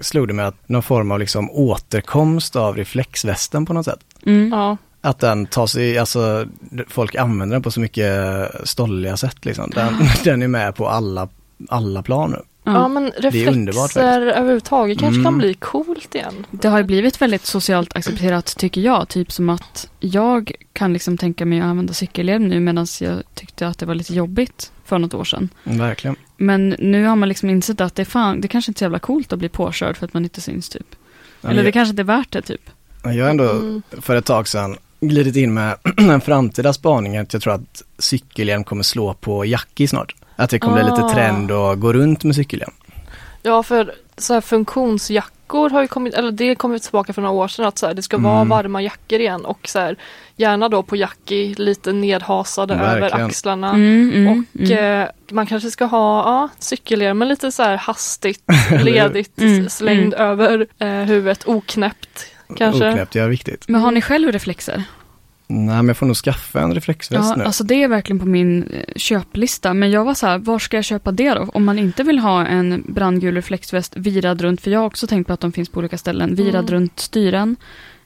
slog 0.00 0.28
det 0.28 0.34
mig 0.34 0.44
att 0.44 0.68
någon 0.68 0.82
form 0.82 1.10
av 1.10 1.18
liksom 1.18 1.50
återkomst 1.50 2.56
av 2.56 2.76
reflexvästen 2.76 3.66
på 3.66 3.72
något 3.72 3.84
sätt. 3.84 3.98
Mm. 4.26 4.48
Ja, 4.52 4.76
Att 5.00 5.18
den 5.18 5.46
tas 5.46 5.76
i, 5.76 5.98
alltså 5.98 6.46
folk 6.88 7.14
använder 7.14 7.54
den 7.54 7.62
på 7.62 7.70
så 7.70 7.80
mycket 7.80 8.14
stolliga 8.64 9.16
sätt 9.16 9.44
liksom. 9.44 9.70
Den, 9.74 9.94
den 10.24 10.42
är 10.42 10.48
med 10.48 10.74
på 10.76 10.88
alla, 10.88 11.28
alla 11.68 12.02
plan 12.02 12.30
nu. 12.30 12.38
Ja. 12.72 12.80
Ja. 12.80 12.88
men 12.88 13.04
är 13.06 13.48
underbart 13.48 13.76
reflexer 13.96 14.20
överhuvudtaget 14.20 14.98
kanske 14.98 15.20
Mm. 15.20 15.24
kan 15.24 15.38
bli 15.38 15.54
coolt 15.54 16.14
igen. 16.14 16.46
Det 16.50 16.68
har 16.68 16.78
ju 16.78 16.84
blivit 16.84 17.22
väldigt 17.22 17.46
socialt 17.46 17.96
accepterat 17.96 18.56
tycker 18.56 18.80
jag. 18.80 19.08
Typ 19.08 19.32
som 19.32 19.48
att 19.48 19.90
jag 20.00 20.52
kan 20.72 20.92
liksom 20.92 21.16
tänka 21.18 21.44
mig 21.46 21.60
att 21.60 21.64
använda 21.66 21.92
cykelhjälm 21.92 22.48
nu 22.48 22.60
medan 22.60 22.86
jag 23.00 23.22
tyckte 23.34 23.68
att 23.68 23.78
det 23.78 23.86
var 23.86 23.94
lite 23.94 24.14
jobbigt 24.14 24.72
för 24.84 24.98
något 24.98 25.14
år 25.14 25.24
sedan. 25.24 25.48
Verkligen. 25.64 26.16
Men 26.36 26.68
nu 26.78 27.04
har 27.04 27.16
man 27.16 27.28
liksom 27.28 27.50
insett 27.50 27.80
att 27.80 27.94
det 27.94 28.02
är 28.02 28.06
fan, 28.06 28.40
det 28.40 28.48
kanske 28.48 28.70
inte 28.70 28.78
är 28.78 28.80
så 28.80 28.84
jävla 28.84 28.98
coolt 28.98 29.32
att 29.32 29.38
bli 29.38 29.48
påkörd 29.48 29.96
för 29.96 30.06
att 30.06 30.14
man 30.14 30.24
inte 30.24 30.40
syns 30.40 30.68
typ. 30.68 30.86
Ja, 31.40 31.48
Eller 31.50 31.62
det 31.62 31.66
jag, 31.66 31.74
kanske 31.74 31.90
inte 31.90 32.02
är 32.02 32.04
värt 32.04 32.32
det 32.32 32.42
typ. 32.42 32.70
jag 33.02 33.24
har 33.24 33.30
ändå 33.30 33.50
Mm. 33.50 33.82
för 34.00 34.16
ett 34.16 34.24
tag 34.24 34.48
sedan 34.48 34.76
glidit 35.00 35.36
in 35.36 35.54
med 35.54 35.76
en 35.96 36.20
framtida 36.20 36.72
spaning 36.72 37.16
att 37.16 37.32
jag 37.32 37.42
tror 37.42 37.54
att 37.54 37.82
cykelhjälm 37.98 38.64
kommer 38.64 38.82
slå 38.82 39.14
på 39.14 39.44
Jackie 39.44 39.88
snart. 39.88 40.14
Att 40.38 40.50
det 40.50 40.58
kommer 40.58 40.74
bli 40.74 40.84
lite 40.90 41.02
Ah. 41.02 41.12
trend 41.14 41.50
att 41.50 41.78
gå 41.80 41.92
runt 41.92 42.24
med 42.24 42.34
cykelhjälm. 42.34 42.72
Ja, 43.42 43.62
för 43.62 43.94
så 44.16 44.34
här 44.34 44.40
funktionsjackor 44.40 45.70
har 45.70 45.82
ju 45.82 45.88
kommit, 45.88 46.14
eller 46.14 46.32
det 46.32 46.54
kom 46.54 46.78
tillbaka 46.80 47.12
för 47.12 47.22
några 47.22 47.34
år 47.34 47.48
sedan 47.48 47.64
att 47.66 47.78
så 47.78 47.86
här, 47.86 47.94
det 47.94 48.02
ska 48.02 48.18
vara 48.18 48.36
Mm. 48.36 48.48
varma 48.48 48.82
jackor 48.82 49.20
igen 49.20 49.44
och 49.44 49.68
så 49.68 49.78
här, 49.78 49.96
gärna 50.36 50.68
då 50.68 50.82
på 50.82 50.96
Jackie 50.96 51.54
lite 51.58 51.92
nedhasade 51.92 52.74
över 52.74 53.00
Verkligen. 53.00 53.26
axlarna. 53.26 53.68
Mm, 53.70 54.12
mm, 54.14 54.28
Och 54.54 54.60
mm. 54.70 55.02
eh, 55.02 55.08
man 55.30 55.46
kanske 55.46 55.70
ska 55.70 55.84
ha 55.84 56.22
ja, 56.24 56.48
cykelhjälmen 56.58 57.28
lite 57.28 57.52
så 57.52 57.62
här 57.62 57.76
hastigt, 57.76 58.42
ledigt 58.82 59.38
Mm, 59.40 59.68
slängd 59.68 60.14
över 60.14 60.66
eh, 60.78 60.88
huvudet, 60.88 61.42
oknäppt 61.46 62.26
kanske. 62.56 62.90
Oknäppt, 62.90 63.14
ja 63.14 63.26
viktigt. 63.26 63.64
Men 63.68 63.80
har 63.80 63.90
ni 63.90 64.00
själv 64.02 64.32
reflexer? 64.32 64.84
Nej 65.50 65.76
men 65.76 65.88
jag 65.88 65.96
får 65.96 66.06
nog 66.06 66.16
skaffa 66.16 66.60
en 66.60 66.74
reflexväst 66.74 67.28
Ja, 67.30 67.34
nu. 67.36 67.44
alltså 67.44 67.64
det 67.64 67.82
är 67.82 67.88
verkligen 67.88 68.20
på 68.20 68.26
min 68.26 68.62
eh, 68.62 68.82
köplista. 68.96 69.74
Men 69.74 69.90
jag 69.90 70.04
var 70.04 70.14
så 70.14 70.26
här, 70.26 70.38
var 70.38 70.58
ska 70.58 70.76
jag 70.76 70.84
köpa 70.84 71.12
det 71.12 71.34
då? 71.34 71.48
Om 71.54 71.64
man 71.64 71.78
inte 71.78 72.02
vill 72.02 72.18
ha 72.18 72.46
en 72.46 72.82
brandgul 72.86 73.34
reflexväst 73.34 73.96
virad 73.96 74.40
runt, 74.42 74.60
för 74.60 74.70
jag 74.70 74.78
har 74.80 74.86
också 74.86 75.06
tänkt 75.06 75.26
på 75.26 75.32
att 75.32 75.40
de 75.40 75.52
finns 75.52 75.68
på 75.68 75.78
olika 75.78 75.98
ställen, 75.98 76.34
virad 76.34 76.54
Mm. 76.54 76.66
runt 76.74 77.00
styren. 77.00 77.56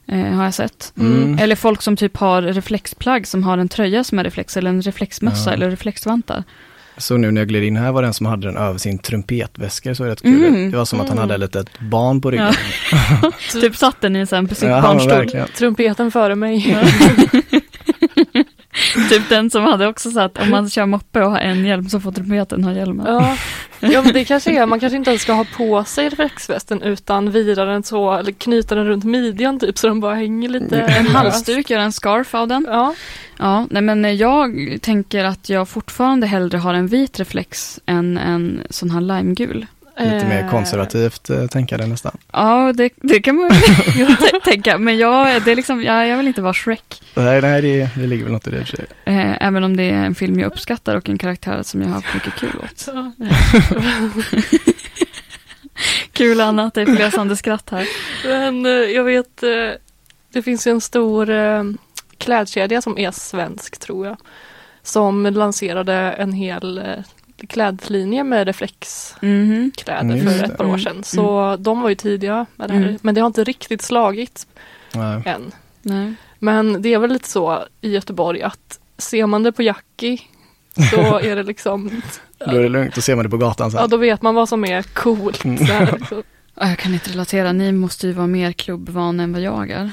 Eh, 0.07 0.19
har 0.25 0.45
jag 0.45 0.55
sett. 0.55 0.93
Mm. 0.99 1.39
Eller 1.39 1.57
folk 1.57 1.83
som 1.83 1.97
typ 1.97 2.17
har 2.17 2.43
reflexplagg 2.43 3.27
som 3.27 3.43
har 3.43 3.59
en 3.59 3.69
tröja 3.69 4.05
som 4.05 4.19
är 4.19 4.25
reflex, 4.25 4.57
eller 4.57 4.71
en 4.71 4.83
reflexmössa 4.83 5.51
Ja. 5.51 5.55
eller 5.55 5.71
reflexvantar. 5.71 6.45
Så 6.97 7.17
nu 7.17 7.31
när 7.31 7.41
jag 7.41 7.49
gled 7.49 7.65
in 7.65 7.77
här 7.77 7.93
var 7.93 8.03
den 8.03 8.15
som 8.15 8.27
hade 8.27 8.47
den 8.47 8.57
över 8.57 8.79
sin 8.79 8.99
trumpetväska, 8.99 9.95
så 9.95 10.03
är 10.03 10.07
det 10.07 10.13
rätt 10.13 10.23
kul. 10.23 10.45
Mm. 10.45 10.71
Det 10.71 10.77
var 10.77 10.85
som 10.85 11.01
att 11.01 11.09
han 11.09 11.19
hade 11.19 11.35
ett 11.35 11.41
litet 11.41 11.81
barn 11.81 12.21
på 12.21 12.31
ryggen. 12.31 12.55
Typ 13.53 13.77
satt 13.77 14.01
den 14.01 14.17
i 14.17 14.19
en 14.19 14.27
sån 14.27 14.47
här 14.47 14.55
på 14.55 14.67
Ja, 14.67 14.75
han 14.75 14.83
var 14.83 14.89
barnstol. 14.89 15.13
verkligen. 15.19 15.49
Trumpeten 15.49 16.11
före 16.11 16.35
mig. 16.35 16.77
Typ 19.11 19.29
den 19.29 19.51
som 19.51 19.65
hade 19.65 19.87
också 19.87 20.11
så 20.11 20.21
att 20.21 20.39
om 20.39 20.51
man 20.51 20.71
kör 20.71 20.87
moppe 20.87 21.21
och 21.23 21.31
har 21.31 21.39
en 21.39 21.65
hjälm 21.65 21.89
så 21.89 22.01
får 22.01 22.13
trumpeten 22.13 22.65
ha 22.65 22.73
hjälmen. 22.73 23.07
Ja. 23.07 23.37
Ja, 23.83 24.03
men 24.03 24.13
det 24.13 24.25
kanske 24.25 24.51
är, 24.51 24.67
man 24.67 24.81
kanske 24.81 24.97
inte 24.97 25.11
ens 25.11 25.23
ska 25.23 25.33
ha 25.33 25.47
på 25.57 25.85
sig 25.85 26.09
reflexvästen 26.09 26.83
utan 26.83 27.31
vira 27.31 27.65
den 27.65 27.83
så, 27.83 28.13
eller 28.13 28.33
knyta 28.33 28.75
den 28.75 28.87
runt 28.87 29.05
midjan 29.05 29.59
typ 29.59 29.79
så 29.79 29.87
den 29.87 30.01
bara 30.01 30.15
hänger 30.15 30.49
lite. 30.49 30.81
En 30.81 31.05
löst. 31.05 31.17
halsduk, 31.17 31.71
göra 31.71 31.83
en 31.83 31.93
scarf 31.93 32.35
av 32.35 32.49
den. 32.49 32.67
Ja, 32.71 32.95
Ja, 33.39 33.67
nej 33.71 33.83
men 33.83 34.17
jag 34.17 34.79
tänker 34.83 35.25
att 35.25 35.49
jag 35.49 35.69
fortfarande 35.69 36.27
hellre 36.27 36.59
har 36.59 36.75
en 36.75 36.87
vit 36.87 37.19
reflex 37.19 37.81
än 37.87 38.19
en 38.19 38.61
sån 38.71 38.91
här 38.91 39.01
limegul. 39.01 39.67
Lite 39.99 40.27
mer 40.27 40.45
Eh, 40.45 40.51
konservativt 40.51 41.31
eh, 41.31 41.47
tänkare 41.47 41.87
nästan. 41.87 42.17
Ja, 42.33 42.73
det, 42.73 42.91
det 42.97 43.21
kan 43.21 43.37
man 43.37 43.51
tänka. 44.45 44.79
Men 44.79 44.99
jag, 44.99 45.43
det 45.43 45.53
är 45.53 45.57
liksom, 45.57 45.83
jag, 45.83 46.09
jag 46.09 46.17
vill 46.17 46.27
inte 46.29 46.43
vara 46.43 46.55
Shrek. 46.55 47.03
Nej, 47.15 47.43
nej 47.43 47.63
det, 47.63 47.91
det 47.95 48.07
ligger 48.07 48.25
väl 48.25 48.33
något 48.33 48.47
i 48.47 48.51
det 48.51 48.59
i 48.59 48.63
och 48.63 48.67
för 48.67 48.77
sig. 48.77 48.87
Eh, 49.05 49.47
även 49.47 49.65
om 49.65 49.77
det 49.77 49.83
är 49.83 50.05
en 50.05 50.15
film 50.15 50.41
jag 50.41 50.47
uppskattar 50.47 50.97
och 50.97 51.09
en 51.09 51.19
karaktär 51.19 51.63
som 51.63 51.81
jag 51.81 51.89
har 51.89 51.95
haft 51.95 52.15
mycket 52.15 52.35
kul 52.35 52.51
åt. 52.63 52.89
Kul 56.13 56.41
Anna 56.41 56.65
att 56.65 56.75
det 56.75 56.83
är 56.83 56.97
flösande 56.97 57.37
skratt 57.37 57.71
här. 57.71 57.89
Men 58.25 58.67
eh, 58.67 58.73
jag 58.73 59.05
vet, 59.05 59.43
eh, 59.43 59.49
det 60.33 60.43
finns 60.43 60.67
ju 60.67 60.71
en 60.71 60.81
stor 60.81 61.29
klädkedja 62.19 62.83
som 62.83 62.99
är 62.99 63.11
svensk 63.11 63.79
tror 63.79 64.07
jag. 64.07 64.17
Som 64.83 65.27
lanserade 65.27 65.95
en 65.95 66.33
hel 66.33 66.83
klädlinje 67.47 68.25
med 68.25 68.47
reflexkläder 68.47 70.03
Mhm. 70.05 70.11
Mm, 70.11 70.17
just 70.17 70.39
för 70.39 70.45
ett 70.45 70.57
par 70.57 70.65
år 70.65 70.69
Mm, 70.69 70.81
sedan. 70.81 71.05
Så 71.05 71.57
de 71.57 71.81
var 71.83 71.89
ju 71.89 71.95
tidiga 71.95 72.47
med 72.57 72.69
det 72.71 72.75
här. 72.75 72.83
Mm. 72.83 72.99
Men 73.03 73.15
det 73.15 73.21
har 73.21 73.27
inte 73.27 73.45
riktigt 73.45 73.83
slagit 73.83 74.47
Nej. 74.95 75.23
än. 75.27 75.53
Nej. 75.83 76.15
Men 76.39 76.83
det 76.83 76.95
är 76.95 76.99
väl 76.99 77.13
lite 77.13 77.29
så 77.29 77.65
i 77.81 77.91
Göteborg 77.91 78.43
att 78.43 78.79
ser 78.99 79.27
man 79.27 79.43
det 79.43 79.53
på 79.53 79.63
Jackie 79.63 80.19
så 80.91 81.19
är 81.23 81.37
det 81.37 81.43
liksom, 81.43 82.03
Då 82.39 82.45
är 82.57 82.63
det 82.63 82.69
lugnt, 82.69 82.95
då 82.95 83.01
ser 83.01 83.17
man 83.17 83.25
det 83.25 83.29
på 83.31 83.37
gatan 83.37 83.71
sen. 83.71 83.81
ja 83.81 83.87
då 83.87 83.97
vet 83.97 84.23
man 84.23 84.35
vad 84.35 84.49
som 84.49 84.65
är 84.65 84.83
coolt. 84.83 85.45
Mm. 85.45 85.59
Så 85.67 85.73
här, 85.73 85.93
liksom. 85.99 86.23
Ja, 86.55 86.69
Jag 86.69 86.79
kan 86.79 86.95
inte 86.95 87.11
relatera, 87.11 87.53
ni 87.53 87.73
måste 87.73 88.07
ju 88.07 88.13
vara 88.13 88.27
mer 88.27 88.53
klubbvan 88.53 89.21
än 89.21 89.33
vad 89.33 89.43
jag 89.43 89.71
är. 89.71 89.91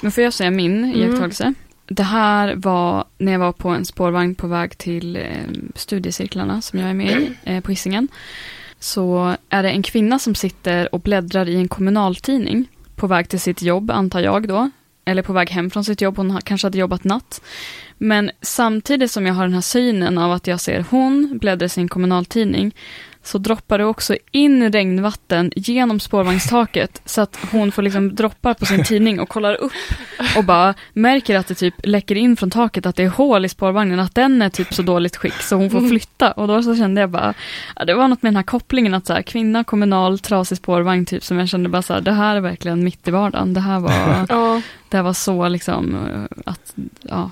Men 0.00 0.12
får 0.12 0.24
jag 0.24 0.32
säga 0.32 0.50
min 0.50 0.84
iakttagelse? 0.94 1.54
Det 1.92 2.02
här 2.02 2.54
var 2.54 3.04
när 3.18 3.32
jag 3.32 3.38
var 3.38 3.52
på 3.52 3.68
en 3.68 3.84
spårvagn 3.84 4.34
på 4.34 4.46
väg 4.46 4.78
till 4.78 5.16
eh, 5.16 5.22
studiecirklarna 5.74 6.62
som 6.62 6.78
jag 6.78 6.90
är 6.90 6.94
med 6.94 7.10
i 7.10 7.36
eh, 7.44 7.60
på 7.60 7.70
Hisingen. 7.70 8.08
Så 8.78 9.36
är 9.48 9.62
det 9.62 9.70
en 9.70 9.82
kvinna 9.82 10.18
som 10.18 10.34
sitter 10.34 10.94
och 10.94 11.00
bläddrar 11.00 11.48
i 11.48 11.56
en 11.56 11.68
kommunaltidning 11.68 12.68
på 12.96 13.06
väg 13.06 13.28
till 13.28 13.40
sitt 13.40 13.62
jobb, 13.62 13.90
antar 13.90 14.20
jag 14.20 14.48
då. 14.48 14.70
Eller 15.04 15.22
på 15.22 15.32
väg 15.32 15.50
hem 15.50 15.70
från 15.70 15.84
sitt 15.84 16.00
jobb, 16.00 16.16
hon 16.16 16.30
har, 16.30 16.40
kanske 16.40 16.66
hade 16.66 16.78
jobbat 16.78 17.04
natt. 17.04 17.42
Men 17.98 18.30
samtidigt 18.42 19.10
som 19.10 19.26
jag 19.26 19.34
har 19.34 19.44
den 19.44 19.54
här 19.54 19.60
synen 19.60 20.18
av 20.18 20.32
att 20.32 20.46
jag 20.46 20.60
ser 20.60 20.84
hon 20.90 21.38
bläddra 21.38 21.66
i 21.66 21.68
sin 21.68 21.88
kommunaltidning 21.88 22.74
så 23.22 23.38
droppar 23.38 23.78
det 23.78 23.84
också 23.84 24.16
in 24.30 24.72
regnvatten 24.72 25.52
genom 25.56 26.00
spårvagnstaket 26.00 27.02
så 27.04 27.20
att 27.20 27.38
hon 27.52 27.72
får 27.72 27.82
liksom 27.82 28.14
droppar 28.14 28.54
på 28.54 28.66
sin 28.66 28.84
tidning 28.84 29.20
och 29.20 29.28
kollar 29.28 29.54
upp 29.54 29.72
och 30.36 30.44
bara 30.44 30.74
märker 30.92 31.36
att 31.36 31.46
det 31.46 31.54
typ 31.54 31.74
läcker 31.84 32.14
in 32.14 32.36
från 32.36 32.50
taket, 32.50 32.86
att 32.86 32.96
det 32.96 33.02
är 33.02 33.08
hål 33.08 33.44
i 33.44 33.48
spårvagnen, 33.48 34.00
att 34.00 34.14
den 34.14 34.42
är 34.42 34.48
typ 34.48 34.74
så 34.74 34.82
dåligt 34.82 35.16
skick 35.16 35.34
så 35.34 35.56
hon 35.56 35.70
får 35.70 35.88
flytta. 35.88 36.32
Och 36.32 36.48
då 36.48 36.62
så 36.62 36.76
kände 36.76 37.00
jag 37.00 37.10
bara, 37.10 37.34
ja, 37.76 37.84
det 37.84 37.94
var 37.94 38.08
något 38.08 38.22
med 38.22 38.32
den 38.32 38.36
här 38.36 38.42
kopplingen 38.42 38.94
att 38.94 39.06
så 39.06 39.12
här, 39.12 39.22
kvinna, 39.22 39.64
kommunal, 39.64 40.18
trasig 40.18 40.58
spårvagn 40.58 41.06
typ 41.06 41.24
som 41.24 41.38
jag 41.38 41.48
kände 41.48 41.68
bara 41.68 41.82
så 41.82 41.94
här, 41.94 42.00
det 42.00 42.12
här 42.12 42.36
är 42.36 42.40
verkligen 42.40 42.84
mitt 42.84 43.08
i 43.08 43.10
vardagen. 43.10 43.54
Det 43.54 43.60
här 43.60 43.80
var, 43.80 44.26
Ja, 44.28 44.62
det 44.88 44.96
här 44.96 45.04
var 45.04 45.12
så 45.12 45.48
liksom 45.48 45.94
eh, 45.94 46.52
att, 46.52 46.74
ja. 47.02 47.30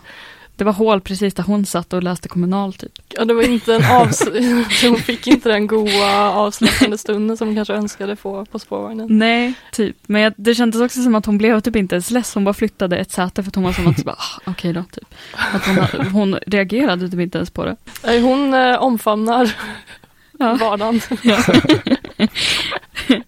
Det 0.59 0.64
var 0.64 0.73
hål 0.73 1.01
precis 1.01 1.35
där 1.35 1.42
hon 1.42 1.66
satt 1.66 1.92
och 1.92 2.03
läste 2.03 2.29
kommunal 2.29 2.73
typ. 2.75 2.92
ja, 3.09 3.25
det 3.25 3.35
var 3.35 3.42
inte 3.42 3.75
en 3.75 3.83
avs- 3.83 4.64
hon 4.88 4.97
fick 4.99 5.27
inte 5.27 5.49
den 5.49 5.66
goa 5.66 6.31
avslappnande 6.33 6.99
stunden 6.99 7.37
som 7.37 7.49
hon 7.49 7.57
kanske 7.57 7.75
önskade 7.75 8.16
få 8.16 8.44
på 8.44 8.59
spårvagnen. 8.59 9.07
Nej, 9.18 9.55
typ. 9.73 9.97
Men 10.07 10.23
jag, 10.23 10.33
det 10.37 10.55
kändes 10.55 10.81
också 10.81 11.03
som 11.03 11.14
att 11.14 11.27
hon 11.27 11.38
blev 11.38 11.61
typ 11.61 11.77
inte 11.77 11.94
ens 11.94 12.11
less. 12.11 12.35
Hon 12.35 12.44
bara 12.44 12.55
flyttade 12.55 12.97
ett 12.99 13.11
säte 13.11 13.42
för 13.42 13.49
att 13.51 13.55
hon 13.55 13.64
var 13.64 13.73
som 13.73 13.87
att, 13.88 14.07
ah, 14.07 14.40
okej 14.47 14.73
då, 14.73 14.85
typ. 14.92 15.14
Att 15.53 15.66
hon, 15.66 16.07
hon 16.07 16.38
reagerade 16.47 17.09
typ 17.11 17.21
inte 17.21 17.38
ens 17.38 17.51
på 17.51 17.64
det. 17.64 17.77
Nej, 18.05 18.21
Hon 18.21 18.55
eh, 18.55 18.83
omfamnar 18.83 19.51
Ja. 20.38 20.55
vardagen. 20.61 21.01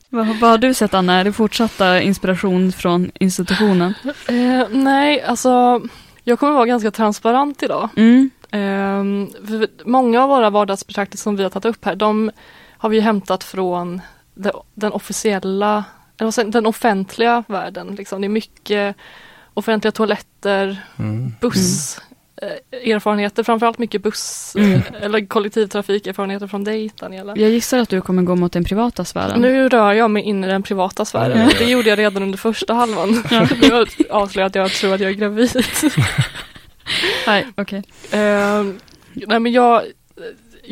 Vad, 0.09 0.27
vad 0.27 0.51
har 0.51 0.59
du 0.59 0.75
sett 0.75 0.95
Anna? 0.95 1.15
Är 1.15 1.25
det 1.25 1.33
fortsatta 1.33 2.01
inspiration 2.01 2.73
från 2.73 3.11
institutionen? 3.21 3.95
Eh, 4.29 4.69
nej, 4.71 5.23
alltså 5.23 5.83
jag 6.31 6.39
kommer 6.39 6.53
vara 6.53 6.67
ganska 6.67 6.91
transparent 6.91 7.63
idag. 7.63 7.89
Mm. 7.97 8.31
För 9.47 9.89
många 9.89 10.23
av 10.23 10.29
våra 10.29 10.51
vardagsbetraktelser 10.51 11.23
som 11.23 11.37
vi 11.37 11.43
har 11.43 11.51
tagit 11.51 11.65
upp 11.65 11.85
här, 11.85 11.97
de 11.97 12.31
har 12.79 12.89
vi 12.89 13.01
hämtat 13.01 13.45
från 13.45 14.01
det, 14.35 14.53
den 14.75 14.93
officiella, 14.93 15.85
den 16.47 16.67
offentliga 16.67 17.45
världen. 17.49 17.95
Liksom. 17.95 18.21
Det 18.21 18.27
är 18.27 18.29
mycket 18.29 18.97
offentliga 19.55 19.93
toaletter, 19.93 20.83
Mm. 20.99 21.33
buss, 21.41 21.99
eh, 21.99 22.10
erfarenheter, 22.73 23.43
framförallt 23.43 23.79
mycket 23.79 24.03
buss 24.03 24.55
Mm. 24.57 24.73
eh, 24.73 24.83
eller 25.03 25.27
kollektivtrafikerfarenheter 25.27 26.47
från 26.47 26.65
dig 26.65 26.91
Daniela. 27.01 27.37
Jag 27.37 27.51
gissar 27.51 27.79
att 27.79 27.89
du 27.89 28.01
kommer 28.01 28.23
gå 28.23 28.37
mot 28.37 28.53
den 28.53 28.65
privata 28.65 29.05
sfären. 29.05 29.41
Nu 29.41 29.69
rör 29.69 29.93
jag 29.93 30.11
mig 30.11 30.23
in 30.23 30.45
i 30.45 30.47
den 30.47 30.63
privata 30.63 31.05
sfären. 31.05 31.39
Ja. 31.39 31.51
Det 31.59 31.65
gjorde 31.71 31.89
jag 31.89 31.99
redan 31.99 32.23
under 32.23 32.39
första 32.39 32.75
halvan. 32.75 33.23
Ja. 33.31 33.47
Nu 33.61 33.71
har 33.71 33.79
jag 33.99 34.11
avslöjat 34.11 34.51
att 34.51 34.55
jag 34.55 34.71
tror 34.71 34.95
att 34.95 35.01
jag 35.01 35.11
är 35.11 35.15
gravid. 35.15 35.51
Nej, 37.27 37.47
okej. 37.57 37.83
Ehm, 38.11 38.79
nej 39.13 39.41
men 39.41 39.53
jag, 39.53 39.83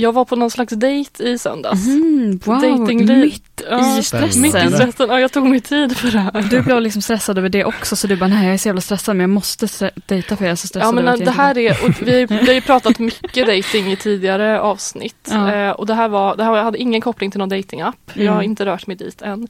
jag 0.00 0.12
var 0.12 0.24
på 0.24 0.36
någon 0.36 0.50
slags 0.50 0.72
dejt 0.72 1.24
i 1.24 1.38
söndags. 1.38 1.86
Mm, 1.86 2.40
wow, 2.44 2.60
Datingliv. 2.60 3.18
mitt 3.18 3.62
Ja, 3.70 3.98
i 3.98 4.02
stressen. 4.02 4.42
Mitt 4.42 4.54
i 4.54 4.70
stressen. 4.70 5.08
Ja, 5.08 5.20
jag 5.20 5.32
tog 5.32 5.46
mig 5.46 5.60
tid 5.60 5.96
för 5.96 6.10
det 6.10 6.18
här. 6.18 6.42
Du 6.50 6.62
blev 6.62 6.80
liksom 6.80 7.02
stressad 7.02 7.38
över 7.38 7.48
det 7.48 7.64
också, 7.64 7.96
så 7.96 8.06
du 8.06 8.16
bara, 8.16 8.28
nej 8.28 8.44
jag 8.44 8.54
är 8.54 8.58
så 8.58 8.68
jävla 8.68 8.80
stressad, 8.80 9.16
men 9.16 9.20
jag 9.20 9.30
måste 9.30 9.90
dejta 10.06 10.36
för 10.36 10.44
jag 10.44 10.52
är 10.52 10.56
så 10.56 10.66
stressad 10.66 10.88
Ja 10.88 11.02
men 11.02 11.18
det 11.18 11.24
jag 11.24 11.32
här 11.32 11.58
är, 11.58 11.84
och 11.84 12.02
vi, 12.02 12.26
vi 12.26 12.46
har 12.46 12.52
ju 12.52 12.60
pratat 12.60 12.98
mycket 12.98 13.46
dating 13.46 13.92
i 13.92 13.96
tidigare 13.96 14.60
avsnitt. 14.60 15.28
Ja. 15.30 15.54
Eh, 15.54 15.70
och 15.70 15.86
det 15.86 15.94
här 15.94 16.08
var, 16.08 16.36
det 16.36 16.44
här 16.44 16.62
hade 16.62 16.78
ingen 16.78 17.00
koppling 17.00 17.30
till 17.30 17.38
någon 17.38 17.48
datingapp. 17.48 18.10
Jag 18.14 18.32
har 18.32 18.38
Mm. 18.38 18.50
inte 18.50 18.66
rört 18.66 18.86
mig 18.86 18.96
dit 18.96 19.22
än. 19.22 19.48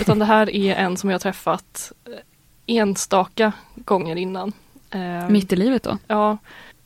Utan 0.00 0.18
det 0.18 0.24
här 0.24 0.50
är 0.56 0.74
en 0.74 0.96
som 0.96 1.10
jag 1.10 1.14
har 1.14 1.20
träffat 1.20 1.92
eh, 2.06 2.76
enstaka 2.76 3.52
gånger 3.74 4.16
innan. 4.16 4.52
Eh, 4.90 5.28
Mitt 5.28 5.52
i 5.52 5.56
livet 5.56 5.82
då? 5.82 5.98
Ja, 6.06 6.38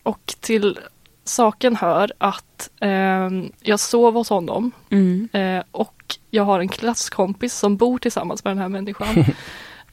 och 0.02 0.34
till 0.40 0.78
saken 1.28 1.76
hör 1.76 2.12
att 2.18 2.70
eh, 2.80 3.30
jag 3.60 3.80
sov 3.80 4.14
hos 4.14 4.28
honom 4.30 4.70
Mm. 4.90 5.28
eh, 5.32 5.62
och 5.70 6.16
jag 6.30 6.44
har 6.44 6.60
en 6.60 6.68
klasskompis 6.68 7.54
som 7.54 7.76
bor 7.76 7.98
tillsammans 7.98 8.44
med 8.44 8.50
den 8.50 8.58
här 8.58 8.68
människan. 8.68 9.24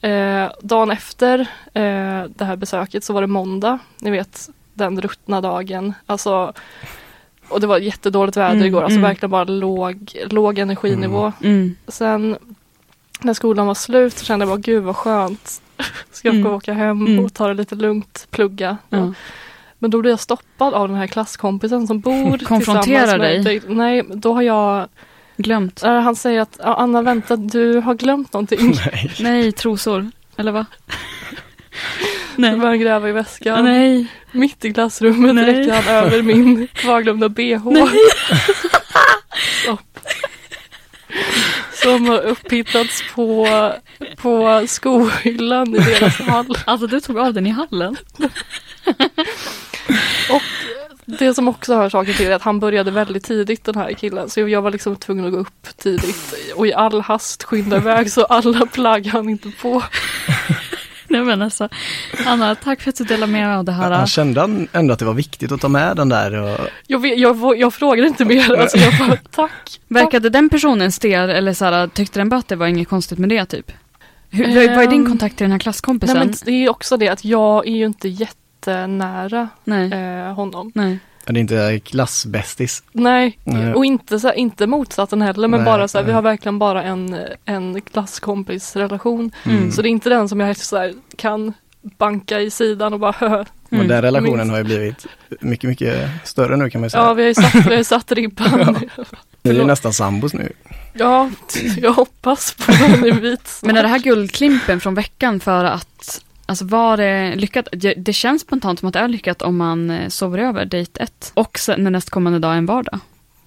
eh, 0.00 0.52
dagen 0.62 0.90
efter 0.90 1.40
eh, 1.74 2.24
det 2.36 2.44
här 2.44 2.56
besöket 2.56 3.04
så 3.04 3.12
var 3.12 3.20
det 3.20 3.26
måndag, 3.26 3.78
ni 3.98 4.10
vet 4.10 4.48
den 4.74 5.00
ruttna 5.00 5.40
dagen. 5.40 5.94
Alltså, 6.06 6.52
och 7.48 7.60
det 7.60 7.66
var 7.66 7.78
jättedåligt 7.78 8.36
väder 8.36 8.54
Mm, 8.54 8.66
igår, 8.66 8.82
alltså 8.82 8.98
mm. 8.98 9.08
verkligen 9.08 9.30
bara 9.30 9.44
låg, 9.44 10.12
låg 10.30 10.58
energinivå. 10.58 11.32
Mm. 11.42 11.76
Sen 11.88 12.36
när 13.20 13.34
skolan 13.34 13.66
var 13.66 13.74
slut 13.74 14.18
så 14.18 14.24
kände 14.24 14.42
jag 14.46 14.50
bara 14.50 14.60
gud 14.60 14.82
vad 14.82 14.96
skönt. 14.96 15.62
Ska 16.12 16.28
jag 16.28 16.34
Mm. 16.36 16.52
åka 16.52 16.72
hem 16.72 17.06
Mm. 17.06 17.24
och 17.24 17.34
ta 17.34 17.48
det 17.48 17.54
lite 17.54 17.74
lugnt, 17.74 18.26
plugga. 18.30 18.76
Ja. 18.88 19.12
Men 19.84 19.90
då 19.90 20.00
blir 20.00 20.10
jag 20.12 20.20
stoppad 20.20 20.74
av 20.74 20.88
den 20.88 20.96
här 20.96 21.06
klasskompisen 21.06 21.86
som 21.86 22.00
bor 22.00 22.38
Konfronterar 22.44 22.82
tillsammans 22.82 23.18
med 23.18 23.44
dig? 23.44 23.62
Nej, 23.68 24.02
då 24.14 24.32
har 24.34 24.42
jag, 24.42 24.88
Glömt? 25.36 25.82
äh, 25.82 26.00
han 26.00 26.16
säger 26.16 26.40
att 26.40 26.58
"Ja, 26.62 26.74
Anna 26.74 27.02
vänta 27.02 27.36
du 27.36 27.80
har 27.80 27.94
glömt 27.94 28.32
någonting. 28.32 28.74
Nej. 28.92 29.10
Nej, 29.20 29.52
trosor. 29.52 30.10
Eller 30.36 30.52
va? 30.52 30.66
Jag 32.36 32.40
Nej. 32.40 32.56
börjar 32.56 32.74
gräva 32.76 33.08
i 33.08 33.12
väskan. 33.12 33.64
Nej. 33.64 34.06
Mitt 34.32 34.64
i 34.64 34.72
klassrummet 34.74 35.34
Nej. 35.34 35.44
räcker 35.44 35.72
han 35.74 35.94
över 36.04 36.22
min 36.22 36.66
kvarglömda 36.66 37.28
bh. 37.28 37.58
Stopp. 39.62 39.98
Som 41.72 42.06
har 42.06 42.20
upphittats 42.20 43.02
på, 43.14 43.46
på 44.16 44.64
skohyllan 44.66 45.74
i 45.74 45.78
deras 45.78 46.20
hall. 46.20 46.58
Alltså 46.64 46.86
du 46.86 47.00
tog 47.00 47.18
av 47.18 47.34
den 47.34 47.46
i 47.46 47.50
hallen? 47.50 47.96
Det 51.06 51.34
som 51.34 51.48
också 51.48 51.74
hör 51.74 51.88
saken 51.88 52.14
till 52.14 52.26
är 52.26 52.34
att 52.34 52.42
han 52.42 52.60
började 52.60 52.90
väldigt 52.90 53.24
tidigt 53.24 53.64
den 53.64 53.74
här 53.74 53.92
killen 53.92 54.30
så 54.30 54.40
jag 54.40 54.62
var 54.62 54.70
liksom 54.70 54.96
tvungen 54.96 55.24
att 55.24 55.32
gå 55.32 55.38
upp 55.38 55.76
tidigt 55.76 56.34
och 56.56 56.66
i 56.66 56.72
all 56.72 57.00
hast 57.00 57.42
skynda 57.42 57.76
iväg 57.76 58.10
så 58.10 58.24
alla 58.24 58.66
plagg 58.66 59.06
han 59.06 59.28
inte 59.28 59.50
på. 59.62 59.82
Nej 61.08 61.20
men 61.20 61.42
alltså, 61.42 61.68
Anna, 62.26 62.54
tack 62.54 62.80
för 62.80 62.90
att 62.90 62.96
du 62.96 63.04
delar 63.04 63.26
med 63.26 63.48
dig 63.48 63.56
av 63.56 63.64
det 63.64 63.72
här. 63.72 63.90
Han 63.90 64.06
kände 64.06 64.66
ändå 64.72 64.92
att 64.92 64.98
det 64.98 65.04
var 65.04 65.14
viktigt 65.14 65.52
att 65.52 65.60
ta 65.60 65.68
med 65.68 65.96
den 65.96 66.08
där 66.08 66.34
och 66.42 66.58
Jag, 66.86 66.98
vet, 66.98 67.18
jag, 67.18 67.58
jag 67.58 67.74
frågar 67.74 68.04
inte 68.04 68.24
mer, 68.24 68.54
alltså 68.54 68.78
jag 68.78 68.98
bara 68.98 69.16
tack. 69.30 69.80
Verkade 69.88 70.30
den 70.30 70.48
personen 70.48 70.92
stel 70.92 71.30
eller 71.30 71.52
så 71.52 71.64
här, 71.64 71.86
tyckte 71.86 72.20
den 72.20 72.28
bara 72.28 72.36
att 72.36 72.48
det 72.48 72.56
var 72.56 72.66
inget 72.66 72.88
konstigt 72.88 73.18
med 73.18 73.28
det 73.28 73.46
typ? 73.46 73.72
Hur, 74.30 74.74
vad 74.74 74.84
är 74.84 74.90
din 74.90 75.00
Ehm, 75.00 75.06
kontakt 75.06 75.36
till 75.36 75.44
den 75.44 75.52
här 75.52 75.58
klasskompisen? 75.58 76.16
Nej 76.16 76.26
men 76.26 76.36
det 76.44 76.50
är 76.50 76.68
också 76.68 76.96
det 76.96 77.08
att 77.08 77.24
jag 77.24 77.66
är 77.66 77.76
ju 77.76 77.84
inte 77.84 78.08
jättenära 78.70 79.48
nej. 79.64 79.92
eh, 79.92 80.34
honom. 80.34 80.72
nej. 80.74 80.98
Ja, 81.26 81.32
det 81.32 81.38
är 81.38 81.40
inte 81.40 81.80
klassbästis. 81.84 82.82
Nej, 82.92 83.38
Nej. 83.44 83.74
och 83.74 83.84
inte, 83.84 84.20
så 84.20 84.26
här, 84.28 84.34
inte 84.34 84.66
motsatsen 84.66 85.22
heller 85.22 85.48
men 85.48 85.60
Nej, 85.60 85.64
bara 85.64 85.88
så 85.88 85.98
här, 85.98 86.04
vi 86.04 86.12
har 86.12 86.22
verkligen 86.22 86.58
bara 86.58 86.82
en, 86.82 87.16
en 87.44 87.80
klasskompisrelation. 87.80 89.30
Mm. 89.44 89.72
Så 89.72 89.82
det 89.82 89.88
är 89.88 89.90
inte 89.90 90.08
den 90.08 90.28
som 90.28 90.40
jag 90.40 90.56
så 90.56 90.76
här, 90.76 90.94
kan 91.16 91.52
banka 91.82 92.40
i 92.40 92.50
sidan 92.50 92.92
och 92.92 93.00
bara 93.00 93.12
hö. 93.18 93.44
Men 93.68 93.80
Mm. 93.80 93.88
den 93.88 94.02
relationen 94.02 94.36
minst. 94.36 94.50
har 94.50 94.58
ju 94.58 94.64
blivit 94.64 95.06
mycket, 95.40 95.68
mycket 95.68 96.10
större 96.24 96.56
nu 96.56 96.70
kan 96.70 96.80
man 96.80 96.90
säga. 96.90 97.02
Ja, 97.02 97.14
vi 97.14 97.22
har 97.22 97.28
ju 97.28 97.34
satt, 97.34 97.54
vi 97.54 97.60
har 97.60 97.76
ju 97.76 97.84
satt 97.84 98.12
ribban. 98.12 98.76
Ni 99.42 99.56
är 99.58 99.64
nästan 99.64 99.92
sambos 99.92 100.34
nu. 100.34 100.52
Ja, 100.92 101.30
jag 101.76 101.92
hoppas 101.92 102.54
på 102.54 102.72
en 102.84 103.06
invit. 103.06 103.60
Men 103.62 103.76
är 103.76 103.82
det 103.82 103.88
här 103.88 103.98
guldklimpen 103.98 104.80
från 104.80 104.94
veckan 104.94 105.40
för 105.40 105.64
att 105.64 106.23
Alltså 106.46 106.64
var 106.64 106.96
det 106.96 107.34
lyckat? 107.36 107.68
Det- 107.96 108.12
känns 108.12 108.42
spontant 108.42 108.78
som 108.80 108.86
att 108.88 108.92
det 108.92 108.98
är 109.00 109.08
lyckat 109.08 109.42
om 109.42 109.56
man 109.56 109.90
eh, 109.90 110.08
sover 110.08 110.38
över 110.38 110.64
dejt 110.64 111.02
ett 111.02 111.32
och 111.34 111.58
sen 111.58 111.84
när 111.84 111.90
nästkommande 111.90 112.38
dag 112.38 112.52
är 112.52 112.58
en 112.58 112.66
vardag. 112.66 112.98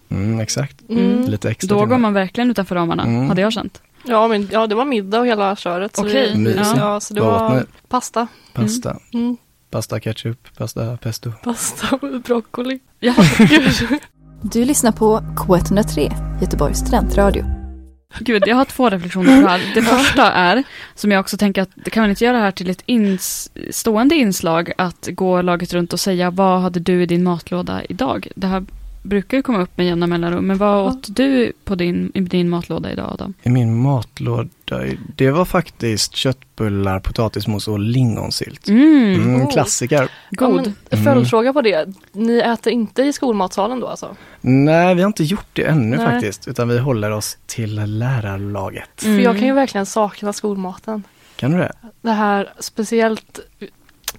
Mm, 0.09 0.39
exakt. 0.39 0.89
Mm. 0.89 1.21
Lite 1.25 1.49
extra 1.49 1.75
Då 1.77 1.85
går 1.85 1.97
man 1.97 2.13
verkligen 2.13 2.49
utanför 2.51 2.75
ramarna, 2.75 3.03
Mm. 3.03 3.29
hade 3.29 3.41
jag 3.41 3.53
känt. 3.53 3.81
Ja, 4.05 4.27
men, 4.27 4.49
ja, 4.51 4.67
det 4.67 4.75
var 4.75 4.85
middag 4.85 5.19
och 5.19 5.27
hela 5.27 5.55
köret. 5.55 5.99
Okej, 5.99 6.31
vi- 6.35 6.39
Mysigt. 6.43 6.77
ja, 6.77 6.99
så 6.99 7.13
det 7.13 7.21
var 7.21 7.65
pasta. 7.87 8.27
Pasta. 8.53 8.97
Mm, 9.13 9.37
Pasta 9.69 9.99
ketchup, 9.99 10.57
pasta 10.57 10.97
pesto. 10.97 11.31
pasta 11.43 11.95
och 12.01 12.21
broccoli. 12.21 12.79
Ja. 12.99 13.13
Du 14.41 14.65
lyssnar 14.65 14.91
på 14.91 15.19
K103, 15.19 16.13
Göteborgs 16.41 16.77
studentradio. 16.79 17.45
Gud, 18.19 18.43
jag 18.45 18.55
har 18.55 18.65
två 18.65 18.89
reflektioner 18.89 19.35
på 19.35 19.41
det 19.41 19.47
här. 19.47 19.71
Det 19.75 19.81
första 19.81 20.31
är, 20.31 20.63
som 20.95 21.11
jag 21.11 21.19
också 21.19 21.37
tänker 21.37 21.61
att 21.61 21.69
det 21.75 21.89
kan 21.89 22.03
man 22.03 22.09
inte 22.09 22.25
göra 22.25 22.37
det 22.37 22.43
här 22.43 22.51
till 22.51 22.69
ett 22.69 22.83
ins 22.85 23.51
stående 23.71 24.15
inslag 24.15 24.71
att 24.77 25.09
gå 25.11 25.41
laget 25.41 25.73
runt 25.73 25.93
och 25.93 25.99
säga 25.99 26.31
vad 26.31 26.61
hade 26.61 26.79
du 26.79 27.03
i 27.03 27.05
din 27.05 27.23
matlåda 27.23 27.83
idag? 27.89 28.27
Det 28.35 28.47
här 28.47 28.65
brukar 29.07 29.37
ju 29.37 29.43
komma 29.43 29.61
upp 29.61 29.77
med 29.77 29.85
jämna 29.87 30.07
mellanrum, 30.07 30.47
men 30.47 30.57
vad 30.57 30.69
Ja. 30.69 30.83
åt 30.83 31.15
du 31.15 31.53
på 31.65 31.75
din, 31.75 32.11
i 32.13 32.19
din 32.21 32.49
matlåda 32.49 32.91
idag 32.91 33.09
Adam? 33.13 33.33
I 33.43 33.49
min 33.49 33.77
matlåda, 33.81 34.49
det 35.15 35.31
var 35.31 35.45
faktiskt 35.45 36.15
köttbullar, 36.15 36.99
potatismos 36.99 37.67
och 37.67 37.79
lingonsylt. 37.79 38.67
Mm, 38.67 39.13
Mm, 39.15 39.41
Oh. 39.41 39.51
klassiker. 39.51 40.09
Ja, 40.29 40.47
god. 40.47 40.73
men, 40.91 41.03
följdfråga 41.03 41.53
på 41.53 41.61
det. 41.61 41.87
Ni 42.11 42.37
äter 42.37 42.73
inte 42.73 43.03
i 43.03 43.13
skolmatsalen 43.13 43.79
då 43.79 43.87
alltså? 43.87 44.15
Nej, 44.41 44.95
vi 44.95 45.01
har 45.01 45.07
inte 45.07 45.23
gjort 45.23 45.47
det 45.53 45.63
ännu 45.63 45.97
Nej. 45.97 46.05
faktiskt, 46.05 46.47
utan 46.47 46.67
vi 46.69 46.79
håller 46.79 47.11
oss 47.11 47.37
till 47.45 47.99
lärarlaget. 47.99 49.03
Mm. 49.03 49.17
För 49.17 49.23
jag 49.23 49.37
kan 49.37 49.47
ju 49.47 49.53
verkligen 49.53 49.85
sakna 49.85 50.33
skolmaten. 50.33 51.03
Kan 51.35 51.51
du 51.51 51.57
det? 51.57 51.71
Det 52.01 52.11
här 52.11 52.53
speciellt 52.59 53.39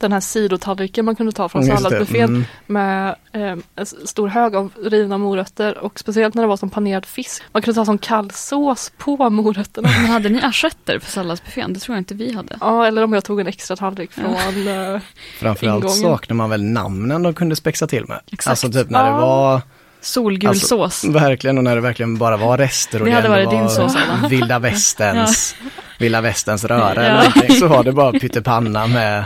den 0.01 0.13
här 0.13 0.21
sidotallriken 0.21 1.05
man 1.05 1.17
kunde 1.17 1.33
ta 1.33 1.49
från 1.49 1.63
Just 1.67 1.77
det. 1.77 1.83
salladsbuffén 1.83 2.25
Mm. 2.25 2.45
med 2.67 3.09
eh, 3.33 3.43
en 3.77 3.87
stor 3.87 4.29
hög 4.29 4.55
av 4.57 4.71
rivna 4.85 5.19
morötter 5.19 5.79
och 5.79 5.99
speciellt 5.99 6.35
när 6.35 6.43
det 6.43 6.49
var 6.49 6.57
som 6.57 6.71
panerad 6.71 7.07
fisk. 7.07 7.43
Man 7.53 7.63
kunde 7.63 7.81
ta 7.81 7.85
som 7.85 7.99
kall 7.99 8.31
sås 8.31 8.93
på 8.99 9.31
morötterna. 9.31 9.89
Men 9.89 10.07
hade 10.07 10.29
ni 10.29 10.41
assietter 10.43 10.99
för 10.99 11.11
salladsbuffén? 11.11 11.73
Det 11.73 11.81
tror 11.81 11.97
jag 11.97 12.01
inte 12.01 12.15
vi 12.15 12.33
hade. 12.35 12.57
Ja, 12.61 12.87
eller 12.87 13.05
om 13.05 13.13
jag 13.13 13.25
tog 13.25 13.41
en 13.41 13.47
extra 13.47 13.77
tallrik 13.77 14.13
från 14.13 14.35
eh, 14.69 15.01
Framförallt 15.41 15.63
ingången. 15.85 15.89
saknar 16.03 16.35
man 16.35 16.51
väl 16.51 16.63
namnen 16.65 17.23
de 17.23 17.35
kunde 17.35 17.57
spexa 17.57 17.87
till 17.87 18.05
med. 18.09 18.21
Exakt. 18.33 18.51
Alltså 18.51 18.73
typ 18.73 18.91
när 18.91 19.05
det 19.05 19.11
Ja. 19.11 19.17
var, 19.21 19.63
Solgul 20.01 20.49
Alltså, 20.49 20.67
sås. 20.67 21.05
verkligen, 21.05 21.59
och 21.59 21.65
när 21.65 21.75
det 21.75 21.81
verkligen 21.81 22.19
bara 22.19 22.37
var 22.37 22.59
rester 22.59 23.01
och 23.01 23.07
Det 23.07 23.13
hade 23.13 23.27
ändå 23.27 23.37
varit 23.39 23.51
din 23.51 23.61
var 23.61 23.69
sås, 23.69 23.97
Adam. 23.97 24.31
vilda 24.31 24.59
västerns, 24.59 25.55
vilda 25.99 26.21
västerns 26.21 26.65
röra 26.65 26.95
Ja. 26.95 27.01
eller 27.01 27.15
någonting, 27.17 27.57
så 27.57 27.67
var 27.69 27.85
det 27.85 27.93
bara 27.93 28.13
pyttipanna 28.13 28.87
med 28.87 29.25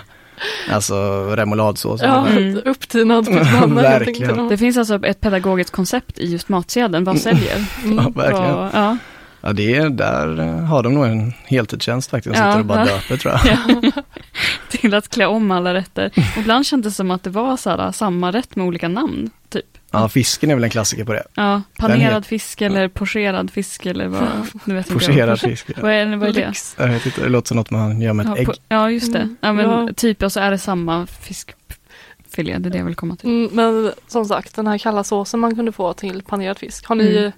alltså 0.70 1.24
remouladsås. 1.36 2.00
ja, 2.02 2.26
Mm. 2.26 2.60
upptinad 2.64 3.26
pyttipanna 3.26 3.82
Verkligen. 3.82 4.48
Det 4.48 4.56
finns 4.58 4.76
alltså 4.76 5.06
ett 5.06 5.20
pedagogiskt 5.20 5.70
koncept 5.70 6.18
i 6.18 6.32
just 6.32 6.48
matsedeln. 6.48 7.04
Vad 7.04 7.18
säljer? 7.20 7.58
Ja, 7.84 7.90
Mm. 7.90 8.12
verkligen. 8.12 8.54
Och, 8.54 8.70
ja. 8.74 8.96
Ja, 9.44 9.52
det 9.52 9.74
är, 9.74 9.90
där 9.90 10.40
eh, 10.40 10.64
har 10.64 10.82
de 10.82 10.94
nog 10.94 11.04
en 11.06 11.32
heltidstjänst 11.44 12.10
faktiskt, 12.10 12.34
de 12.36 12.40
Ja, 12.42 12.50
sitter 12.50 12.60
och 12.60 12.66
bara 12.66 12.78
ja. 12.78 12.84
döper 12.94 13.16
tror 13.16 13.34
jag. 13.34 13.92
till 14.68 14.94
att 14.94 15.08
klä 15.08 15.26
om 15.26 15.50
alla 15.50 15.74
rätter. 15.74 16.10
Och 16.16 16.38
ibland 16.40 16.66
kändes 16.66 16.92
det 16.92 16.96
som 16.96 17.10
att 17.10 17.22
det 17.22 17.30
var 17.30 17.56
så 17.56 17.70
här, 17.70 17.92
samma 17.92 18.30
rätt 18.32 18.56
med 18.56 18.66
olika 18.66 18.88
namn. 18.88 19.30
Typ. 19.48 19.71
Ja, 19.92 20.08
fisken 20.08 20.50
är 20.50 20.54
väl 20.54 20.64
en 20.64 20.70
klassiker 20.70 21.04
på 21.04 21.12
det. 21.12 21.22
Ja, 21.34 21.42
Den 21.42 21.62
panerad 21.78 22.26
fisk 22.26 22.60
eller 22.62 22.88
pocherad 22.88 23.50
fisk 23.50 23.86
eller 23.86 24.08
vad. 24.08 24.22
Nu 24.64 24.74
vet 24.74 24.90
jag. 24.90 24.98
Pocherad 25.00 25.40
fisk. 25.40 25.70
Vad 25.82 25.92
är, 25.92 26.16
vad 26.16 26.28
är 26.28 26.32
det? 26.32 26.52
Jag 26.78 26.88
vet 26.88 27.06
inte, 27.06 27.20
det 27.20 27.28
låter 27.28 27.48
som 27.48 27.56
något 27.56 27.70
man 27.70 28.00
gör 28.00 28.12
med 28.12 28.26
ett 28.26 28.32
Ja, 28.36 28.38
ägg. 28.38 28.48
ja, 28.68 28.90
just 28.90 29.12
det. 29.12 29.18
Mm. 29.18 29.36
Ja, 29.40 29.52
men 29.52 29.70
Ja. 29.70 29.88
typ 29.96 30.22
och 30.22 30.32
så 30.32 30.40
är 30.40 30.50
det 30.50 30.58
samma 30.58 31.06
fiskfilé. 31.06 32.58
Det 32.58 32.68
är 32.68 32.70
det 32.70 32.78
jag 32.78 32.84
vill 32.84 32.94
komma 32.94 33.16
till. 33.16 33.28
Mm, 33.30 33.48
men 33.52 33.92
som 34.08 34.24
sagt, 34.24 34.56
den 34.56 34.66
här 34.66 34.78
kalla 34.78 35.04
såsen 35.04 35.40
man 35.40 35.54
kunde 35.56 35.72
få 35.72 35.92
till 35.92 36.22
panerad 36.22 36.58
fisk. 36.58 36.86
Har 36.86 36.94
ni, 36.94 37.16
Mm. 37.18 37.32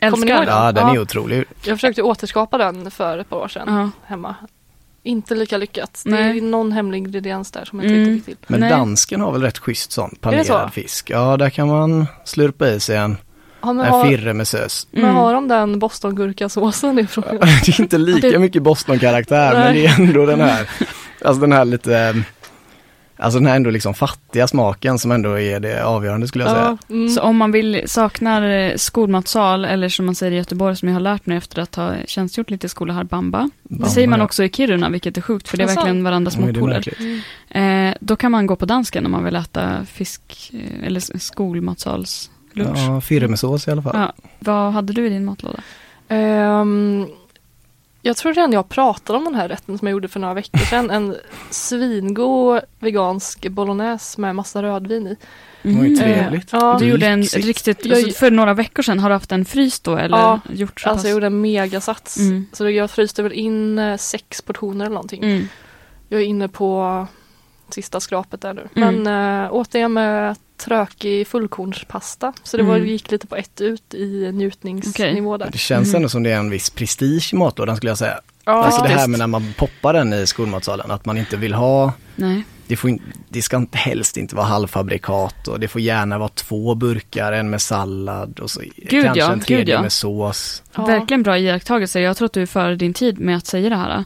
Älskar. 0.00 0.28
ihåg 0.28 0.44
Ja, 0.48 0.72
den 0.72 0.86
är 0.88 0.94
Ja. 0.94 1.00
otrolig. 1.00 1.44
Jag 1.64 1.76
försökte 1.76 2.02
återskapa 2.02 2.58
den 2.58 2.90
för 2.90 3.18
ett 3.18 3.28
par 3.30 3.36
år 3.36 3.48
sedan 3.48 3.64
Ja. 3.76 3.90
hemma. 4.06 4.34
Inte 5.06 5.34
lika 5.34 5.56
lyckat. 5.56 6.02
Det 6.04 6.10
Nej. 6.10 6.38
är 6.38 6.42
någon 6.42 6.72
hemlig 6.72 6.98
ingrediens 6.98 7.50
där 7.50 7.64
som 7.64 7.78
jag 7.78 7.86
inte 7.86 8.00
Mm. 8.00 8.14
riktigt 8.14 8.38
till. 8.40 8.46
Men 8.50 8.60
Nej. 8.60 8.70
dansken 8.70 9.20
har 9.20 9.32
väl 9.32 9.42
rätt 9.42 9.58
schysst 9.58 9.92
sån 9.92 10.10
det 10.12 10.16
panerad 10.20 10.46
så? 10.46 10.68
fisk. 10.72 11.10
Ja, 11.10 11.36
där 11.36 11.50
kan 11.50 11.68
man 11.68 12.06
slurpa 12.24 12.68
i 12.68 12.80
sig 12.80 12.96
en, 12.96 13.16
Ja, 13.62 13.72
men 13.72 13.86
en 13.86 13.92
har, 13.92 14.04
firre 14.06 14.32
med 14.34 14.48
sös. 14.48 14.86
men 14.90 15.02
Mm. 15.04 15.14
har 15.16 15.34
de 15.34 15.48
den 15.48 15.78
bostongurkasåsen 15.78 16.98
ifrån? 16.98 17.24
Det 17.40 17.68
är 17.68 17.80
inte 17.80 17.98
lika 17.98 18.28
Det- 18.30 18.38
mycket 18.38 18.62
Boston-karaktär, 18.62 19.52
men 19.54 19.74
det 19.74 19.86
är 19.86 20.00
ändå 20.00 20.26
den 20.26 20.40
här, 20.40 20.68
alltså 21.24 21.40
den 21.40 21.52
här 21.52 21.64
lite, 21.64 22.22
alltså 23.24 23.38
den 23.38 23.46
här 23.48 23.56
ändå 23.56 23.70
liksom 23.70 23.94
fattiga 23.94 24.48
smaken 24.48 24.98
som 24.98 25.10
ändå 25.10 25.38
är 25.38 25.60
det 25.60 25.84
avgörande 25.84 26.28
skulle 26.28 26.44
jag 26.44 26.52
säga. 26.52 26.78
Ja, 26.88 26.94
mm. 26.94 27.08
Så 27.08 27.20
om 27.20 27.36
man 27.36 27.52
vill, 27.52 27.82
saknar 27.86 28.50
eh, 28.50 28.76
skolmatsal 28.76 29.64
eller 29.64 29.88
som 29.88 30.06
man 30.06 30.14
säger 30.14 30.32
i 30.32 30.36
Göteborg 30.36 30.76
som 30.76 30.88
jag 30.88 30.96
har 30.96 31.00
lärt 31.00 31.26
mig 31.26 31.36
efter 31.36 31.62
att 31.62 31.74
ha 31.74 31.94
tjänstgjort 32.06 32.50
lite 32.50 32.66
i 32.66 32.68
skola 32.70 32.92
här, 32.92 33.04
bamba. 33.04 33.50
Det 33.62 33.86
säger 33.86 34.08
man 34.08 34.20
också 34.20 34.44
i 34.44 34.48
Kiruna, 34.48 34.88
vilket 34.88 35.16
är 35.16 35.20
sjukt 35.20 35.48
för 35.48 35.56
det 35.56 35.62
är 35.62 35.66
verkligen 35.66 36.04
varandras 36.04 36.36
motpoler. 36.36 36.88
Mm. 36.98 37.90
Eh, 37.90 37.96
då 38.00 38.16
kan 38.16 38.32
man 38.32 38.46
gå 38.46 38.56
på 38.56 38.66
dansken 38.66 39.06
om 39.06 39.12
man 39.12 39.24
vill 39.24 39.36
äta 39.36 39.84
fisk 39.84 40.52
eh, 40.52 40.86
eller 40.86 41.18
skolmatsalslunch. 41.18 42.78
Ja, 42.88 43.00
firre 43.00 43.28
med 43.28 43.38
sås 43.38 43.68
i 43.68 43.70
alla 43.70 43.82
fall. 43.82 43.96
Ja. 43.96 44.12
Vad 44.38 44.72
hade 44.72 44.92
du 44.92 45.06
i 45.06 45.08
din 45.08 45.24
matlåda? 45.24 45.60
Ehm, 46.08 47.06
jag 48.06 48.16
tror 48.16 48.34
redan 48.34 48.52
jag 48.52 48.68
pratade 48.68 49.18
om 49.18 49.24
den 49.24 49.34
här 49.34 49.48
rätten 49.48 49.78
som 49.78 49.88
jag 49.88 49.92
gjorde 49.92 50.08
för 50.08 50.20
några 50.20 50.34
veckor 50.34 50.58
sedan. 50.58 50.90
En 50.90 51.16
svingod 51.50 52.60
vegansk 52.78 53.48
bolognese 53.48 54.20
med 54.20 54.34
massa 54.36 54.62
rödvin 54.62 55.06
i. 55.06 55.16
Oj, 55.64 55.96
trevligt. 55.96 56.52
Eh, 56.52 56.58
ja. 56.62 56.76
Du 56.80 56.86
gjorde 56.86 57.06
en 57.06 57.22
riktigt, 57.22 57.84
Jag- 57.86 57.96
alltså 57.98 58.18
för 58.18 58.30
några 58.30 58.54
veckor 58.54 58.82
sedan, 58.82 58.98
har 58.98 59.08
du 59.08 59.14
haft 59.14 59.32
en 59.32 59.44
frys 59.44 59.80
då 59.80 59.96
eller 59.96 60.18
Ja, 60.18 60.40
gjort 60.52 60.80
så 60.80 60.88
Alltså 60.88 60.98
pass? 61.02 61.04
jag 61.04 61.12
gjorde 61.12 61.26
en 61.26 61.40
megasats. 61.40 62.16
Mm. 62.18 62.46
Så 62.52 62.70
jag 62.70 62.90
fryste 62.90 63.22
väl 63.22 63.32
in 63.32 63.78
eh, 63.78 63.96
sex 63.96 64.42
portioner 64.42 64.84
eller 64.84 64.94
någonting. 64.94 65.24
Mm. 65.24 65.48
Jag 66.08 66.20
är 66.20 66.24
inne 66.24 66.48
på 66.48 67.06
sista 67.68 68.00
skrapet 68.00 68.40
där 68.40 68.54
nu. 68.54 68.68
Mm. 68.74 69.02
Men 69.02 69.42
äh, 69.44 69.52
åt 69.54 69.70
det 69.70 69.88
med 69.88 70.36
trökig 70.56 71.26
fullkornspasta. 71.28 72.32
Så 72.42 72.56
det 72.56 72.62
var, 72.62 72.76
Mm. 72.76 72.88
gick 72.88 73.10
lite 73.10 73.26
på 73.26 73.36
ett 73.36 73.60
ut 73.60 73.94
i 73.94 74.32
njutningsnivå 74.32 75.36
där. 75.36 75.48
Det 75.52 75.58
känns 75.58 75.88
Mm. 75.88 75.96
ändå 75.96 76.08
som 76.08 76.22
det 76.22 76.30
är 76.30 76.36
en 76.38 76.50
viss 76.50 76.70
prestige 76.70 77.30
i 77.32 77.36
matlådan 77.36 77.76
skulle 77.76 77.90
jag 77.90 77.98
säga. 77.98 78.20
Ja, 78.44 78.52
alltså 78.64 78.82
det 78.82 78.88
här 78.88 79.08
med 79.08 79.18
när 79.18 79.26
man 79.26 79.54
poppar 79.58 79.92
den 79.92 80.12
i 80.12 80.26
skolmatsalen, 80.26 80.90
att 80.90 81.04
man 81.06 81.18
inte 81.18 81.36
vill 81.36 81.54
ha 81.54 81.92
Nej. 82.16 82.42
det, 82.66 82.76
får, 82.76 82.90
in- 82.90 83.02
det 83.28 83.42
ska 83.42 83.56
inte- 83.56 83.78
helst 83.78 84.16
inte 84.16 84.36
vara 84.36 84.46
halvfabrikat 84.46 85.48
och 85.48 85.60
det 85.60 85.68
får 85.68 85.80
gärna 85.80 86.18
vara 86.18 86.28
två 86.28 86.74
burkar, 86.74 87.32
en 87.32 87.50
med 87.50 87.62
sallad 87.62 88.40
och 88.40 88.50
så 88.50 88.60
Gud 88.76 89.04
kanske 89.04 89.20
ja, 89.20 89.32
en 89.32 89.40
tredje 89.40 89.64
gud 89.64 89.74
ja. 89.74 89.82
med 89.82 89.92
sås. 89.92 90.62
Ja. 90.76 90.86
Verkligen 90.86 91.22
bra 91.22 91.38
iakttagelse. 91.38 92.00
Jag 92.00 92.16
tror 92.16 92.26
att 92.26 92.32
du 92.32 92.42
är 92.42 92.46
före 92.46 92.76
din 92.76 92.94
tid 92.94 93.18
med 93.20 93.36
att 93.36 93.46
säga 93.46 93.68
det 93.68 93.76
här. 93.76 94.04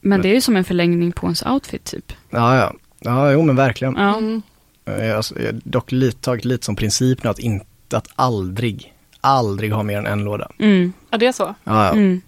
Men 0.00 0.22
det 0.22 0.28
är 0.28 0.34
ju 0.34 0.40
som 0.40 0.56
en 0.56 0.64
förlängning 0.64 1.12
på 1.12 1.26
ens 1.26 1.42
outfit 1.46 1.84
typ. 1.84 2.12
Ja, 2.30 2.56
ja. 2.56 2.72
Ja, 3.00 3.32
jo 3.32 3.42
men 3.42 3.56
verkligen. 3.56 3.94
Ja. 3.96 4.16
Mm. 4.18 4.42
Jag 4.86 4.94
har 4.94 5.24
jag 5.36 5.46
har 5.46 5.60
dock 5.64 5.92
lite, 5.92 6.20
tagit 6.20 6.44
lite 6.44 6.64
som 6.64 6.76
princip 6.76 7.24
nu 7.24 7.30
att 7.30 7.38
inte, 7.38 7.96
att 7.96 8.08
aldrig, 8.14 8.94
aldrig 9.20 9.72
ha 9.72 9.82
mer 9.82 9.98
än 9.98 10.06
en 10.06 10.24
låda. 10.24 10.48
Mm. 10.58 10.92
ja, 11.10 11.18
det 11.18 11.26
är 11.26 11.32
så. 11.32 11.54
Ja, 11.64 11.86
ja. 11.86 11.92
Mm. 11.92 12.20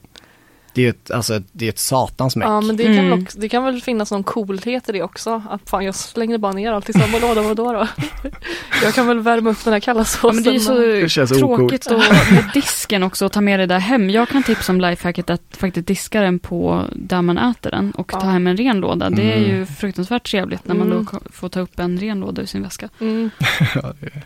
Det 0.74 0.84
är 0.86 0.90
ett, 0.90 1.10
alltså, 1.10 1.34
ett- 1.34 1.48
det 1.52 1.64
är 1.64 1.68
ett 1.68 1.78
satans 1.78 2.36
meck. 2.36 2.48
Ja 2.48 2.60
men 2.60 2.76
det 2.76 2.84
kan, 2.84 2.92
Mm. 2.92 3.10
väl 3.10 3.22
också, 3.22 3.38
det 3.40 3.48
kan 3.48 3.64
väl 3.64 3.80
finnas 3.82 4.10
någon 4.10 4.22
coolhet 4.24 4.88
i 4.88 4.92
det 4.92 5.02
också. 5.02 5.42
Att 5.50 5.70
fan 5.70 5.84
jag 5.84 5.94
slängde 5.94 6.38
bara 6.38 6.52
ner 6.52 6.72
allt 6.72 6.88
i 6.88 6.92
samma 6.92 7.18
låda, 7.18 7.42
vadå 7.42 7.72
då? 7.72 7.88
jag 8.82 8.94
kan 8.94 9.06
väl 9.06 9.20
värma 9.20 9.50
upp 9.50 9.64
den 9.64 9.72
här 9.72 9.80
kalla 9.80 10.00
Ja, 10.00 10.04
såsen. 10.04 10.34
men 10.34 10.44
det 10.44 10.50
är 10.50 10.52
ju 10.52 10.60
så 10.60 10.74
Det 10.78 11.08
känns 11.08 11.30
tråkigt 11.30 11.86
och 11.86 11.98
med 12.32 12.50
disken 12.54 13.02
också 13.02 13.26
att 13.26 13.32
ta 13.32 13.40
med 13.40 13.60
det 13.60 13.66
där 13.66 13.78
hem. 13.78 14.10
Jag 14.10 14.28
kan 14.28 14.42
tipsa 14.42 14.72
om 14.72 14.80
lifehacket 14.80 15.30
att 15.30 15.42
faktiskt 15.50 15.86
diska 15.86 16.20
den 16.20 16.38
på 16.38 16.84
där 16.94 17.22
man 17.22 17.38
äter 17.38 17.70
den 17.70 17.90
och 17.90 18.08
ta 18.08 18.18
Ja. 18.22 18.26
hem 18.28 18.46
en 18.46 18.56
ren 18.56 18.80
låda. 18.80 19.10
Det 19.10 19.32
är 19.32 19.36
Mm. 19.36 19.50
ju 19.50 19.66
fruktansvärt 19.66 20.30
trevligt 20.30 20.64
när 20.68 20.74
man 20.74 20.92
Mm. 20.92 21.06
då 21.12 21.20
får 21.32 21.48
ta 21.48 21.60
upp 21.60 21.78
en 21.78 21.98
ren 21.98 22.20
låda 22.20 22.42
ur 22.42 22.46
sin 22.46 22.62
väska. 22.62 22.88
Mm. 23.00 23.30
Ja, 23.74 23.92
det- 24.00 24.22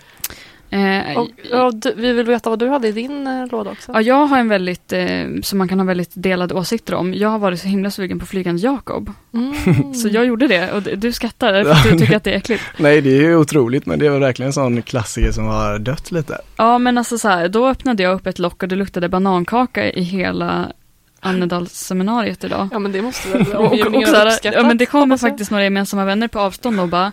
Eh, 0.72 1.18
Och, 1.18 1.28
ja, 1.50 1.70
du, 1.70 1.94
vi 1.96 2.12
vill 2.12 2.26
veta 2.26 2.50
vad 2.50 2.58
du 2.58 2.68
hade 2.68 2.88
i 2.88 2.92
din 2.92 3.26
eh, 3.26 3.46
låda 3.50 3.70
också. 3.70 3.92
Ja, 3.92 4.00
jag 4.00 4.26
har 4.26 4.38
en 4.38 4.48
väldigt, 4.48 4.92
eh, 4.92 5.24
som 5.42 5.58
man 5.58 5.68
kan 5.68 5.78
ha 5.78 5.87
väldigt 5.87 6.11
delade 6.14 6.54
åsikter 6.54 6.94
om. 6.94 7.14
Jag 7.14 7.28
har 7.28 7.38
varit 7.38 7.61
så 7.61 7.68
himla 7.68 7.90
sugen 7.90 8.18
på 8.18 8.26
flygande 8.26 8.62
Jakob. 8.62 9.11
Mm. 9.35 9.94
Så 9.94 10.08
jag 10.08 10.26
gjorde 10.26 10.46
det 10.46 10.72
och 10.72 10.82
du 10.82 11.12
skrattar 11.12 11.64
för 11.64 11.70
att 11.70 11.82
du 11.82 11.98
tycker 11.98 12.16
att 12.16 12.24
det 12.24 12.32
är 12.32 12.37
äckligt. 12.37 12.62
Nej, 12.76 13.00
det 13.00 13.11
är 13.11 13.22
ju 13.22 13.37
otroligt, 13.37 13.87
men 13.87 13.98
det 13.98 14.08
väl 14.08 14.20
verkligen 14.20 14.46
en 14.46 14.52
sån 14.52 14.82
klassiker 14.82 15.32
som 15.32 15.44
har 15.46 15.78
dött 15.78 16.11
lite. 16.11 16.38
Ja, 16.56 16.78
men 16.78 16.98
alltså 16.98 17.18
så 17.18 17.28
här, 17.28 17.48
då 17.48 17.68
öppnade 17.68 18.02
jag 18.02 18.14
upp 18.14 18.26
ett 18.26 18.38
lock 18.38 18.62
och 18.62 18.68
det 18.68 18.76
luktade 18.76 19.08
banankaka 19.08 19.92
i 19.92 20.02
hela 20.02 20.72
Annedalsseminariet 21.20 22.44
idag. 22.44 22.68
Ja 22.72 22.78
men 22.78 22.92
det 22.92 23.02
måste 23.02 23.28
väl 23.28 23.52
Och, 23.56 23.72
och, 23.72 24.02
uppskattat, 24.02 24.44
ja, 24.44 24.62
men 24.62 24.78
det 24.78 24.87
kommer 24.87 25.16
faktiskt 25.16 25.50
några 25.50 25.64
gemensamma 25.64 26.04
vänner 26.04 26.28
på 26.28 26.40
avstånd 26.40 26.80
och 26.80 26.88
bara 26.88 27.12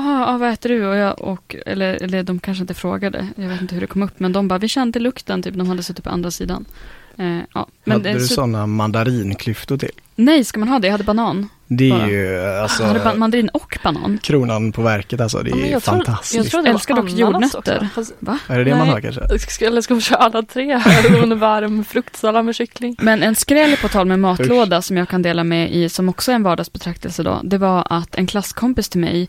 Ah, 0.00 0.34
ah, 0.34 0.38
vad 0.38 0.50
äter 0.52 0.68
du? 0.68 0.86
Och 0.86 0.96
jag, 0.96 1.20
och, 1.20 1.56
eller, 1.66 2.02
eller 2.02 2.22
de 2.22 2.38
kanske 2.38 2.60
inte 2.62 2.74
frågade, 2.74 3.28
jag 3.36 3.48
vet 3.48 3.60
inte 3.60 3.74
hur 3.74 3.80
det 3.80 3.86
kom 3.86 4.02
upp, 4.02 4.20
men 4.20 4.32
de 4.32 4.48
bara, 4.48 4.58
vi 4.58 4.68
kände 4.68 4.98
lukten, 4.98 5.42
typ, 5.42 5.54
de 5.54 5.68
hade 5.68 5.82
suttit 5.82 6.04
på 6.04 6.10
andra 6.10 6.30
sidan. 6.30 6.64
Eh, 7.16 7.38
ja. 7.54 7.66
men 7.84 7.92
Hade 7.92 8.08
det, 8.08 8.14
du 8.18 8.20
så, 8.20 8.34
sådana 8.34 8.66
mandarinklyftor 8.66 9.76
till? 9.78 9.90
nej, 10.16 10.44
ska 10.44 10.60
man 10.60 10.68
ha 10.68 10.78
det? 10.78 10.86
Jag 10.86 10.92
hade 10.92 11.04
banan. 11.04 11.48
Det 11.70 11.88
är 11.88 11.90
Bara. 11.98 12.08
ju 12.10 12.38
alltså 12.46 12.82
jag 12.82 12.88
hade 12.88 13.00
ba- 13.04 13.14
mandarin 13.14 13.48
och 13.48 13.78
banan. 13.84 14.18
kronan 14.22 14.72
på 14.72 14.82
verket 14.82 15.20
alltså. 15.20 15.38
Det 15.42 15.50
Ja, 15.50 15.56
är 15.56 15.70
jag 15.72 15.82
tror- 15.82 15.94
fantastiskt. 15.96 16.34
Jag 16.34 16.46
tror 16.46 16.62
det 16.62 16.68
Älskar 16.70 16.94
dock 16.96 17.10
jordnötter. 17.10 17.88
också. 17.96 18.12
Va? 18.18 18.38
Är 18.48 18.58
det 18.58 18.64
det 18.64 18.70
man 18.70 18.78
Nej. 18.86 18.90
har 18.94 19.00
kanske? 19.00 19.38
ska, 19.38 19.66
eller 19.66 19.80
ska 19.80 19.94
vi 19.94 20.00
köra 20.00 20.18
alla 20.18 20.42
tre 20.42 20.72
en 21.22 21.38
varm 21.38 21.84
fruktsallad 21.84 22.44
med 22.44 22.54
kyckling. 22.54 22.96
Men 23.00 23.22
en 23.22 23.34
skräll 23.34 23.76
på 23.82 23.88
tal 23.88 24.06
med 24.06 24.18
matlåda 24.18 24.82
som 24.82 24.96
jag 24.96 25.08
kan 25.08 25.22
dela 25.22 25.44
med 25.44 25.72
i, 25.74 25.88
som 25.88 26.08
också 26.08 26.30
är 26.30 26.34
en 26.34 26.42
vardagsbetraktelse 26.42 27.22
då, 27.22 27.40
det 27.44 27.58
var 27.58 27.86
att 27.90 28.14
en 28.14 28.26
klasskompis 28.26 28.88
till 28.88 29.00
mig 29.00 29.28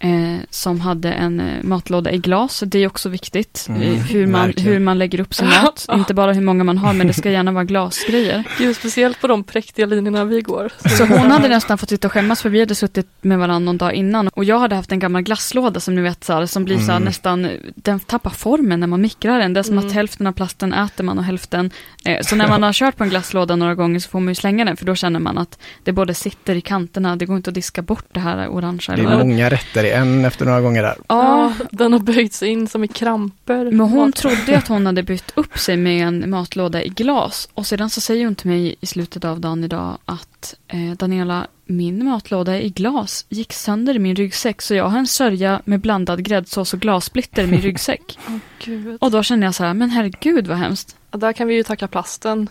eh, 0.00 0.36
som 0.50 0.80
hade 0.80 1.12
en 1.12 1.40
eh, 1.40 1.46
matlåda 1.62 2.10
i 2.12 2.18
glas, 2.18 2.62
det 2.66 2.78
är 2.78 2.86
också 2.86 3.08
viktigt, 3.08 3.66
Mm, 3.68 3.82
eh, 3.82 3.88
hur, 3.94 4.26
man, 4.26 4.46
verkligen. 4.46 4.72
hur 4.72 4.80
man 4.80 4.98
lägger 4.98 5.20
upp 5.20 5.34
sin 5.34 5.48
mat, 5.62 5.86
inte 5.92 6.14
bara 6.14 6.32
hur 6.32 6.40
många 6.42 6.64
man 6.64 6.78
har, 6.78 6.92
men 6.92 7.06
det 7.06 7.12
ska 7.12 7.30
gärna 7.36 7.52
vara 7.52 7.64
glasgrejer. 7.64 8.44
Gud, 8.58 8.76
speciellt 8.76 9.20
på 9.20 9.26
de 9.26 9.44
präktiga 9.44 9.86
linjerna 9.86 10.24
vi 10.24 10.40
går. 10.40 10.72
Så 10.98 11.04
hon 11.04 11.30
hade 11.30 11.48
nästan 11.48 11.78
fått 11.78 11.88
sitta 11.88 12.08
och 12.08 12.12
skämmas 12.12 12.42
för 12.42 12.48
vi 12.48 12.60
hade 12.60 12.74
suttit 12.74 13.06
med 13.20 13.38
varandra 13.38 13.58
någon 13.58 13.78
dag 13.78 13.94
innan 13.94 14.28
och 14.28 14.44
jag 14.44 14.58
hade 14.58 14.76
haft 14.76 14.92
en 14.92 14.98
gammal 14.98 15.22
glasslåda 15.22 15.80
som 15.80 15.94
ni 15.94 16.00
vet 16.00 16.24
så 16.24 16.32
här, 16.32 16.46
som 16.46 16.64
blir 16.64 16.76
så 16.78 16.82
här 16.82 16.90
Mm. 16.90 17.04
nästan, 17.04 17.48
den 17.74 18.00
tappar 18.00 18.30
formen 18.30 18.80
när 18.80 18.86
man 18.86 19.00
mikrar 19.00 19.38
den. 19.38 19.52
Det 19.52 19.60
är 19.60 19.64
som 19.64 19.78
Mm. 19.78 19.86
att 19.88 19.94
hälften 19.94 20.26
av 20.26 20.32
plasten 20.32 20.72
äter 20.72 21.04
man 21.04 21.18
och 21.18 21.24
hälften, 21.24 21.70
eh, 22.04 22.18
så 22.22 22.36
när 22.36 22.48
man 22.48 22.62
har 22.62 22.72
kört 22.72 22.96
på 22.96 23.04
en 23.04 23.10
glasslåda 23.10 23.56
några 23.56 23.74
gånger 23.74 23.98
så 24.00 24.08
får 24.10 24.20
man 24.20 24.28
ju 24.28 24.34
slänga 24.34 24.64
den 24.64 24.76
för 24.76 24.84
då 24.86 24.94
känner 24.94 25.20
man 25.20 25.38
att 25.38 25.58
det 25.84 25.92
både 25.92 26.14
sitter 26.14 26.54
i 26.54 26.60
kanterna, 26.60 27.16
det 27.16 27.26
går 27.26 27.36
inte 27.36 27.50
att 27.50 27.54
diska 27.54 27.82
bort 27.82 28.06
det 28.12 28.20
här 28.20 28.48
orangea. 28.48 28.96
Det 28.96 29.02
eller 29.02 29.12
är 29.12 29.18
många 29.18 29.50
rätter 29.50 29.84
en 29.90 30.24
efter 30.24 30.44
några 30.44 30.60
gånger 30.60 30.82
där. 30.82 30.96
Ja, 31.08 31.52
den 31.70 31.92
har 31.92 32.00
böjts 32.00 32.42
in 32.42 32.68
som 32.68 32.84
i 32.84 32.88
kramper. 32.88 33.64
men 33.64 33.80
hon 33.80 34.06
Mat- 34.10 34.16
trodde 34.16 34.58
att 34.58 34.68
hon 34.68 34.86
hade 34.86 35.02
bytt 35.02 35.32
upp 35.34 35.58
sig 35.58 35.76
med 35.76 36.06
en 36.06 36.30
matlåda 36.30 36.82
i 36.84 36.88
glas. 36.88 37.48
Och 37.54 37.66
sedan 37.66 37.90
så 37.90 38.00
säger 38.00 38.24
hon 38.24 38.34
till 38.34 38.50
mig 38.50 38.74
i 38.80 38.86
slutet 38.86 39.24
av 39.24 39.40
dagen 39.40 39.64
idag 39.64 39.98
att 40.04 40.54
eh, 40.68 40.92
Daniela, 40.96 41.46
min 41.66 42.04
matlåda 42.04 42.60
i 42.60 42.68
glas 42.70 43.26
gick 43.28 43.52
sönder 43.52 43.96
i 43.96 43.98
min 43.98 44.16
ryggsäck 44.16 44.62
så 44.62 44.74
jag 44.74 44.84
har 44.88 44.98
en 44.98 45.06
sörja 45.06 45.60
med 45.64 45.80
blandad 45.80 46.24
gräddsås 46.24 46.74
och 46.74 46.80
glassplitter 46.80 47.42
i 47.44 47.46
min 47.46 47.60
ryggsäck. 47.68 48.18
Gud. 48.64 48.98
Och 49.00 49.10
då 49.10 49.22
kände 49.22 49.46
jag 49.46 49.54
så 49.54 49.64
här, 49.64 49.74
men 49.74 49.90
herregud 49.90 50.46
vad 50.46 50.58
hemskt. 50.58 50.96
Ja, 51.10 51.18
där 51.18 51.32
kan 51.32 51.48
vi 51.48 51.54
ju 51.54 51.62
tacka 51.62 51.88
plasten. 51.88 52.48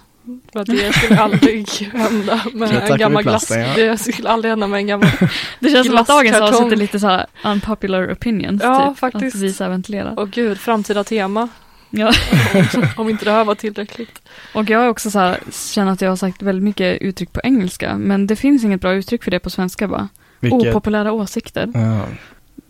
För 0.54 0.60
att 0.60 0.68
det 0.68 0.94
skulle 0.94 1.20
aldrig 1.20 1.68
hända 1.94 2.42
med 2.54 2.92
en 2.92 2.98
gammal 2.98 3.24
glass. 3.24 3.52
ja. 3.52 3.74
Det 3.76 3.98
skulle 3.98 4.30
aldrig 4.30 4.50
hända 4.50 4.68
med 4.68 4.78
en 4.78 4.88
gammal. 4.88 5.10
Det 5.60 5.70
känns 5.70 5.88
som 5.88 5.98
att 5.98 6.08
dagens 6.08 6.38
avsnitt 6.38 6.72
är 6.72 6.76
lite 6.76 7.00
så 7.00 7.08
här 7.08 7.26
unpopular 7.44 8.14
opinions. 8.14 8.62
Ja, 8.64 8.90
typ, 8.90 9.00
faktiskt. 9.00 9.36
Att 9.36 9.42
visa 9.42 9.70
ventilera. 9.70 10.14
Åh 10.18 10.26
gud, 10.26 10.58
framtida 10.60 11.04
tema. 11.04 11.50
Ja. 11.90 12.14
Om 12.98 13.10
inte 13.10 13.26
det 13.26 13.32
här 13.32 13.46
var 13.46 13.56
tillräckligt. 13.56 14.22
Och 14.54 14.70
jag 14.70 14.84
är 14.84 14.88
också 14.90 15.12
så 15.12 15.20
här, 15.20 15.40
känner 15.52 15.92
att 15.92 16.02
jag 16.02 16.10
har 16.10 16.16
sagt 16.16 16.42
väldigt 16.42 16.64
mycket 16.64 17.02
uttryck 17.02 17.34
på 17.34 17.42
engelska, 17.44 17.98
men 17.98 18.28
det 18.28 18.36
finns 18.36 18.64
inget 18.64 18.82
bra 18.82 18.94
uttryck 18.94 19.24
för 19.24 19.32
det 19.32 19.40
på 19.40 19.50
svenska 19.50 19.88
bara. 19.88 20.10
Vilket, 20.40 20.70
Opopulära 20.70 21.12
åsikter. 21.12 21.72
ja. 21.74 22.06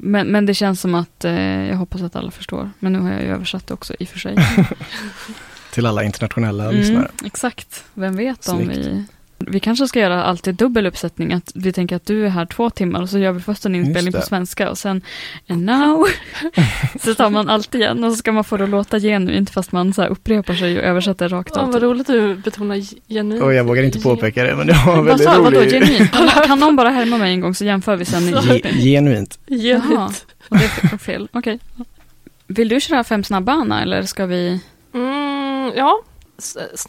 Men, 0.01 0.27
men 0.27 0.45
det 0.45 0.53
känns 0.53 0.81
som 0.81 0.95
att 0.95 1.25
eh, 1.25 1.67
jag 1.67 1.75
hoppas 1.75 2.01
att 2.01 2.15
alla 2.15 2.31
förstår. 2.31 2.69
Men 2.79 2.93
nu 2.93 2.99
har 2.99 3.11
jag 3.11 3.21
ju 3.21 3.27
översatt 3.27 3.67
det 3.67 3.73
också 3.73 3.93
i 3.99 4.03
och 4.03 4.07
för 4.07 4.19
sig. 4.19 4.35
till 5.71 5.85
alla 5.85 6.03
internationella 6.03 6.63
Mm, 6.63 6.75
lyssnare. 6.75 7.07
exakt, 7.25 7.83
vem 7.93 8.15
vet 8.15 8.47
om 8.49 8.57
Snyggt. 8.65 8.77
vi... 8.77 9.03
Vi 9.41 9.59
kanske 9.59 9.87
ska 9.87 9.99
göra 9.99 10.23
alltid 10.23 10.55
dubbel 10.55 10.85
uppsättning, 10.85 11.33
att 11.33 11.51
vi 11.55 11.73
tänker 11.73 11.95
att 11.95 12.05
du 12.05 12.25
är 12.25 12.29
här 12.29 12.45
två 12.45 12.69
timmar 12.69 13.01
och 13.01 13.09
så 13.09 13.17
gör 13.19 13.31
vi 13.31 13.39
först 13.41 13.65
en 13.65 13.75
inspelning 13.75 14.13
på 14.13 14.21
svenska 14.21 14.69
och 14.69 14.77
sen 14.77 15.01
and 15.49 15.63
now 15.65 16.07
så 17.03 17.15
tar 17.15 17.29
man 17.29 17.49
allt 17.49 17.75
igen 17.75 18.03
och 18.03 18.11
så 18.11 18.15
ska 18.17 18.31
man 18.31 18.43
få 18.43 18.57
det 18.57 18.63
att 18.63 18.69
låta 18.69 18.99
genuint 18.99 19.49
fast 19.49 19.71
man 19.71 19.93
så 19.93 20.01
här 20.01 20.09
upprepar 20.09 20.53
sig 20.53 20.77
och 20.77 20.83
översätter 20.83 21.29
rakt 21.29 21.51
Ja, 21.55 21.61
av. 21.61 21.71
vad 21.71 21.81
roligt 21.83 22.07
du 22.07 22.35
betonar 22.35 22.81
genuint. 23.13 23.43
Och 23.43 23.53
jag 23.53 23.63
vågar 23.63 23.83
inte 23.83 23.99
påpeka 23.99 24.43
det, 24.43 24.55
men 24.55 24.67
det 24.67 24.77
var 24.85 25.01
väldigt 25.01 25.27
sa 25.27 25.41
vadå, 25.41 25.59
roligt. 25.59 25.71
genuint? 25.71 26.11
Kan, 26.45 26.59
någon 26.59 26.75
bara 26.75 26.89
härma 26.89 27.17
mig 27.17 27.31
en 27.33 27.41
gång 27.41 27.55
så 27.55 27.65
jämför 27.65 27.95
vi 27.95 28.05
sen 28.05 28.23
i 28.23 28.31
genuint. 28.81 29.39
Jaha, 29.47 29.81
Genuint. 29.81 30.25
och 30.49 30.57
det 30.57 30.63
är 30.93 30.97
fel. 30.97 31.27
Okej. 31.33 31.59
Vill 32.47 32.69
du 32.69 32.79
köra 32.81 33.03
fem 33.03 33.23
snabba 33.23 33.51
Anna 33.51 33.81
eller 33.81 34.03
ska 34.03 34.25
vi? 34.25 34.61
Mm, 34.93 35.38
ja, 35.75 35.99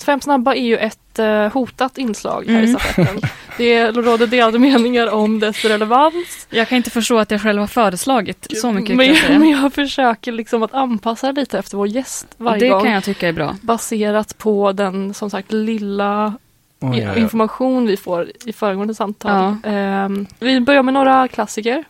Fem 0.04 0.20
snabba 0.20 0.54
är 0.54 0.62
ju 0.62 0.76
ett 0.76 1.18
eh, 1.18 1.48
hotat 1.52 1.98
inslag 1.98 2.44
här 2.48 2.62
i 2.62 2.64
Mm. 2.64 2.78
stafetten. 2.80 3.20
Det 3.56 3.90
råder 3.90 4.26
delade 4.26 4.58
meningar 4.58 5.06
om 5.14 5.38
dess 5.40 5.64
relevans. 5.64 6.46
Jag 6.50 6.68
kan 6.68 6.76
inte 6.76 6.90
förstå 6.90 7.18
att 7.18 7.30
jag 7.30 7.42
själv 7.42 7.60
har 7.60 7.66
föreslagit 7.66 8.46
så 8.60 8.72
mycket 8.72 8.96
men, 8.96 9.06
jag 9.06 9.16
men 9.40 9.48
jag 9.50 9.72
försöker 9.72 10.32
liksom 10.32 10.62
att 10.62 10.74
anpassa 10.74 11.32
lite 11.32 11.58
efter 11.58 11.76
vår 11.76 11.86
gäst 11.88 12.26
varje 12.36 12.60
Det 12.60 12.68
gång. 12.68 12.82
kan 12.82 12.92
jag 12.92 13.04
tycka 13.04 13.28
är 13.28 13.32
bra. 13.32 13.56
Baserat 13.62 14.38
på 14.38 14.72
den 14.72 15.14
som 15.14 15.30
sagt 15.30 15.52
lilla 15.52 16.34
i- 16.80 16.86
oj. 16.86 17.14
information 17.16 17.86
vi 17.86 17.96
får 17.96 18.30
i 18.46 18.52
föregående 18.52 18.94
samtal. 18.94 19.56
Ehm, 19.64 20.26
vi 20.38 20.60
börjar 20.60 20.82
med 20.82 20.94
några 20.94 21.28
klassiker. 21.28 21.84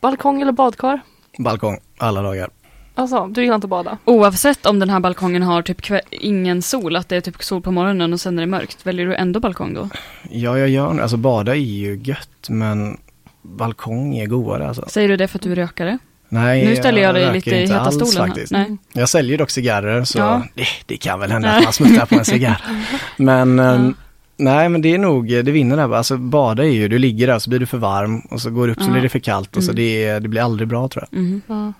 Balkong 0.00 0.42
eller 0.42 0.52
badkar? 0.52 1.00
Balkong, 1.38 1.78
alla 1.98 2.22
dagar. 2.22 2.50
Alltså, 2.94 3.26
du 3.26 3.42
gillar 3.42 3.54
inte 3.54 3.64
att 3.64 3.70
bada? 3.70 3.98
Oavsett 4.04 4.66
om 4.66 4.78
den 4.78 4.90
här 4.90 5.00
balkongen 5.00 5.42
har 5.42 5.62
typ 5.62 5.78
ingen 6.10 6.62
sol, 6.62 6.96
att 6.96 7.08
det 7.08 7.16
är 7.16 7.20
typ 7.20 7.42
sol 7.44 7.62
på 7.62 7.70
morgonen 7.70 8.12
och 8.12 8.20
sen 8.20 8.38
är 8.38 8.42
det 8.42 8.46
mörkt, 8.46 8.86
väljer 8.86 9.06
du 9.06 9.14
ändå 9.14 9.40
balkong 9.40 9.74
då? 9.74 9.88
Ja, 10.30 10.58
jag 10.58 10.68
gör 10.68 11.00
Alltså 11.00 11.16
bada 11.16 11.52
är 11.52 11.58
ju 11.60 12.00
gött, 12.04 12.48
men 12.48 12.96
balkong 13.42 14.16
är 14.16 14.26
godare 14.26 14.68
alltså. 14.68 14.84
Säger 14.88 15.08
du 15.08 15.16
det 15.16 15.28
för 15.28 15.38
att 15.38 15.42
du 15.42 15.52
är 15.52 15.56
rökare? 15.56 15.98
Nej, 16.28 16.66
nu 16.66 16.76
ställer 16.76 17.02
jag 17.02 17.14
dig 17.14 17.24
röker 17.24 17.34
lite 17.34 17.50
i 17.50 17.60
heta 17.60 17.80
alls 17.80 17.94
stolen 17.94 18.28
faktiskt. 18.28 18.52
Nej. 18.52 18.76
Jag 18.92 19.08
säljer 19.08 19.38
dock 19.38 19.50
cigarrer, 19.50 20.04
så 20.04 20.18
Ja. 20.18 20.42
det, 20.54 20.66
det 20.86 20.96
kan 20.96 21.20
väl 21.20 21.30
hända 21.32 21.48
att 21.52 21.64
man 21.64 21.72
smuttar 21.72 22.06
på 22.06 22.14
en 22.14 22.24
cigarr. 22.24 22.62
Men 23.16 23.58
ehm, 23.58 23.94
nej, 24.36 24.68
men 24.68 24.82
det 24.82 24.94
är 24.94 24.98
nog, 24.98 25.28
det 25.28 25.42
vinner 25.42 25.76
där. 25.76 25.94
Alltså 25.94 26.16
bada 26.16 26.64
är 26.64 26.68
ju, 26.70 26.88
du 26.88 26.98
ligger 26.98 27.26
där 27.26 27.38
så 27.38 27.50
blir 27.50 27.60
du 27.60 27.66
för 27.66 27.78
varm 27.78 28.20
och 28.20 28.40
så 28.40 28.50
går 28.50 28.66
du 28.66 28.72
upp 28.72 28.78
så 28.82 28.88
Ja. 28.88 28.92
blir 28.92 29.02
det 29.02 29.08
för 29.08 29.18
kallt 29.18 29.56
och 29.56 29.64
så 29.64 29.70
Mm. 29.70 29.76
det, 29.76 30.18
det 30.18 30.28
blir 30.28 30.40
aldrig 30.42 30.68
bra 30.68 30.88
tror 30.88 31.04
jag. 31.10 31.20
Mhm. 31.20 31.74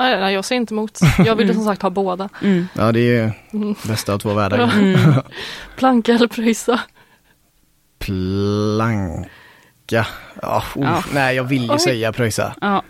Nej, 0.00 0.20
nej, 0.20 0.34
jag 0.34 0.44
säger 0.44 0.60
inte 0.60 0.74
emot. 0.74 0.98
Jag 1.18 1.34
vill 1.36 1.48
ju 1.48 1.54
som 1.54 1.64
sagt 1.64 1.82
ha 1.82 1.90
båda. 1.90 2.28
Mm. 2.42 2.68
Ja, 2.74 2.92
det 2.92 3.00
är 3.00 3.04
ju 3.24 3.30
Mm. 3.52 3.74
bästa 3.88 4.14
av 4.14 4.18
två 4.18 4.34
världar. 4.34 4.58
Mm. 4.78 4.98
Planka 5.76 6.12
eller 6.12 6.26
pröjsa? 6.26 6.80
Planka. 7.98 9.26
Ja, 10.42 10.62
oh, 10.74 10.82
Ja. 10.84 11.04
Nej, 11.14 11.36
jag 11.36 11.44
vill 11.44 11.62
ju 11.62 11.70
Oj. 11.72 11.78
säga 11.78 12.12
pröjsa. 12.12 12.54
Ja. 12.60 12.82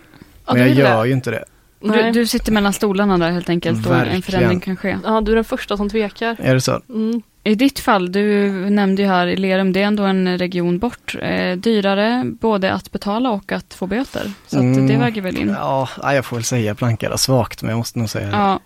Men 0.45 0.57
jag 0.59 0.69
gör 0.69 1.01
det? 1.01 1.07
ju 1.07 1.13
inte 1.13 1.31
det. 1.31 1.45
Du, 1.79 2.11
du 2.11 2.27
sitter 2.27 2.51
mellan 2.51 2.73
stolarna 2.73 3.17
där 3.17 3.31
helt 3.31 3.49
enkelt 3.49 3.85
och 3.85 3.91
en 3.93 3.97
Verkligen. 3.99 4.21
förändring 4.21 4.59
kan 4.59 4.75
ske. 4.77 4.97
Ja, 5.03 5.21
du 5.21 5.31
är 5.31 5.35
den 5.35 5.45
första 5.45 5.77
som 5.77 5.89
tvekar. 5.89 6.35
Är 6.39 6.53
det 6.53 6.61
så? 6.61 6.81
Mm. 6.89 7.21
I 7.43 7.55
ditt 7.55 7.79
fall, 7.79 8.11
du 8.11 8.49
nämnde 8.69 9.01
ju 9.01 9.07
här 9.07 9.27
i 9.27 9.37
Lerum, 9.37 9.73
det 9.73 9.81
är 9.81 9.85
ändå 9.87 10.03
en 10.03 10.37
region 10.37 10.79
bort. 10.79 11.15
Eh, 11.21 11.55
dyrare 11.57 12.23
både 12.41 12.73
att 12.73 12.91
betala 12.91 13.29
och 13.31 13.51
att 13.51 13.73
få 13.73 13.87
böter. 13.87 14.31
Så 14.47 14.57
att 14.57 14.63
Mm. 14.63 14.87
det 14.87 14.97
väger 14.97 15.21
väl 15.21 15.37
in. 15.37 15.49
Ja, 15.59 15.87
jag 16.03 16.25
får 16.25 16.37
väl 16.37 16.43
säga 16.43 16.75
planka 16.75 17.09
då, 17.09 17.17
svagt, 17.17 17.61
men 17.61 17.69
jag 17.69 17.77
måste 17.77 17.99
nog 17.99 18.09
säga 18.09 18.25
det. 18.27 18.31
Ja, 18.37 18.59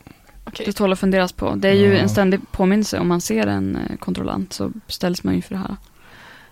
Okej. 0.44 0.66
det 0.66 0.72
tål 0.74 0.94
att 0.94 1.00
funderas 1.00 1.32
på. 1.32 1.56
Det 1.56 1.68
är 1.70 1.74
ju 1.74 1.94
Ja. 1.94 2.00
en 2.00 2.10
ständig 2.10 2.52
påminnelse 2.52 3.00
om 3.00 3.08
man 3.08 3.22
ser 3.22 3.48
en 3.48 3.76
eh, 3.76 3.98
kontrollant 3.98 4.54
så 4.54 4.71
ställs 4.88 5.23
man 5.23 5.36
ju 5.36 5.42
för 5.42 5.54
det 5.56 5.60
här. 5.62 5.76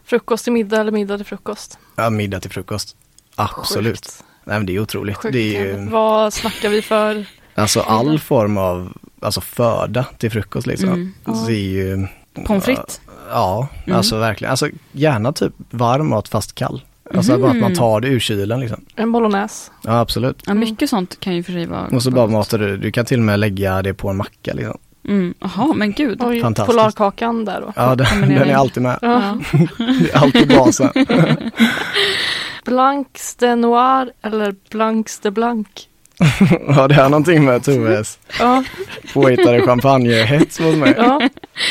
Frukost 0.06 0.44
till 0.44 0.54
middag 0.54 0.82
eller 0.82 0.92
middag 0.92 1.18
till 1.18 1.26
frukost? 1.26 1.78
Ja, 1.96 2.10
middag 2.10 2.40
till 2.40 2.52
frukost. 2.52 2.96
Absolut. 3.36 3.96
Sjukt. 4.06 4.24
Nej, 4.44 4.58
men 4.58 4.66
det 4.66 4.76
är 4.76 4.80
otroligt. 4.80 5.18
Sjukt. 5.18 5.34
Det 5.34 5.58
är 5.58 5.66
ju, 5.66 5.86
Vad 5.90 6.34
snackar 6.34 6.70
vi 6.70 6.82
för? 6.82 7.26
Alltså 7.56 7.80
all 7.80 8.20
form 8.20 8.58
av, 8.58 8.94
alltså 9.20 9.42
föda 9.42 10.06
till 10.18 10.32
frukost 10.32 10.68
liksom. 10.68 10.90
Mm. 10.90 11.14
Så 11.26 11.46
det 11.48 11.54
är 11.54 11.58
ju, 11.70 12.08
Pommes 12.46 12.66
frites. 12.66 13.02
Ja, 13.32 13.68
Mm. 13.86 13.98
alltså 13.98 14.18
verkligen. 14.18 14.52
Alltså 14.52 14.70
gärna 14.92 15.34
typ 15.34 15.54
varm 15.70 16.10
mat 16.10 16.28
fast 16.28 16.56
kall. 16.56 16.82
Alltså 17.16 17.38
bara 17.38 17.52
att 17.52 17.58
man 17.58 17.76
tar 17.76 18.02
det 18.02 18.08
ur 18.08 18.20
kylen 18.20 18.60
liksom. 18.60 18.86
En 18.96 19.12
bolognese. 19.12 19.72
Ja, 19.84 20.00
absolut. 20.00 20.44
Ja, 20.46 20.54
mycket 20.54 20.90
sånt 20.90 21.20
kan 21.20 21.36
ju 21.36 21.44
för 21.44 21.52
sig 21.52 21.66
vara 21.66 21.88
Och 21.88 22.04
så 22.04 22.12
bara 22.12 22.28
matar 22.28 22.58
du, 22.58 22.78
du 22.78 22.92
kan 22.92 23.06
till 23.06 23.20
och 23.20 23.26
med 23.26 23.40
lägga 23.40 23.82
det 23.82 23.94
på 23.94 24.10
en 24.10 24.18
macka 24.18 24.54
liksom. 24.54 24.78
Mm. 25.08 25.34
Men 25.76 25.92
gud. 25.92 26.22
Oj, 26.24 26.42
Fantastiskt. 26.42 26.78
Polarkakan 26.78 27.46
där 27.46 27.62
då. 27.62 27.74
Ja, 27.76 27.96
den, 27.96 28.22
den 28.22 28.32
är 28.32 28.56
alltid 28.56 28.84
med. 28.84 29.00
Ja. 29.02 29.38
Det 29.78 30.12
är 30.14 30.18
alltid 30.18 30.48
basen. 30.50 30.90
Blancs 32.66 33.36
de 33.36 33.56
noir 33.56 34.12
eller 34.22 34.56
Blancs 34.72 35.20
de 35.20 35.32
blanc. 35.32 35.68
Ja, 36.68 36.88
det 36.88 36.96
har 36.96 37.10
någonting 37.10 37.46
med 37.46 37.64
Toves 37.64 38.20
Ja, 38.40 38.64
påhittade 39.14 39.62
champagnehets 39.62 40.60
mot 40.60 40.76
mig. 40.78 40.94
ja. 40.98 41.22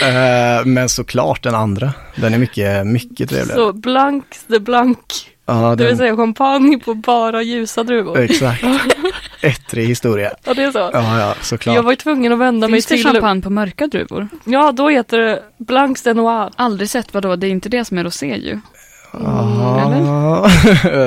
Eh, 0.09 0.65
men 0.67 0.89
såklart 0.89 1.43
den 1.43 1.55
andra. 1.55 1.93
Den 2.17 2.35
är 2.35 2.39
mycket, 2.39 2.87
mycket 2.87 3.31
trevligare. 3.31 3.57
Så 3.59 3.73
Blancs 3.73 4.45
de 4.47 4.59
blanc. 4.59 4.99
ja, 5.47 5.55
Det 5.55 5.77
vill 5.85 5.87
den, 5.87 5.97
säga 5.99 6.17
champagne 6.17 6.79
på 6.79 6.95
bara 6.95 7.43
ljusa 7.43 7.83
druvor. 7.83 8.19
Exakt. 8.19 8.65
Ettrig 9.41 9.87
historia. 9.87 10.31
Ja, 10.45 10.55
det 10.55 10.63
är 10.63 10.71
så. 10.73 10.79
Ja, 10.79 11.19
ja, 11.21 11.35
såklart. 11.41 11.77
Jag 11.77 11.83
var 11.83 11.93
ju 11.93 11.97
tvungen 11.97 12.33
att 12.33 12.39
vända 12.39 12.69
mig 12.69 12.77
Finns 12.77 12.87
det 12.87 12.95
till... 12.95 13.05
champagne 13.05 13.43
på 13.43 13.51
mörka 13.51 13.87
druvor? 13.87 14.29
Ja, 14.45 14.73
då 14.73 14.89
heter 14.89 15.19
det 15.19 15.43
Blancs 15.59 16.03
de 16.03 16.13
noir. 16.15 16.51
Aldrig 16.57 16.91
sett, 16.91 17.15
vadå? 17.15 17.37
Det 17.37 17.47
är 17.47 17.51
inte 17.51 17.69
det 17.69 17.85
som 17.85 17.99
är 17.99 18.05
rosé 18.05 18.37
ju. 18.37 18.59
Ja, 19.13 20.49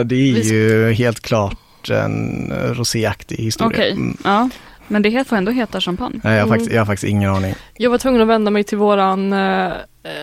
det 0.06 0.16
är 0.16 0.44
ju 0.52 0.92
helt 0.94 1.20
klart 1.20 1.58
en 1.90 2.54
roséaktig 2.74 3.36
historia. 3.38 3.78
Okej, 3.78 3.92
Mm. 3.92 4.18
ja. 4.24 4.50
Men 4.88 5.02
det 5.02 5.28
får 5.28 5.36
ändå 5.36 5.52
heta 5.52 5.82
champagne. 5.82 6.20
Nej, 6.24 6.34
jag, 6.34 6.40
har 6.42 6.46
Mm. 6.48 6.50
faktiskt, 6.50 6.72
jag 6.72 6.82
har 6.82 6.86
faktiskt 6.86 7.10
ingen 7.12 7.30
aning. 7.30 7.56
Jag 7.74 7.90
var 7.90 7.98
tvungen 7.98 8.22
att 8.22 8.28
vända 8.28 8.52
mig 8.52 8.64
till 8.64 8.78
våran 8.78 9.34
eh, 9.34 9.72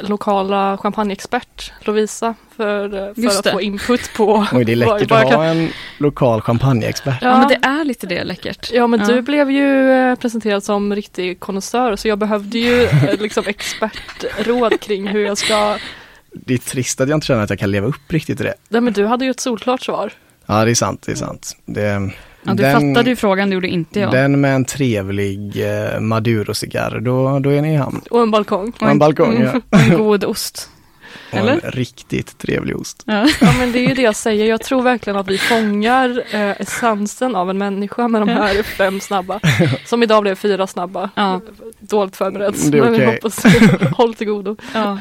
lokala 0.03 0.79
champagneexpert 0.79 1.73
Lovisa 1.81 2.35
för, 2.57 2.85
eh, 3.09 3.15
för 3.15 3.27
att 3.39 3.45
det. 3.45 3.53
få 3.53 3.61
input 3.61 4.11
på 4.17 4.47
Oj, 4.53 4.65
det 4.65 4.73
är 4.73 4.77
läckert 4.77 5.11
vad 5.11 5.21
att 5.23 5.29
kan- 5.31 5.39
ha 5.41 5.45
en 5.47 5.69
lokal 5.99 6.41
champagneexpert. 6.41 7.19
Ja, 7.23 7.39
men 7.39 7.49
det 7.49 7.55
är 7.67 7.85
lite 7.85 8.07
det 8.07 8.25
läckert. 8.25 8.71
Ja 8.73 8.87
men 8.87 9.01
Ja. 9.01 9.07
du 9.07 9.23
blev 9.23 9.51
ju 9.51 9.91
eh, 9.91 10.15
presenterad 10.15 10.65
som 10.65 10.95
riktig 10.95 11.41
konnässör 11.41 11.97
så 11.97 12.09
jag 12.09 12.19
behövde 12.19 12.59
ju 12.59 12.83
eh, 12.85 13.21
liksom 13.21 13.45
expertråd 13.47 14.81
kring 14.81 15.07
hur 15.09 15.25
jag 15.25 15.39
ska 15.39 15.77
Det 16.33 16.55
är 16.55 16.59
trist 16.59 17.01
att 17.01 17.09
jag 17.09 17.17
inte 17.17 17.27
känner 17.27 17.43
att 17.43 17.51
jag 17.51 17.59
kan 17.59 17.71
leva 17.71 17.87
upp 17.87 18.13
riktigt 18.13 18.37
till 18.37 18.47
det. 18.47 18.55
Nej 18.69 18.81
men 18.81 18.93
du 18.93 19.07
hade 19.07 19.25
ju 19.25 19.31
ett 19.31 19.41
solklart 19.41 19.83
svar. 19.83 20.13
Ja, 20.53 20.65
det 20.65 20.71
är 20.71 20.75
sant, 20.75 21.03
det 21.07 21.13
är 21.13 21.17
sant. 21.17 21.57
Det, 21.67 22.11
Ja, 22.45 22.55
du 22.55 22.63
fattade 22.63 23.11
ju 23.11 23.17
frågan, 23.17 23.49
det 23.51 23.55
gjorde 23.55 23.69
inte 23.69 24.01
jag. 24.01 24.13
Den 24.13 24.41
med 24.41 24.55
en 24.55 24.65
trevlig 24.65 25.65
eh, 25.67 26.01
Maduro-cigarr, 26.01 27.01
då, 27.01 27.39
då 27.39 27.51
är 27.51 27.63
ni 27.63 27.73
i 27.73 27.77
hamn. 27.77 28.01
Och 28.11 28.23
en 28.23 28.31
balkong. 28.31 28.73
Och 28.81 28.89
en 28.89 28.99
balkong, 28.99 29.43
ja. 29.43 29.61
Och 29.71 29.79
en 29.79 29.97
god 29.97 30.25
ost. 30.25 30.71
Och 31.31 31.39
Eller? 31.39 31.53
en 31.53 31.71
riktigt 31.71 32.39
trevlig 32.39 32.77
ost. 32.77 33.03
Ja. 33.07 33.29
Ja 33.41 33.53
men 33.59 33.73
det 33.73 33.79
är 33.79 33.89
ju 33.89 33.95
det 33.95 34.03
jag 34.03 34.17
säger. 34.17 34.47
Jag 34.47 34.61
tror 34.61 34.83
verkligen 34.83 35.17
att 35.17 35.29
vi 35.29 35.39
fångar 35.39 36.23
eh, 36.31 36.61
essensen 36.61 37.37
av 37.37 37.51
en 37.51 37.59
människa 37.59 38.09
med 38.09 38.21
de 38.21 38.29
här 38.29 38.63
fem 38.63 39.01
snabba. 39.01 39.41
Som 39.85 40.03
idag 40.03 40.23
blev 40.23 40.35
fyra 40.35 40.67
snabba. 40.67 41.11
Ja. 41.15 41.41
Dåligt 41.81 42.17
förberett. 42.17 42.73
Det 42.73 42.79
är 42.79 42.83
men 42.83 42.93
vi 42.93 42.99
okej. 42.99 43.07
hoppas 43.07 43.45
håll 43.97 44.15
till 44.15 44.27
godo. 44.27 44.57
Ja. 44.75 44.99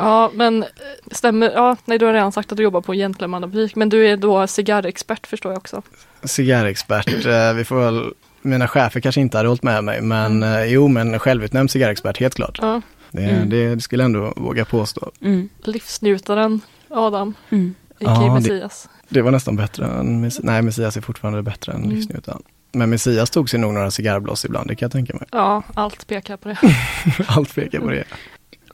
Ja 0.00 0.30
men 0.34 0.62
eh, 0.62 0.68
stämmer, 1.12 1.50
ja 1.50 1.76
nej 1.84 1.98
du 1.98 2.06
har 2.06 2.12
redan 2.12 2.32
sagt 2.32 2.52
att 2.52 2.56
du 2.56 2.62
jobbar 2.62 2.80
på 2.80 2.92
en 2.92 2.98
gentlemannabutik 2.98 3.76
men 3.76 3.88
du 3.88 4.06
är 4.08 4.16
då 4.16 4.46
cigarrexpert 4.46 5.26
förstår 5.26 5.52
jag 5.52 5.58
också. 5.58 5.82
Cigarrexpert, 6.24 7.26
eh, 7.26 7.52
vi 7.54 7.64
får 7.64 7.76
väl, 7.80 8.12
mina 8.42 8.68
chefer 8.68 9.00
kanske 9.00 9.20
inte 9.20 9.36
hade 9.36 9.48
hållit 9.48 9.62
med 9.62 9.84
mig, 9.84 10.00
men 10.02 10.42
eh, 10.42 10.64
jo 10.64 10.88
men 10.88 11.18
självutnämnd 11.18 11.70
cigarrexpert, 11.70 12.16
helt 12.20 12.34
klart. 12.34 12.58
Ja. 12.62 12.80
Det, 13.10 13.22
Mm. 13.22 13.48
det, 13.50 13.74
det 13.74 13.80
skulle 13.80 14.02
jag 14.02 14.06
ändå 14.06 14.32
våga 14.36 14.64
påstå. 14.64 15.10
Mm. 15.22 15.48
Livsnjutaren 15.64 16.60
Adam, 16.90 17.34
Mm. 17.50 17.74
a.k.a. 18.00 18.14
Ja, 18.14 18.22
det- 18.24 18.34
Messias. 18.34 18.88
Det 19.08 19.22
var 19.22 19.30
nästan 19.30 19.56
bättre 19.56 19.86
än, 19.86 20.30
nej 20.42 20.62
Messias 20.62 20.96
är 20.96 21.00
fortfarande 21.00 21.42
bättre 21.42 21.72
än 21.72 21.78
Mm. 21.84 21.90
livsnjutaren. 21.96 22.42
Men 22.72 22.90
Messias 22.90 23.30
tog 23.30 23.50
sig 23.50 23.60
nog 23.60 23.74
några 23.74 23.90
cigarrblås 23.90 24.44
ibland, 24.44 24.68
det 24.68 24.74
kan 24.76 24.86
jag 24.86 24.92
tänka 24.92 25.14
mig. 25.14 25.28
Ja, 25.32 25.62
allt 25.74 26.06
pekar 26.06 26.36
på 26.36 26.48
det. 26.48 26.58
Allt 27.26 27.54
pekar 27.54 27.80
på 27.80 27.90
det. 27.90 28.04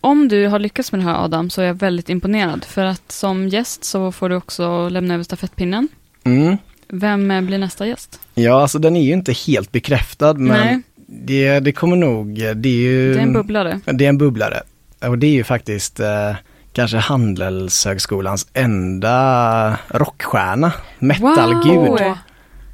Om 0.06 0.28
du 0.28 0.46
har 0.46 0.58
lyckats 0.58 0.92
med 0.92 1.00
det 1.00 1.04
här 1.04 1.24
Adam 1.24 1.50
så 1.50 1.62
är 1.62 1.66
jag 1.66 1.74
väldigt 1.74 2.08
imponerad. 2.08 2.64
För 2.64 2.84
att 2.84 3.12
som 3.12 3.48
gäst 3.48 3.84
så 3.84 4.12
får 4.12 4.28
du 4.28 4.36
också 4.36 4.88
lämna 4.88 5.14
över 5.14 5.24
stafettpinnen. 5.24 5.88
Mm. 6.24 6.56
Vem 6.88 7.30
eh, 7.30 7.40
blir 7.40 7.58
nästa 7.58 7.86
gäst? 7.86 8.20
Ja, 8.34 8.62
alltså 8.62 8.78
den 8.78 8.96
är 8.96 9.02
ju 9.02 9.12
inte 9.12 9.32
helt 9.32 9.72
bekräftad, 9.72 10.34
men 10.34 10.48
Nej. 10.66 10.82
det, 11.06 11.60
det 11.60 11.72
kommer 11.72 11.96
nog, 11.96 12.34
det 12.34 12.68
är 12.68 12.72
ju... 12.72 13.14
Det 13.14 13.18
är 13.18 13.22
en 13.22 13.32
bubblare. 13.32 13.80
Det 13.84 14.04
är 14.04 14.08
en 14.08 14.18
bubblare. 14.18 14.62
Och 15.00 15.18
det 15.18 15.26
är 15.26 15.32
ju 15.32 15.44
faktiskt 15.44 16.00
eh, 16.00 16.34
kanske 16.72 16.96
Handelshögskolans 16.96 18.46
enda 18.52 19.78
rockstjärna, 19.88 20.72
metalgud 20.98 21.74
Wow. 21.88 22.18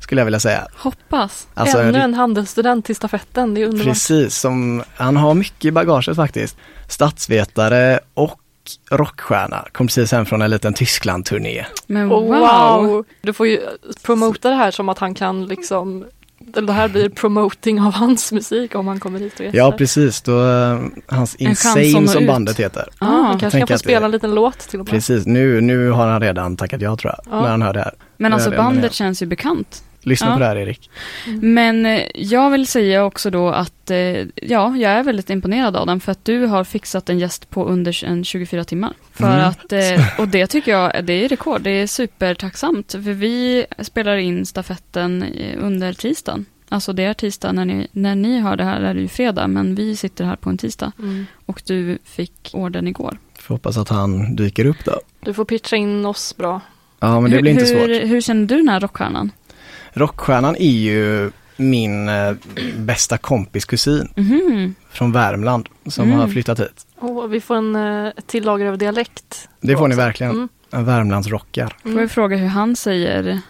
skulle 0.00 0.20
jag 0.20 0.24
vilja 0.26 0.40
säga. 0.40 0.66
Hoppas. 0.76 1.48
Alltså, 1.54 1.78
Ännu 1.78 1.88
en, 1.88 2.04
en 2.04 2.14
handelsstudent 2.14 2.84
till 2.84 2.96
stafetten, 2.96 3.54
det 3.54 3.60
är 3.62 3.64
underbart. 3.64 3.86
precis, 3.86 4.34
som, 4.38 4.82
han 4.94 5.16
har 5.16 5.34
mycket 5.34 5.64
i 5.64 5.70
bagaget 5.70 6.16
faktiskt. 6.16 6.56
Statsvetare 6.92 8.00
och 8.14 8.38
rockstjärna, 8.90 9.66
kom 9.72 9.86
precis 9.86 10.12
hem 10.12 10.26
från 10.26 10.42
en 10.42 10.50
liten 10.50 10.74
Tyskland-turné. 10.74 11.66
Men 11.86 12.12
Oh, 12.12 12.20
wow. 12.26 12.86
wow! 12.86 13.04
Du 13.22 13.32
får 13.32 13.46
ju 13.46 13.60
promota 14.02 14.48
det 14.50 14.54
här 14.54 14.70
som 14.70 14.88
att 14.88 14.98
han 14.98 15.14
kan 15.14 15.46
liksom 15.46 16.04
det 16.38 16.72
här 16.72 16.88
blir 16.88 17.08
promoting 17.08 17.80
av 17.80 17.92
hans 17.94 18.32
musik 18.32 18.74
om 18.74 18.86
han 18.88 19.00
kommer 19.00 19.18
hit 19.18 19.34
och 19.34 19.40
gästar. 19.44 19.58
Ja 19.58 19.72
precis, 19.72 20.22
då, 20.22 20.48
eh, 20.48 20.80
hans 21.06 21.34
Insane 21.34 22.06
som 22.08 22.22
ut. 22.22 22.26
bandet 22.28 22.60
heter. 22.60 22.88
Ja, 23.00 23.06
han 23.06 23.36
Ah. 23.36 23.38
kanske 23.38 23.58
kan 23.58 23.68
få 23.68 23.78
spela 23.78 24.06
en 24.06 24.12
liten 24.12 24.34
låt 24.34 24.58
till 24.58 24.80
och 24.80 24.86
med. 24.86 24.90
Precis, 24.90 25.26
nu, 25.26 25.60
nu 25.60 25.90
har 25.90 26.06
han 26.08 26.20
redan 26.20 26.56
tackat 26.56 26.80
ja 26.80 26.96
tror 26.96 27.14
jag, 27.16 27.34
Ja. 27.36 27.42
när 27.42 27.50
han 27.50 27.62
hör 27.62 27.72
det 27.72 27.80
här. 27.80 27.94
Men 28.16 28.32
alltså 28.32 28.50
bandet 28.50 28.92
känns 28.92 29.22
ju 29.22 29.26
bekant. 29.26 29.84
Lyssna 30.04 30.26
Ja. 30.28 30.32
på 30.32 30.38
det 30.38 30.46
här 30.46 30.56
Erik. 30.56 30.90
Men 31.40 31.86
eh, 31.86 32.02
jag 32.14 32.50
vill 32.50 32.66
säga 32.66 33.04
också 33.04 33.30
då 33.30 33.48
att 33.48 33.90
eh, 33.90 33.96
ja, 34.34 34.76
jag 34.76 34.82
är 34.92 35.02
väldigt 35.02 35.30
imponerad 35.30 35.76
av 35.76 35.86
den 35.86 36.00
för 36.00 36.12
att 36.12 36.24
du 36.24 36.46
har 36.46 36.64
fixat 36.64 37.08
en 37.08 37.18
gäst 37.18 37.50
på 37.50 37.64
under 37.64 38.04
en 38.04 38.24
24 38.24 38.64
timmar. 38.64 38.92
För 39.12 39.34
Mm. 39.34 39.48
att, 39.48 39.72
eh, 39.72 40.20
och 40.20 40.28
det 40.28 40.46
tycker 40.46 40.72
jag, 40.72 41.04
det 41.04 41.12
är 41.24 41.28
rekord, 41.28 41.60
det 41.62 41.70
är 41.70 41.86
supertacksamt. 41.86 42.92
För 42.92 42.98
vi 43.12 43.66
spelar 43.78 44.16
in 44.16 44.46
stafetten 44.46 45.24
under 45.60 45.92
tisdagen. 45.92 46.44
Alltså 46.68 46.92
det 46.92 47.04
är 47.04 47.14
tisdag, 47.14 47.52
när 47.52 47.64
ni, 47.64 47.86
när 47.92 48.14
ni 48.14 48.40
hör 48.40 48.56
det 48.56 48.64
här 48.64 48.80
är 48.80 48.94
det 48.94 49.00
ju 49.00 49.08
fredag, 49.08 49.46
men 49.46 49.74
vi 49.74 49.96
sitter 49.96 50.24
här 50.24 50.36
på 50.36 50.50
en 50.50 50.58
tisdag. 50.58 50.92
Mm. 50.98 51.26
Och 51.46 51.62
du 51.66 51.98
fick 52.04 52.50
ordern 52.52 52.88
igår. 52.88 53.18
Får 53.38 53.54
hoppas 53.54 53.76
att 53.76 53.88
han 53.88 54.36
dyker 54.36 54.64
upp 54.66 54.84
då. 54.84 55.00
Du 55.20 55.34
får 55.34 55.44
pitcha 55.44 55.76
in 55.76 56.06
oss 56.06 56.36
bra. 56.36 56.60
Ja 57.00 57.20
men 57.20 57.30
det 57.30 57.42
blir 57.42 57.52
inte 57.52 57.64
hur, 57.64 57.74
svårt. 57.74 57.88
Hur, 57.88 58.06
hur 58.06 58.20
känner 58.20 58.46
du 58.46 58.56
den 58.56 58.68
här 58.68 58.80
rockstjärnan? 58.80 59.30
Rockstjärnan 59.92 60.56
är 60.56 60.70
ju 60.70 61.30
min 61.56 62.08
eh, 62.08 62.32
bästa 62.76 63.18
kompis 63.18 63.64
kusin 63.64 64.08
Mhm. 64.16 64.74
från 64.90 65.12
Värmland 65.12 65.68
som 65.86 66.04
Mm. 66.08 66.18
har 66.18 66.28
flyttat 66.28 66.60
hit. 66.60 66.86
Och 66.98 67.34
vi 67.34 67.40
får 67.40 67.56
en, 67.56 67.76
eh, 67.76 68.06
ett 68.06 68.26
till 68.26 68.44
lager 68.44 68.66
av 68.66 68.78
dialekt. 68.78 69.48
Det 69.60 69.76
får 69.76 69.88
ni 69.88 69.94
verkligen. 69.96 70.32
Mm. 70.32 70.48
En 70.70 70.84
Värmlandsrockar. 70.84 71.76
Får 71.82 72.00
jag 72.00 72.10
fråga 72.10 72.36
hur 72.36 72.46
han 72.48 72.76
säger 72.76 73.40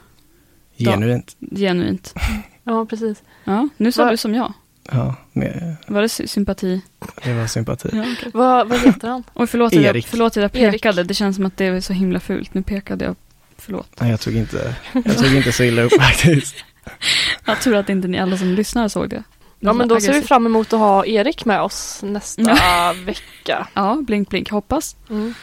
Genuint. 0.79 1.37
genuint? 1.57 2.15
Ja, 2.65 2.87
precis. 2.91 3.23
Ja, 3.45 3.69
nu 3.77 3.93
sa 3.93 4.05
Va- 4.05 4.11
du 4.11 4.17
som 4.17 4.35
jag. 4.35 4.53
Ja, 4.93 5.15
med, 5.33 5.77
Var 5.87 6.03
det 6.03 6.09
sy- 6.09 6.27
sympati? 6.27 6.81
det 7.25 7.33
var 7.35 7.47
sympati. 7.47 7.89
Ja, 7.93 8.01
okay. 8.01 8.31
Vad, 8.35 8.69
vad 8.69 8.81
heter 8.81 9.09
han? 9.09 9.25
Oj, 9.35 9.47
förlåt, 9.47 9.67
att 9.73 9.83
jag, 9.83 9.85
Erik. 9.85 10.07
förlåt 10.07 10.37
att 10.37 10.37
jag 10.37 10.57
Erik. 10.57 10.73
pekade. 10.83 11.03
Det 11.03 11.15
känns 11.15 11.37
som 11.37 11.47
att 11.47 11.57
det 11.57 11.65
är 11.65 11.81
så 11.81 11.93
himla 11.93 12.21
fult. 12.21 12.55
Nu 12.55 12.63
pekade 12.63 13.05
jag. 13.05 13.17
Förlåt. 13.65 13.89
Nej, 14.01 14.11
jag 14.11 14.21
tog 14.21 14.37
inte, 14.37 14.75
jag 15.05 15.19
tog 15.19 15.35
inte 15.35 15.53
så 15.53 15.63
illa 15.63 15.83
upp 15.83 15.93
faktiskt. 16.01 16.55
Jag 17.45 17.61
tror 17.61 17.77
att 17.77 17.89
inte 17.89 18.09
ni 18.09 18.19
alla 18.19 18.37
som 18.37 18.49
lyssnar 18.49 18.89
såg 18.89 19.09
det. 19.11 19.23
Ja, 19.61 19.73
men 19.73 19.89
då 19.89 20.01
ser 20.01 20.13
vi 20.13 20.23
fram 20.23 20.47
emot 20.47 20.73
att 20.73 20.79
ha 20.79 21.07
Erik 21.07 21.45
med 21.45 21.63
oss 21.63 22.01
nästa 22.03 22.43
vecka. 23.05 23.69
Ja, 23.75 23.99
blink 24.07 24.29
blink, 24.29 24.51
hoppas. 24.51 24.97
Mm. 25.11 25.35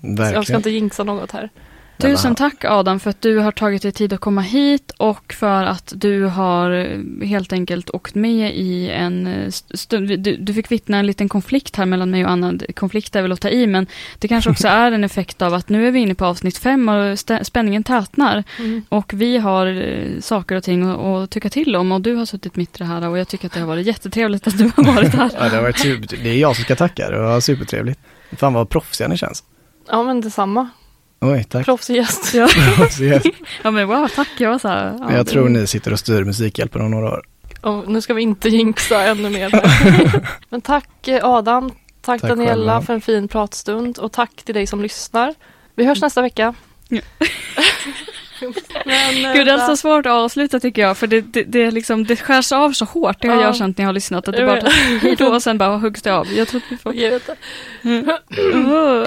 Så 0.00 0.22
Jag 0.22 0.44
ska 0.44 0.56
inte 0.56 0.70
jinxa 0.70 1.04
något 1.04 1.30
här. 1.32 1.50
Tusen 1.98 2.34
tack 2.34 2.64
Adam 2.64 3.00
för 3.00 3.10
att 3.10 3.22
du 3.22 3.38
har 3.38 3.52
tagit 3.52 3.82
dig 3.82 3.92
tid 3.92 4.12
att 4.12 4.20
komma 4.20 4.40
hit 4.40 4.90
och 4.96 5.32
för 5.32 5.64
att 5.64 5.92
du 5.96 6.24
har 6.24 6.70
eh, 6.70 7.26
helt 7.28 7.52
enkelt 7.52 7.90
åkt 7.90 8.14
med 8.14 8.56
i 8.56 8.90
en 8.90 9.26
eh, 9.26 9.46
st- 9.46 9.76
stund. 9.76 10.08
Du, 10.18 10.36
du 10.36 10.54
fick 10.54 10.70
vittna 10.70 10.98
en 10.98 11.06
liten 11.06 11.28
konflikt 11.28 11.76
här 11.76 11.86
mellan 11.86 12.10
mig 12.10 12.24
och 12.24 12.30
Anna. 12.30 12.54
Konflikt 12.74 13.16
är 13.16 13.22
väl 13.22 13.32
att 13.32 13.40
ta 13.40 13.48
i 13.48 13.66
men 13.66 13.86
det 14.18 14.28
kanske 14.28 14.50
också 14.50 14.68
är 14.82 14.92
en 14.92 15.04
effekt 15.04 15.42
av 15.42 15.54
att 15.54 15.68
nu 15.68 15.86
är 15.86 15.90
vi 15.90 15.98
inne 16.00 16.14
på 16.14 16.24
avsnitt 16.24 16.58
fem 16.58 16.88
och 16.88 17.18
spänningen 17.42 17.84
tätnar. 17.84 18.44
Mm. 18.58 18.82
Och 18.88 19.12
vi 19.14 19.38
har 19.38 19.66
eh, 19.66 20.20
saker 20.20 20.56
och 20.56 20.62
ting 20.62 20.82
att, 20.90 20.98
att 20.98 21.30
tycka 21.30 21.48
till 21.50 21.76
om 21.76 21.92
och 21.92 22.00
du 22.00 22.14
har 22.14 22.24
suttit 22.24 22.56
mitt 22.56 22.74
i 22.76 22.78
det 22.78 22.84
här 22.84 23.08
och 23.08 23.18
jag 23.18 23.28
tycker 23.28 23.46
att 23.46 23.52
det 23.52 23.60
har 23.60 23.66
varit 23.66 23.86
jättetrevligt 23.86 24.46
att 24.46 24.58
du 24.58 24.64
har 24.76 24.84
varit 24.94 25.14
här. 25.14 25.30
Ja, 25.38 25.48
det, 25.48 25.56
har 25.56 25.62
varit 25.62 25.78
super, 25.78 26.16
det 26.22 26.30
är 26.30 26.36
jag 26.38 26.56
som 26.56 26.64
ska 26.64 26.76
tacka, 26.76 27.10
det 27.10 27.18
var 27.18 27.40
supertrevligt. 27.40 28.00
Fan 28.32 28.52
vad 28.52 28.68
proffsiga 28.68 29.08
ni 29.08 29.16
känns. 29.16 29.44
Ja, 29.88 30.02
men 30.02 30.20
detsamma. 30.20 30.68
Oj, 31.32 31.44
tack. 31.44 31.64
Proffsig 31.64 31.96
gäst. 31.96 32.34
Ja. 32.34 32.48
Ja 33.62 33.70
men 33.70 33.88
wow, 33.88 34.08
tack. 34.14 34.28
Jag 34.38 34.50
var 34.50 34.58
så 34.58 34.68
här, 34.68 34.86
ja, 34.98 35.04
Men 35.06 35.16
jag 35.16 35.26
det- 35.26 35.30
tror 35.30 35.48
ni 35.48 35.66
sitter 35.66 35.92
och 35.92 35.98
styr 35.98 36.24
Musikhjälpen 36.24 36.82
om 36.82 36.90
några 36.90 37.08
år. 37.12 37.22
Och 37.60 37.88
nu 37.88 38.00
ska 38.00 38.14
vi 38.14 38.22
inte 38.22 38.48
jinxa 38.48 39.02
ännu 39.02 39.30
mer. 39.30 39.50
men 40.50 40.60
tack 40.60 41.08
eh, 41.08 41.24
Adam. 41.24 41.70
Tack, 42.00 42.20
Tack 42.20 42.30
Daniela 42.30 42.54
själva. 42.54 42.82
för 42.82 42.94
en 42.94 43.00
fin 43.00 43.28
pratstund 43.28 43.98
och 43.98 44.12
tack 44.12 44.30
till 44.44 44.54
dig 44.54 44.66
som 44.66 44.82
lyssnar. 44.82 45.34
Vi 45.74 45.84
hörs 45.84 46.00
nästa 46.02 46.22
vecka. 46.22 46.54
Ja. 46.88 47.00
Men, 48.84 49.24
eh, 49.24 49.32
Gud, 49.34 49.46
det 49.46 49.52
är 49.52 49.58
så 49.66 49.76
svårt 49.76 50.06
att 50.06 50.12
avsluta 50.12 50.60
tycker 50.60 50.82
jag, 50.82 50.96
för 50.98 51.06
det, 51.06 51.20
det, 51.20 51.42
det, 51.42 51.62
är 51.62 51.70
liksom, 51.70 52.04
det 52.04 52.16
skärs 52.16 52.52
av 52.52 52.72
så 52.72 52.84
hårt. 52.84 53.16
Det 53.22 53.28
har 53.28 53.36
Ja. 53.36 53.42
jag 53.42 53.56
känt 53.56 53.78
när 53.78 53.82
jag 53.84 53.88
har 53.88 53.92
lyssnat, 53.92 54.28
att 54.28 54.36
det 54.36 54.46
bara 54.46 54.60
hej 55.02 55.16
då 55.18 55.26
och 55.26 55.42
sen 55.42 55.58
bara 55.58 55.76
huggs 55.78 56.02
det 56.02 56.10
av. 56.14 56.32
Jag 56.32 56.48
tror 56.48 56.60
att 56.66 56.72
vi 56.72 56.76
får... 56.76 56.90
Okej, 56.90 57.10
vänta. 57.10 57.34
Åh. 58.54 59.06